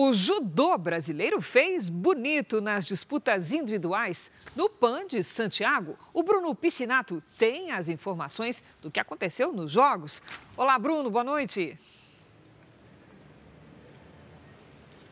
O 0.00 0.12
judô 0.12 0.78
brasileiro 0.78 1.40
fez 1.40 1.88
bonito 1.88 2.60
nas 2.60 2.84
disputas 2.84 3.52
individuais. 3.52 4.30
No 4.54 4.70
PAN 4.70 5.04
de 5.08 5.24
Santiago, 5.24 5.98
o 6.14 6.22
Bruno 6.22 6.54
Piscinato 6.54 7.20
tem 7.36 7.72
as 7.72 7.88
informações 7.88 8.62
do 8.80 8.92
que 8.92 9.00
aconteceu 9.00 9.52
nos 9.52 9.72
Jogos. 9.72 10.22
Olá, 10.56 10.78
Bruno, 10.78 11.10
boa 11.10 11.24
noite. 11.24 11.76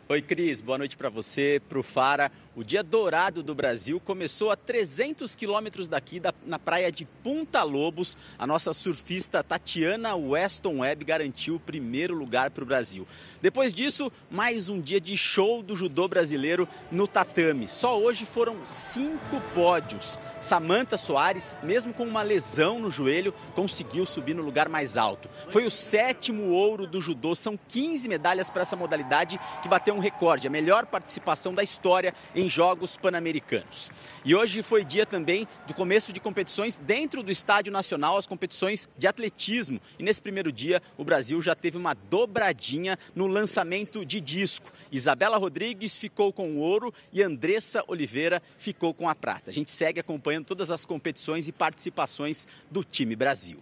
Oi, 0.08 0.22
Cris, 0.22 0.60
boa 0.60 0.78
noite 0.78 0.96
para 0.96 1.10
você, 1.10 1.60
para 1.68 1.80
o 1.80 1.82
Fara. 1.82 2.30
O 2.56 2.64
dia 2.64 2.82
dourado 2.82 3.42
do 3.42 3.54
Brasil 3.54 4.00
começou 4.00 4.50
a 4.50 4.56
300 4.56 5.36
quilômetros 5.36 5.88
daqui, 5.88 6.18
da, 6.18 6.32
na 6.46 6.58
praia 6.58 6.90
de 6.90 7.04
Punta 7.04 7.62
Lobos. 7.62 8.16
A 8.38 8.46
nossa 8.46 8.72
surfista 8.72 9.44
Tatiana 9.44 10.16
Weston 10.16 10.78
Webb 10.78 11.04
garantiu 11.04 11.56
o 11.56 11.60
primeiro 11.60 12.14
lugar 12.14 12.50
para 12.50 12.64
o 12.64 12.66
Brasil. 12.66 13.06
Depois 13.42 13.74
disso, 13.74 14.10
mais 14.30 14.70
um 14.70 14.80
dia 14.80 14.98
de 14.98 15.18
show 15.18 15.62
do 15.62 15.76
judô 15.76 16.08
brasileiro 16.08 16.66
no 16.90 17.06
tatame. 17.06 17.68
Só 17.68 18.00
hoje 18.00 18.24
foram 18.24 18.64
cinco 18.64 19.38
pódios. 19.54 20.18
Samantha 20.40 20.96
Soares, 20.96 21.54
mesmo 21.62 21.92
com 21.92 22.04
uma 22.04 22.22
lesão 22.22 22.78
no 22.78 22.90
joelho, 22.90 23.34
conseguiu 23.54 24.06
subir 24.06 24.34
no 24.34 24.42
lugar 24.42 24.68
mais 24.68 24.96
alto. 24.96 25.28
Foi 25.50 25.66
o 25.66 25.70
sétimo 25.70 26.50
ouro 26.50 26.86
do 26.86 27.02
judô, 27.02 27.34
são 27.34 27.58
15 27.68 28.08
medalhas 28.08 28.48
para 28.48 28.62
essa 28.62 28.76
modalidade 28.76 29.38
que 29.62 29.68
bateu 29.68 29.94
um 29.94 29.98
recorde, 29.98 30.46
a 30.46 30.50
melhor 30.50 30.86
participação 30.86 31.52
da 31.52 31.62
história 31.62 32.14
em 32.34 32.45
em 32.46 32.48
Jogos 32.48 32.96
Pan-Americanos. 32.96 33.90
E 34.24 34.34
hoje 34.34 34.62
foi 34.62 34.84
dia 34.84 35.04
também 35.04 35.48
do 35.66 35.74
começo 35.74 36.12
de 36.12 36.20
competições 36.20 36.78
dentro 36.78 37.22
do 37.22 37.30
Estádio 37.30 37.72
Nacional, 37.72 38.16
as 38.16 38.26
competições 38.26 38.88
de 38.96 39.08
atletismo. 39.08 39.80
E 39.98 40.02
nesse 40.02 40.22
primeiro 40.22 40.52
dia, 40.52 40.80
o 40.96 41.04
Brasil 41.04 41.42
já 41.42 41.56
teve 41.56 41.76
uma 41.76 41.92
dobradinha 41.92 42.96
no 43.14 43.26
lançamento 43.26 44.06
de 44.06 44.20
disco. 44.20 44.70
Isabela 44.92 45.36
Rodrigues 45.36 45.98
ficou 45.98 46.32
com 46.32 46.52
o 46.52 46.58
ouro 46.58 46.94
e 47.12 47.20
Andressa 47.20 47.82
Oliveira 47.88 48.40
ficou 48.56 48.94
com 48.94 49.08
a 49.08 49.14
prata. 49.14 49.50
A 49.50 49.52
gente 49.52 49.72
segue 49.72 49.98
acompanhando 49.98 50.46
todas 50.46 50.70
as 50.70 50.84
competições 50.84 51.48
e 51.48 51.52
participações 51.52 52.46
do 52.70 52.84
time 52.84 53.16
Brasil. 53.16 53.58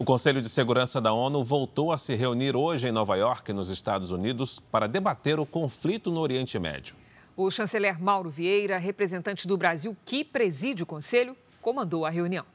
O 0.00 0.04
Conselho 0.06 0.40
de 0.40 0.48
Segurança 0.48 0.98
da 0.98 1.12
ONU 1.12 1.44
voltou 1.44 1.92
a 1.92 1.98
se 1.98 2.14
reunir 2.14 2.56
hoje 2.56 2.88
em 2.88 2.90
Nova 2.90 3.16
York, 3.16 3.52
nos 3.52 3.68
Estados 3.68 4.12
Unidos, 4.12 4.58
para 4.72 4.86
debater 4.86 5.38
o 5.38 5.44
conflito 5.44 6.10
no 6.10 6.20
Oriente 6.20 6.58
Médio. 6.58 6.96
O 7.36 7.50
chanceler 7.50 8.02
Mauro 8.02 8.30
Vieira, 8.30 8.78
representante 8.78 9.46
do 9.46 9.58
Brasil 9.58 9.94
que 10.06 10.24
preside 10.24 10.82
o 10.82 10.86
Conselho, 10.86 11.36
comandou 11.60 12.06
a 12.06 12.10
reunião. 12.10 12.46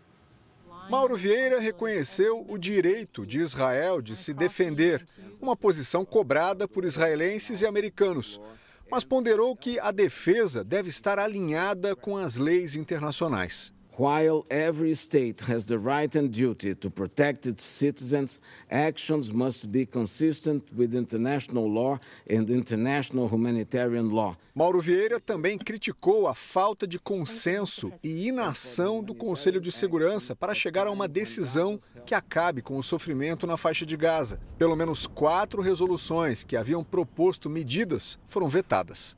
Mauro 0.90 1.16
Vieira 1.16 1.60
reconheceu 1.60 2.44
o 2.50 2.58
direito 2.58 3.24
de 3.28 3.38
Israel 3.38 4.02
de 4.02 4.16
se 4.16 4.34
defender, 4.34 5.06
uma 5.40 5.56
posição 5.56 6.04
cobrada 6.04 6.68
por 6.68 6.84
israelenses 6.84 7.62
e 7.62 7.68
americanos, 7.68 8.42
mas 8.90 9.04
ponderou 9.04 9.56
que 9.56 9.80
a 9.80 9.92
defesa 9.92 10.64
deve 10.64 10.90
estar 10.90 11.20
alinhada 11.20 11.96
com 11.96 12.18
as 12.18 12.38
leis 12.38 12.76
internacionais. 12.76 13.72
While 13.98 14.44
every 14.50 14.94
state 14.94 15.42
has 15.48 15.64
the 15.64 15.78
right 15.78 16.14
and 16.18 16.28
duty 16.30 16.76
to 16.76 16.90
protect 16.90 17.46
its 17.46 17.64
citizens, 17.64 18.42
actions 18.70 19.32
must 19.32 19.72
be 19.72 19.86
consistent 19.86 20.64
with 20.76 20.94
international 20.94 21.66
law 21.66 21.98
and 22.30 22.50
international 22.50 23.30
humanitarian 23.30 24.10
law. 24.12 24.36
Mauro 24.54 24.82
Vieira 24.82 25.18
também 25.22 25.58
criticou 25.58 26.28
a 26.28 26.36
falta 26.36 26.86
de 26.86 27.00
consenso 27.00 27.90
e 28.04 28.28
inação 28.28 29.02
do 29.02 29.16
Conselho 29.16 29.62
de 29.62 29.72
Segurança 29.72 30.36
para 30.36 30.54
chegar 30.54 30.88
a 30.88 30.92
uma 30.92 31.08
decisão 31.08 31.78
que 32.06 32.14
acabe 32.14 32.62
com 32.62 32.78
o 32.78 32.84
sofrimento 32.84 33.48
na 33.48 33.56
faixa 33.56 33.86
de 33.86 33.96
Gaza. 33.96 34.42
Pelo 34.58 34.76
menos 34.76 35.08
quatro 35.08 35.62
resoluções 35.62 36.44
que 36.44 36.58
haviam 36.58 36.84
proposto 36.84 37.50
medidas 37.50 38.20
foram 38.28 38.50
vetadas. 38.50 39.16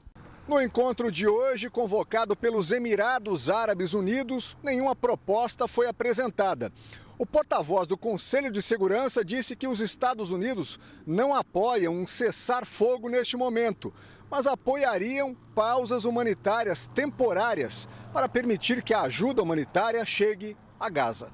No 0.47 0.61
encontro 0.61 1.11
de 1.11 1.27
hoje, 1.27 1.69
convocado 1.69 2.33
pelos 2.33 2.71
Emirados 2.71 3.49
Árabes 3.49 3.93
Unidos, 3.93 4.55
nenhuma 4.63 4.95
proposta 4.95 5.67
foi 5.67 5.87
apresentada. 5.87 6.71
O 7.17 7.25
porta-voz 7.25 7.85
do 7.85 7.97
Conselho 7.97 8.49
de 8.49 8.61
Segurança 8.61 9.25
disse 9.25 9.57
que 9.57 9.67
os 9.67 9.81
Estados 9.81 10.31
Unidos 10.31 10.79
não 11.05 11.35
apoiam 11.35 11.93
um 11.93 12.07
cessar-fogo 12.07 13.09
neste 13.09 13.35
momento, 13.35 13.93
mas 14.29 14.47
apoiariam 14.47 15.35
pausas 15.53 16.05
humanitárias 16.05 16.87
temporárias 16.87 17.85
para 18.13 18.29
permitir 18.29 18.81
que 18.81 18.93
a 18.93 19.01
ajuda 19.01 19.43
humanitária 19.43 20.05
chegue 20.05 20.55
a 20.79 20.89
Gaza. 20.89 21.29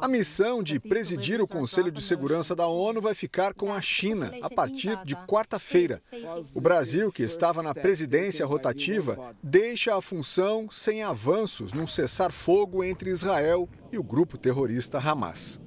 A 0.00 0.06
missão 0.06 0.62
de 0.62 0.78
presidir 0.78 1.40
o 1.40 1.48
Conselho 1.48 1.90
de 1.90 2.00
Segurança 2.00 2.54
da 2.54 2.66
ONU 2.66 3.00
vai 3.00 3.14
ficar 3.14 3.52
com 3.52 3.72
a 3.72 3.80
China 3.80 4.32
a 4.42 4.48
partir 4.48 4.96
de 5.04 5.16
quarta-feira. 5.26 6.00
O 6.54 6.60
Brasil, 6.60 7.10
que 7.10 7.22
estava 7.22 7.62
na 7.62 7.74
presidência 7.74 8.46
rotativa, 8.46 9.34
deixa 9.42 9.96
a 9.96 10.00
função 10.00 10.70
sem 10.70 11.02
avanços 11.02 11.72
num 11.72 11.86
cessar-fogo 11.86 12.84
entre 12.84 13.10
Israel 13.10 13.68
e 13.90 13.98
o 13.98 14.02
grupo 14.02 14.38
terrorista 14.38 14.98
Hamas. 14.98 15.60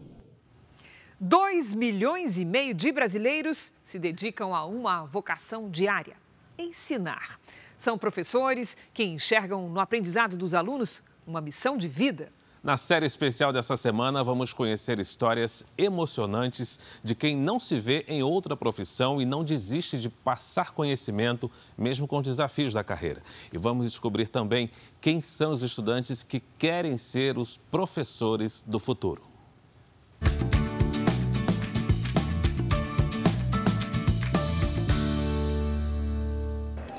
2 1.19 1.73
milhões 1.73 2.37
e 2.37 2.45
meio 2.45 2.73
de 2.73 2.91
brasileiros 2.91 3.73
se 3.83 3.99
dedicam 3.99 4.55
a 4.55 4.65
uma 4.65 5.05
vocação 5.05 5.69
diária: 5.69 6.15
ensinar. 6.57 7.39
São 7.77 7.97
professores 7.97 8.77
que 8.93 9.03
enxergam 9.03 9.67
no 9.69 9.79
aprendizado 9.79 10.37
dos 10.37 10.53
alunos 10.53 11.03
uma 11.27 11.41
missão 11.41 11.77
de 11.77 11.87
vida. 11.87 12.31
Na 12.63 12.77
série 12.77 13.07
especial 13.07 13.51
dessa 13.51 13.75
semana, 13.75 14.23
vamos 14.23 14.53
conhecer 14.53 14.99
histórias 14.99 15.65
emocionantes 15.75 16.77
de 17.03 17.15
quem 17.15 17.35
não 17.35 17.59
se 17.59 17.75
vê 17.79 18.05
em 18.07 18.21
outra 18.21 18.55
profissão 18.55 19.19
e 19.19 19.25
não 19.25 19.43
desiste 19.43 19.99
de 19.99 20.09
passar 20.09 20.71
conhecimento, 20.71 21.49
mesmo 21.75 22.07
com 22.07 22.21
desafios 22.21 22.71
da 22.71 22.83
carreira. 22.83 23.23
E 23.51 23.57
vamos 23.57 23.85
descobrir 23.85 24.27
também 24.27 24.69
quem 25.01 25.23
são 25.23 25.53
os 25.53 25.63
estudantes 25.63 26.21
que 26.21 26.39
querem 26.59 26.99
ser 26.99 27.39
os 27.39 27.57
professores 27.57 28.63
do 28.67 28.77
futuro. 28.77 29.23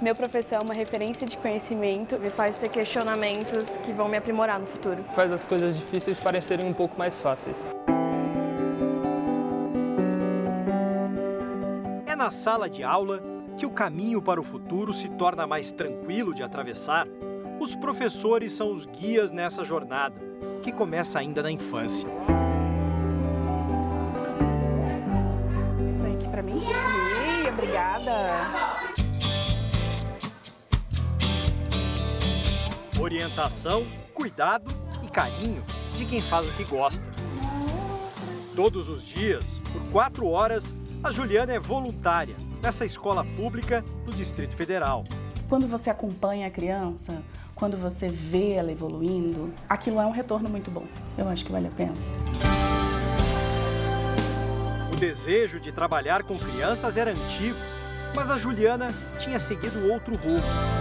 Meu 0.03 0.17
professor 0.17 0.57
é 0.57 0.59
uma 0.59 0.75
referência 0.75 1.25
de 1.25 1.37
conhecimento, 1.37 2.19
me 2.19 2.29
faz 2.29 2.59
ter 2.59 2.69
questionamentos 2.69 3.77
que 3.77 3.93
vão 3.93 4.09
me 4.09 4.17
aprimorar 4.17 4.59
no 4.59 4.67
futuro. 4.67 5.01
Faz 5.15 5.31
as 5.31 5.47
coisas 5.47 5.77
difíceis 5.77 6.19
parecerem 6.19 6.69
um 6.69 6.73
pouco 6.75 6.99
mais 6.99 7.21
fáceis. 7.21 7.73
É 12.05 12.17
na 12.17 12.31
sala 12.31 12.69
de 12.69 12.83
aula 12.83 13.23
que 13.57 13.65
o 13.65 13.71
caminho 13.71 14.21
para 14.21 14.41
o 14.41 14.43
futuro 14.43 14.93
se 14.93 15.09
torna 15.11 15.47
mais 15.47 15.71
tranquilo 15.71 16.35
de 16.35 16.43
atravessar. 16.43 17.07
Os 17.61 17.77
professores 17.77 18.53
são 18.53 18.73
os 18.73 18.87
guias 18.87 19.31
nessa 19.31 19.65
jornada, 19.65 20.17
que 20.63 20.73
começa 20.73 21.21
ainda 21.21 21.45
na 21.45 21.51
infância. 21.53 22.09
Orientação, 33.13 33.87
cuidado 34.15 34.73
e 35.03 35.09
carinho 35.09 35.63
de 35.99 36.07
quem 36.07 36.23
faz 36.23 36.49
o 36.49 36.53
que 36.53 36.65
gosta. 36.65 37.05
Todos 38.57 38.89
os 38.89 39.05
dias, 39.05 39.61
por 39.71 39.93
quatro 39.93 40.27
horas, 40.29 40.77
a 41.05 41.11
Juliana 41.11 41.53
é 41.53 41.61
voluntária 41.61 42.35
nessa 42.63 42.87
escola 42.87 43.23
pública 43.37 43.85
do 44.07 44.17
Distrito 44.17 44.57
Federal. 44.57 45.05
quando 45.49 45.67
você 45.69 45.91
acompanha 45.91 46.47
a 46.47 46.51
criança, 46.51 47.23
quando 47.55 47.77
você 47.77 48.09
vê 48.09 48.53
ela 48.53 48.73
evoluindo, 48.73 49.53
aquilo 49.69 50.01
é 50.01 50.07
um 50.07 50.11
retorno 50.11 50.49
muito 50.49 50.71
bom. 50.71 50.87
Eu 51.19 51.29
acho 51.29 51.45
que 51.45 51.53
vale 51.53 51.69
a 51.69 51.71
pena. 51.71 51.93
O 54.91 54.97
desejo 54.97 55.61
de 55.61 55.71
trabalhar 55.71 56.23
com 56.23 56.39
crianças 56.39 56.97
era 56.97 57.11
antigo, 57.11 57.59
mas 58.17 58.31
a 58.31 58.39
Juliana 58.39 58.89
tinha 59.19 59.39
seguido 59.39 59.93
outro 59.93 60.17
rumo. 60.17 60.72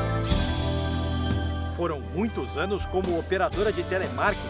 Foram 1.81 1.99
muitos 1.99 2.59
anos 2.59 2.85
como 2.85 3.17
operadora 3.17 3.73
de 3.73 3.83
telemarketing, 3.83 4.45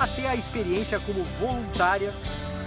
até 0.00 0.26
a 0.26 0.34
experiência 0.34 0.98
como 0.98 1.22
voluntária 1.38 2.14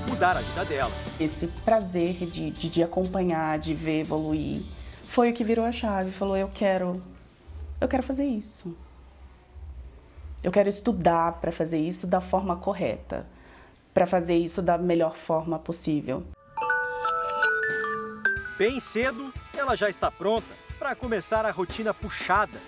mudar 0.08 0.38
a 0.38 0.42
vida 0.42 0.64
dela. 0.64 0.92
Esse 1.20 1.48
prazer 1.66 2.14
de, 2.28 2.52
de, 2.52 2.70
de 2.70 2.84
acompanhar, 2.84 3.58
de 3.58 3.74
ver 3.74 4.02
evoluir, 4.02 4.62
foi 5.08 5.32
o 5.32 5.34
que 5.34 5.44
virou 5.44 5.66
a 5.66 5.72
chave. 5.72 6.12
Falou, 6.12 6.38
eu 6.38 6.52
quero, 6.54 7.02
eu 7.82 7.88
quero 7.88 8.04
fazer 8.04 8.26
isso. 8.26 8.78
Eu 10.44 10.52
quero 10.52 10.70
estudar 10.70 11.40
para 11.42 11.52
fazer 11.52 11.80
isso 11.80 12.06
da 12.06 12.22
forma 12.22 12.58
correta, 12.58 13.26
para 13.92 14.06
fazer 14.06 14.38
isso 14.38 14.62
da 14.62 14.78
melhor 14.78 15.16
forma 15.16 15.58
possível. 15.58 16.24
Bem 18.56 18.80
cedo, 18.80 19.34
ela 19.58 19.76
já 19.76 19.90
está 19.90 20.12
pronta 20.12 20.46
para 20.78 20.94
começar 20.94 21.44
a 21.44 21.50
rotina 21.50 21.92
puxada, 21.92 22.60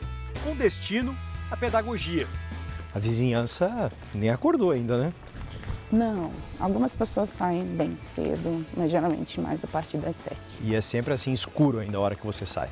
com 0.44 0.56
destino 0.56 1.18
à 1.50 1.58
pedagogia. 1.58 2.28
A 2.94 3.00
vizinhança 3.00 3.92
nem 4.14 4.30
acordou 4.30 4.72
ainda, 4.72 4.98
né? 4.98 5.14
Não, 5.92 6.32
algumas 6.60 6.96
pessoas 6.96 7.30
saem 7.30 7.66
bem 7.66 7.98
cedo, 8.00 8.66
mas 8.76 8.90
geralmente 8.90 9.42
mais 9.42 9.64
a 9.64 9.68
partir 9.68 9.98
das 9.98 10.16
sete. 10.16 10.40
E 10.62 10.74
é 10.74 10.80
sempre 10.80 11.14
assim 11.14 11.34
escuro 11.34 11.80
ainda 11.80 11.98
a 11.98 12.02
hora 12.02 12.16
que 12.16 12.26
você 12.26 12.46
sai? 12.46 12.70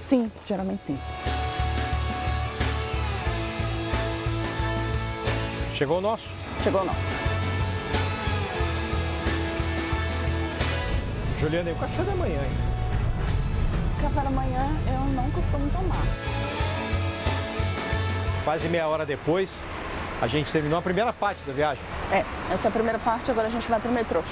Sim, 0.00 0.30
geralmente 0.44 0.84
sim. 0.84 0.98
Chegou 5.74 5.98
o 5.98 6.00
nosso? 6.00 6.30
Chegou 6.62 6.80
o 6.80 6.84
nosso. 6.86 6.98
Juliana, 11.38 11.68
e 11.68 11.72
o 11.74 11.76
café 11.76 12.02
da 12.02 12.14
manhã, 12.14 12.40
hein? 12.42 12.50
Café 14.00 14.22
da 14.22 14.30
manhã 14.30 14.66
eu 14.86 15.12
não 15.12 15.30
costumo 15.32 15.68
tomar. 15.70 16.45
Quase 18.46 18.68
meia 18.68 18.86
hora 18.86 19.04
depois, 19.04 19.64
a 20.22 20.28
gente 20.28 20.52
terminou 20.52 20.78
a 20.78 20.82
primeira 20.82 21.12
parte 21.12 21.42
da 21.44 21.52
viagem. 21.52 21.82
É, 22.12 22.24
essa 22.52 22.68
é 22.68 22.70
a 22.70 22.70
primeira 22.70 22.96
parte, 22.96 23.28
agora 23.28 23.48
a 23.48 23.50
gente 23.50 23.68
vai 23.68 23.80
pro 23.80 23.90
metrô. 23.90 24.22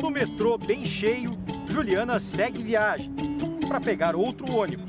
No 0.00 0.08
metrô 0.08 0.56
bem 0.56 0.86
cheio, 0.86 1.32
Juliana 1.68 2.20
segue 2.20 2.62
viagem 2.62 3.12
para 3.66 3.80
pegar 3.80 4.14
outro 4.14 4.56
ônibus. 4.56 4.88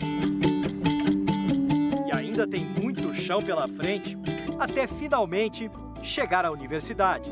E 2.06 2.16
ainda 2.16 2.46
tem 2.46 2.64
muito 2.64 3.12
chão 3.16 3.42
pela 3.42 3.68
frente 3.68 4.16
até 4.60 4.86
finalmente 4.86 5.72
chegar 6.04 6.46
à 6.46 6.52
universidade. 6.52 7.32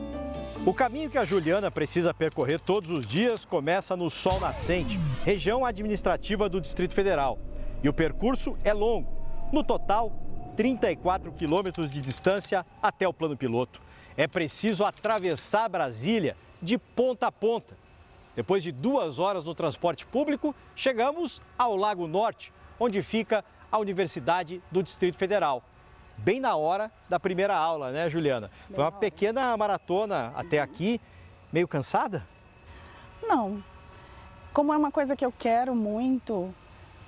O 0.65 0.74
caminho 0.74 1.11
que 1.11 1.19
a 1.19 1.24
Juliana 1.24 1.69
precisa 1.69 2.11
percorrer 2.11 2.59
todos 2.59 2.89
os 2.89 3.07
dias 3.07 3.45
começa 3.45 3.95
no 3.95 4.09
Sol 4.09 4.39
Nascente, 4.39 4.99
região 5.24 5.63
administrativa 5.63 6.49
do 6.49 6.59
Distrito 6.59 6.95
Federal. 6.95 7.38
E 7.84 7.90
o 7.90 7.94
percurso 7.94 8.58
é 8.64 8.72
longo. 8.72 9.12
No 9.52 9.64
total, 9.64 10.12
34 10.56 11.32
quilômetros 11.34 11.92
de 11.92 12.00
distância 12.00 12.66
até 12.82 13.08
o 13.08 13.14
plano 13.14 13.36
piloto. 13.36 13.82
É 14.16 14.26
preciso 14.26 14.86
atravessar 14.86 15.68
Brasília 15.68 16.38
de 16.62 16.78
ponta 16.78 17.28
a 17.28 17.32
ponta. 17.32 17.78
Depois 18.36 18.64
de 18.64 18.72
duas 18.72 19.20
horas 19.20 19.44
no 19.44 19.54
transporte 19.54 20.06
público, 20.06 20.56
chegamos 20.76 21.42
ao 21.58 21.76
Lago 21.76 22.08
Norte, 22.08 22.54
onde 22.80 23.02
fica 23.02 23.44
a 23.72 23.78
Universidade 23.78 24.62
do 24.72 24.82
Distrito 24.82 25.18
Federal. 25.18 25.62
Bem 26.18 26.40
na 26.40 26.56
hora 26.56 26.92
da 27.10 27.20
primeira 27.20 27.56
aula, 27.56 27.92
né, 27.92 28.10
Juliana? 28.10 28.50
Foi 28.72 28.84
uma 28.84 28.92
pequena 28.92 29.56
maratona 29.58 30.32
até 30.36 30.60
aqui. 30.60 31.02
Meio 31.52 31.68
cansada? 31.68 32.24
Não. 33.22 33.64
Como 34.54 34.72
é 34.72 34.78
uma 34.78 34.92
coisa 34.92 35.16
que 35.16 35.26
eu 35.26 35.34
quero 35.38 35.76
muito 35.76 36.54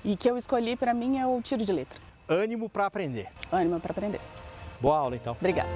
e 0.06 0.16
que 0.16 0.30
eu 0.30 0.38
escolhi 0.38 0.76
para 0.76 0.94
mim 0.94 1.18
é 1.18 1.26
o 1.26 1.42
tiro 1.42 1.66
de 1.66 1.74
letra. 1.74 2.00
Ânimo 2.30 2.70
para 2.70 2.86
aprender. 2.86 3.28
Ânimo 3.52 3.80
para 3.80 3.92
aprender. 3.92 4.22
Boa 4.80 4.98
aula, 4.98 5.16
então. 5.16 5.34
Obrigada. 5.34 5.70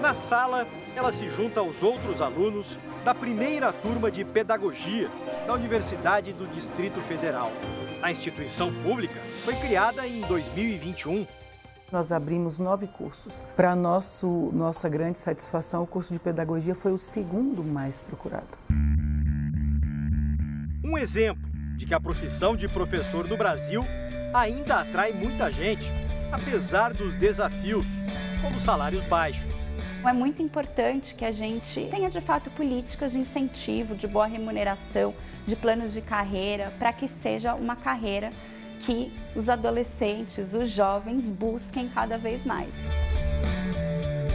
Na 0.00 0.14
sala, 0.14 0.66
ela 0.96 1.12
se 1.12 1.28
junta 1.28 1.60
aos 1.60 1.82
outros 1.82 2.22
alunos 2.22 2.78
da 3.04 3.14
primeira 3.14 3.72
turma 3.74 4.10
de 4.10 4.24
Pedagogia 4.24 5.10
da 5.46 5.52
Universidade 5.52 6.32
do 6.32 6.46
Distrito 6.46 6.98
Federal. 7.02 7.52
A 8.00 8.10
instituição 8.10 8.72
pública 8.82 9.20
foi 9.44 9.54
criada 9.56 10.06
em 10.06 10.22
2021. 10.22 11.26
Nós 11.90 12.12
abrimos 12.12 12.58
nove 12.58 12.86
cursos. 12.86 13.46
Para 13.56 13.74
nossa 13.74 14.88
grande 14.90 15.18
satisfação, 15.18 15.84
o 15.84 15.86
curso 15.86 16.12
de 16.12 16.20
Pedagogia 16.20 16.74
foi 16.74 16.92
o 16.92 16.98
segundo 16.98 17.64
mais 17.64 17.98
procurado. 17.98 18.58
Um 20.84 20.98
exemplo 20.98 21.42
de 21.76 21.86
que 21.86 21.94
a 21.94 22.00
profissão 22.00 22.54
de 22.54 22.68
professor 22.68 23.26
no 23.26 23.38
Brasil 23.38 23.82
ainda 24.34 24.80
atrai 24.80 25.12
muita 25.12 25.50
gente, 25.50 25.90
apesar 26.30 26.92
dos 26.92 27.14
desafios, 27.14 27.86
como 28.42 28.60
salários 28.60 29.04
baixos. 29.04 29.54
É 30.04 30.12
muito 30.12 30.42
importante 30.42 31.14
que 31.14 31.24
a 31.24 31.32
gente 31.32 31.88
tenha 31.90 32.10
de 32.10 32.20
fato 32.20 32.50
políticas 32.50 33.12
de 33.12 33.18
incentivo, 33.18 33.94
de 33.94 34.06
boa 34.06 34.26
remuneração, 34.26 35.14
de 35.46 35.56
planos 35.56 35.94
de 35.94 36.02
carreira, 36.02 36.70
para 36.78 36.92
que 36.92 37.08
seja 37.08 37.54
uma 37.54 37.74
carreira 37.74 38.30
que 38.78 39.12
os 39.34 39.48
adolescentes, 39.48 40.54
os 40.54 40.70
jovens 40.70 41.30
busquem 41.32 41.88
cada 41.88 42.16
vez 42.16 42.46
mais. 42.46 42.74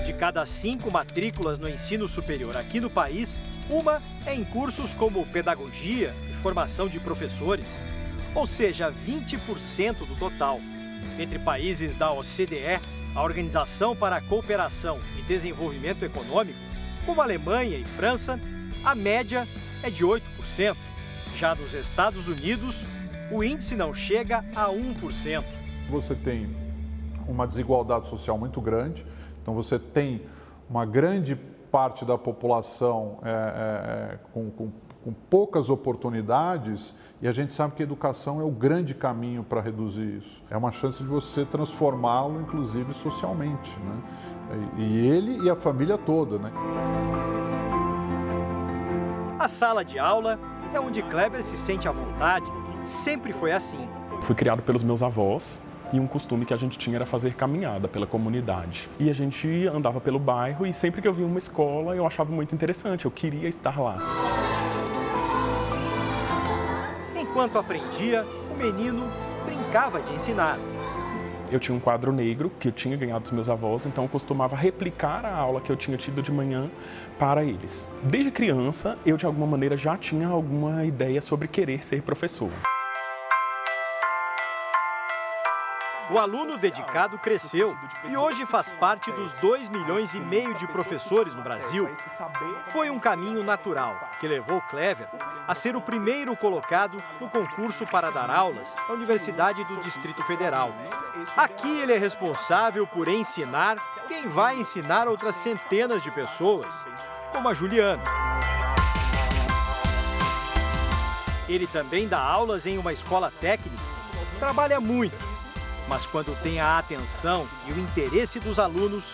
De 0.06 0.14
cada 0.14 0.46
cinco 0.46 0.92
matrículas 0.92 1.58
no 1.58 1.70
ensino 1.70 2.08
superior 2.08 2.58
aqui 2.58 2.80
no 2.80 2.90
país, 2.90 3.40
uma 3.70 4.02
é 4.26 4.36
em 4.36 4.44
cursos 4.44 4.94
como 4.94 5.26
pedagogia 5.26 6.14
e 6.30 6.34
formação 6.34 6.88
de 6.88 7.00
professores, 7.00 7.80
ou 8.36 8.46
seja, 8.46 8.92
20% 8.92 10.06
do 10.06 10.16
total. 10.16 10.60
Entre 11.20 11.40
países 11.40 11.96
da 11.96 12.12
OCDE, 12.12 12.80
a 13.16 13.24
Organização 13.24 13.96
para 13.96 14.18
a 14.18 14.22
Cooperação 14.22 15.00
e 15.18 15.22
Desenvolvimento 15.22 16.04
Econômico, 16.04 16.60
como 17.06 17.22
Alemanha 17.22 17.78
e 17.78 17.86
França, 17.86 18.40
a 18.84 18.96
média 18.96 19.48
é 19.82 19.90
de 19.90 20.04
8%. 20.04 20.76
Já 21.36 21.56
nos 21.56 21.74
Estados 21.74 22.28
Unidos, 22.28 22.86
o 23.32 23.44
índice 23.44 23.76
não 23.76 23.94
chega 23.94 24.44
a 24.56 24.68
1%. 24.70 25.44
Você 25.90 26.16
tem 26.16 26.56
uma 27.28 27.48
desigualdade 27.48 28.08
social 28.08 28.38
muito 28.38 28.60
grande, 28.62 29.06
então 29.42 29.54
você 29.54 29.80
tem 29.80 30.22
uma 30.70 30.86
grande 30.86 31.36
parte 31.72 32.06
da 32.06 32.18
população 32.18 33.20
é, 33.24 33.30
é, 33.30 34.20
com, 34.32 34.50
com, 34.52 34.72
com, 35.04 35.12
poucas 35.12 35.70
oportunidades 35.70 36.94
e 37.22 37.28
a 37.28 37.32
gente 37.32 37.52
sabe 37.52 37.74
que 37.74 37.82
a 37.82 37.86
educação 37.86 38.40
é 38.40 38.44
o 38.44 38.52
grande 38.52 38.94
caminho 38.94 39.44
para 39.44 39.60
reduzir 39.60 40.18
isso. 40.18 40.44
É 40.52 40.58
uma 40.58 40.72
chance 40.72 41.02
de 41.02 41.10
você 41.10 41.46
transformá-lo, 41.46 42.40
inclusive 42.42 42.94
socialmente, 42.94 43.80
né? 43.80 44.04
E 44.78 45.08
ele 45.08 45.44
e 45.44 45.50
a 45.50 45.56
família 45.56 45.98
toda, 45.98 46.38
né? 46.38 46.52
A 49.40 49.48
sala 49.48 49.84
de 49.84 49.98
aula 49.98 50.40
é 50.72 50.80
onde 50.80 51.02
Kleber 51.02 51.44
se 51.44 51.58
sente 51.58 51.88
à 51.88 51.92
vontade. 51.92 52.63
Sempre 52.86 53.32
foi 53.32 53.54
assim. 53.54 53.88
Fui 54.22 54.36
criado 54.36 54.62
pelos 54.62 54.84
meus 54.84 55.02
avós 55.02 55.60
e 55.94 56.00
um 56.00 56.08
costume 56.08 56.46
que 56.46 56.54
a 56.54 56.58
gente 56.58 56.78
tinha 56.78 56.98
era 56.98 57.06
fazer 57.06 57.34
caminhada 57.34 57.88
pela 57.88 58.06
comunidade. 58.06 58.90
E 59.00 59.10
a 59.10 59.14
gente 59.14 59.68
andava 59.68 60.02
pelo 60.02 60.20
bairro 60.20 60.66
e 60.66 60.74
sempre 60.74 61.02
que 61.02 61.08
eu 61.08 61.14
via 61.14 61.26
uma 61.26 61.38
escola 61.38 61.96
eu 61.96 62.06
achava 62.06 62.32
muito 62.32 62.54
interessante, 62.54 63.06
eu 63.06 63.12
queria 63.12 63.48
estar 63.48 63.80
lá. 63.80 63.98
Enquanto 67.18 67.58
aprendia, 67.58 68.26
o 68.54 68.62
menino 68.62 69.08
brincava 69.46 70.02
de 70.02 70.14
ensinar. 70.14 70.60
Eu 71.50 71.60
tinha 71.60 71.76
um 71.76 71.80
quadro 71.80 72.12
negro 72.12 72.52
que 72.60 72.68
eu 72.68 72.72
tinha 72.72 72.98
ganhado 72.98 73.22
dos 73.22 73.32
meus 73.32 73.48
avós, 73.48 73.86
então 73.86 74.06
eu 74.06 74.10
costumava 74.10 74.56
replicar 74.56 75.26
a 75.26 75.34
aula 75.34 75.62
que 75.62 75.72
eu 75.72 75.76
tinha 75.76 75.96
tido 75.98 76.22
de 76.22 76.32
manhã 76.32 76.70
para 77.20 77.44
eles. 77.44 77.88
Desde 78.04 78.32
criança, 78.32 78.98
eu 79.06 79.16
de 79.16 79.26
alguma 79.26 79.48
maneira 79.48 79.78
já 79.78 79.96
tinha 79.96 80.28
alguma 80.28 80.84
ideia 80.84 81.22
sobre 81.22 81.48
querer 81.48 81.84
ser 81.84 82.02
professor. 82.02 82.50
O 86.14 86.20
aluno 86.20 86.60
dedicado 86.60 87.18
cresceu 87.18 87.76
e 88.08 88.16
hoje 88.16 88.46
faz 88.46 88.72
parte 88.72 89.12
dos 89.14 89.34
2 89.34 89.68
milhões 89.68 90.14
e 90.14 90.20
meio 90.20 90.54
de 90.54 90.68
professores 90.68 91.34
no 91.34 91.42
Brasil. 91.42 91.90
Foi 92.66 92.92
um 92.92 93.00
caminho 93.00 93.44
natural 93.44 94.00
que 94.20 94.28
levou 94.28 94.62
Clever 94.70 95.08
a 95.48 95.56
ser 95.56 95.76
o 95.76 95.82
primeiro 95.82 96.36
colocado 96.36 97.02
no 97.20 97.28
concurso 97.28 97.88
para 97.88 98.12
dar 98.12 98.30
aulas 98.30 98.76
na 98.88 98.94
Universidade 98.94 99.64
do 99.64 99.78
Distrito 99.78 100.22
Federal. 100.22 100.72
Aqui 101.36 101.80
ele 101.80 101.94
é 101.94 101.98
responsável 101.98 102.86
por 102.86 103.08
ensinar 103.08 103.78
quem 104.08 104.28
vai 104.28 104.60
ensinar 104.60 105.08
outras 105.08 105.36
centenas 105.38 106.04
de 106.04 106.12
pessoas, 106.12 106.86
como 107.32 107.50
a 107.50 107.56
Juliana. 107.56 108.04
Ele 111.50 111.66
também 111.66 112.08
dá 112.08 112.20
aulas 112.20 112.68
em 112.68 112.78
uma 112.78 112.94
escola 112.94 113.34
técnica. 113.42 113.82
Trabalha 114.38 114.80
muito, 114.80 115.33
mas 115.94 116.08
quando 116.08 116.36
tem 116.42 116.60
a 116.60 116.80
atenção 116.80 117.48
e 117.68 117.72
o 117.72 117.80
interesse 117.80 118.40
dos 118.40 118.58
alunos, 118.58 119.14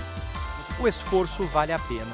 o 0.80 0.88
esforço 0.88 1.44
vale 1.48 1.74
a 1.74 1.78
pena. 1.78 2.08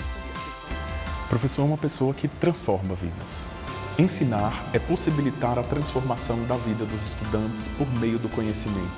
O 1.23 1.29
professor 1.29 1.61
é 1.61 1.65
uma 1.65 1.77
pessoa 1.77 2.15
que 2.15 2.27
transforma 2.27 2.95
vidas. 2.95 3.47
Ensinar 3.95 4.67
é 4.73 4.79
possibilitar 4.79 5.59
a 5.59 5.63
transformação 5.63 6.43
da 6.47 6.57
vida 6.57 6.83
dos 6.83 7.09
estudantes 7.09 7.67
por 7.77 7.87
meio 7.99 8.17
do 8.17 8.27
conhecimento. 8.27 8.89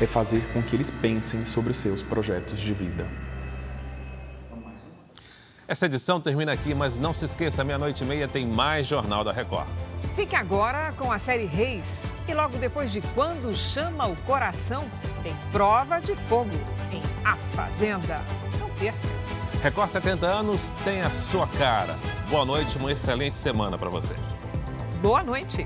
É 0.00 0.06
fazer 0.06 0.42
com 0.52 0.60
que 0.60 0.74
eles 0.74 0.90
pensem 0.90 1.44
sobre 1.46 1.70
os 1.70 1.76
seus 1.76 2.02
projetos 2.02 2.58
de 2.58 2.74
vida. 2.74 3.06
Essa 5.70 5.86
edição 5.86 6.20
termina 6.20 6.50
aqui, 6.50 6.74
mas 6.74 6.98
não 6.98 7.14
se 7.14 7.24
esqueça, 7.24 7.62
meia-noite 7.62 8.02
e 8.02 8.06
meia 8.06 8.26
tem 8.26 8.44
mais 8.44 8.88
Jornal 8.88 9.22
da 9.22 9.30
Record. 9.30 9.68
Fique 10.16 10.34
agora 10.34 10.92
com 10.98 11.12
a 11.12 11.16
série 11.16 11.46
Reis. 11.46 12.04
E 12.26 12.34
logo 12.34 12.58
depois 12.58 12.90
de 12.90 13.00
Quando 13.14 13.54
Chama 13.54 14.08
o 14.08 14.16
Coração, 14.22 14.84
tem 15.22 15.32
Prova 15.52 16.00
de 16.00 16.16
Fogo 16.26 16.50
em 16.90 17.00
A 17.24 17.36
Fazenda. 17.54 18.20
Não 18.58 18.68
perca. 18.80 18.98
Record 19.62 19.88
70 19.90 20.26
anos 20.26 20.74
tem 20.82 21.02
a 21.02 21.10
sua 21.10 21.46
cara. 21.46 21.94
Boa 22.28 22.44
noite, 22.44 22.76
uma 22.76 22.90
excelente 22.90 23.38
semana 23.38 23.78
para 23.78 23.88
você. 23.88 24.16
Boa 25.00 25.22
noite. 25.22 25.64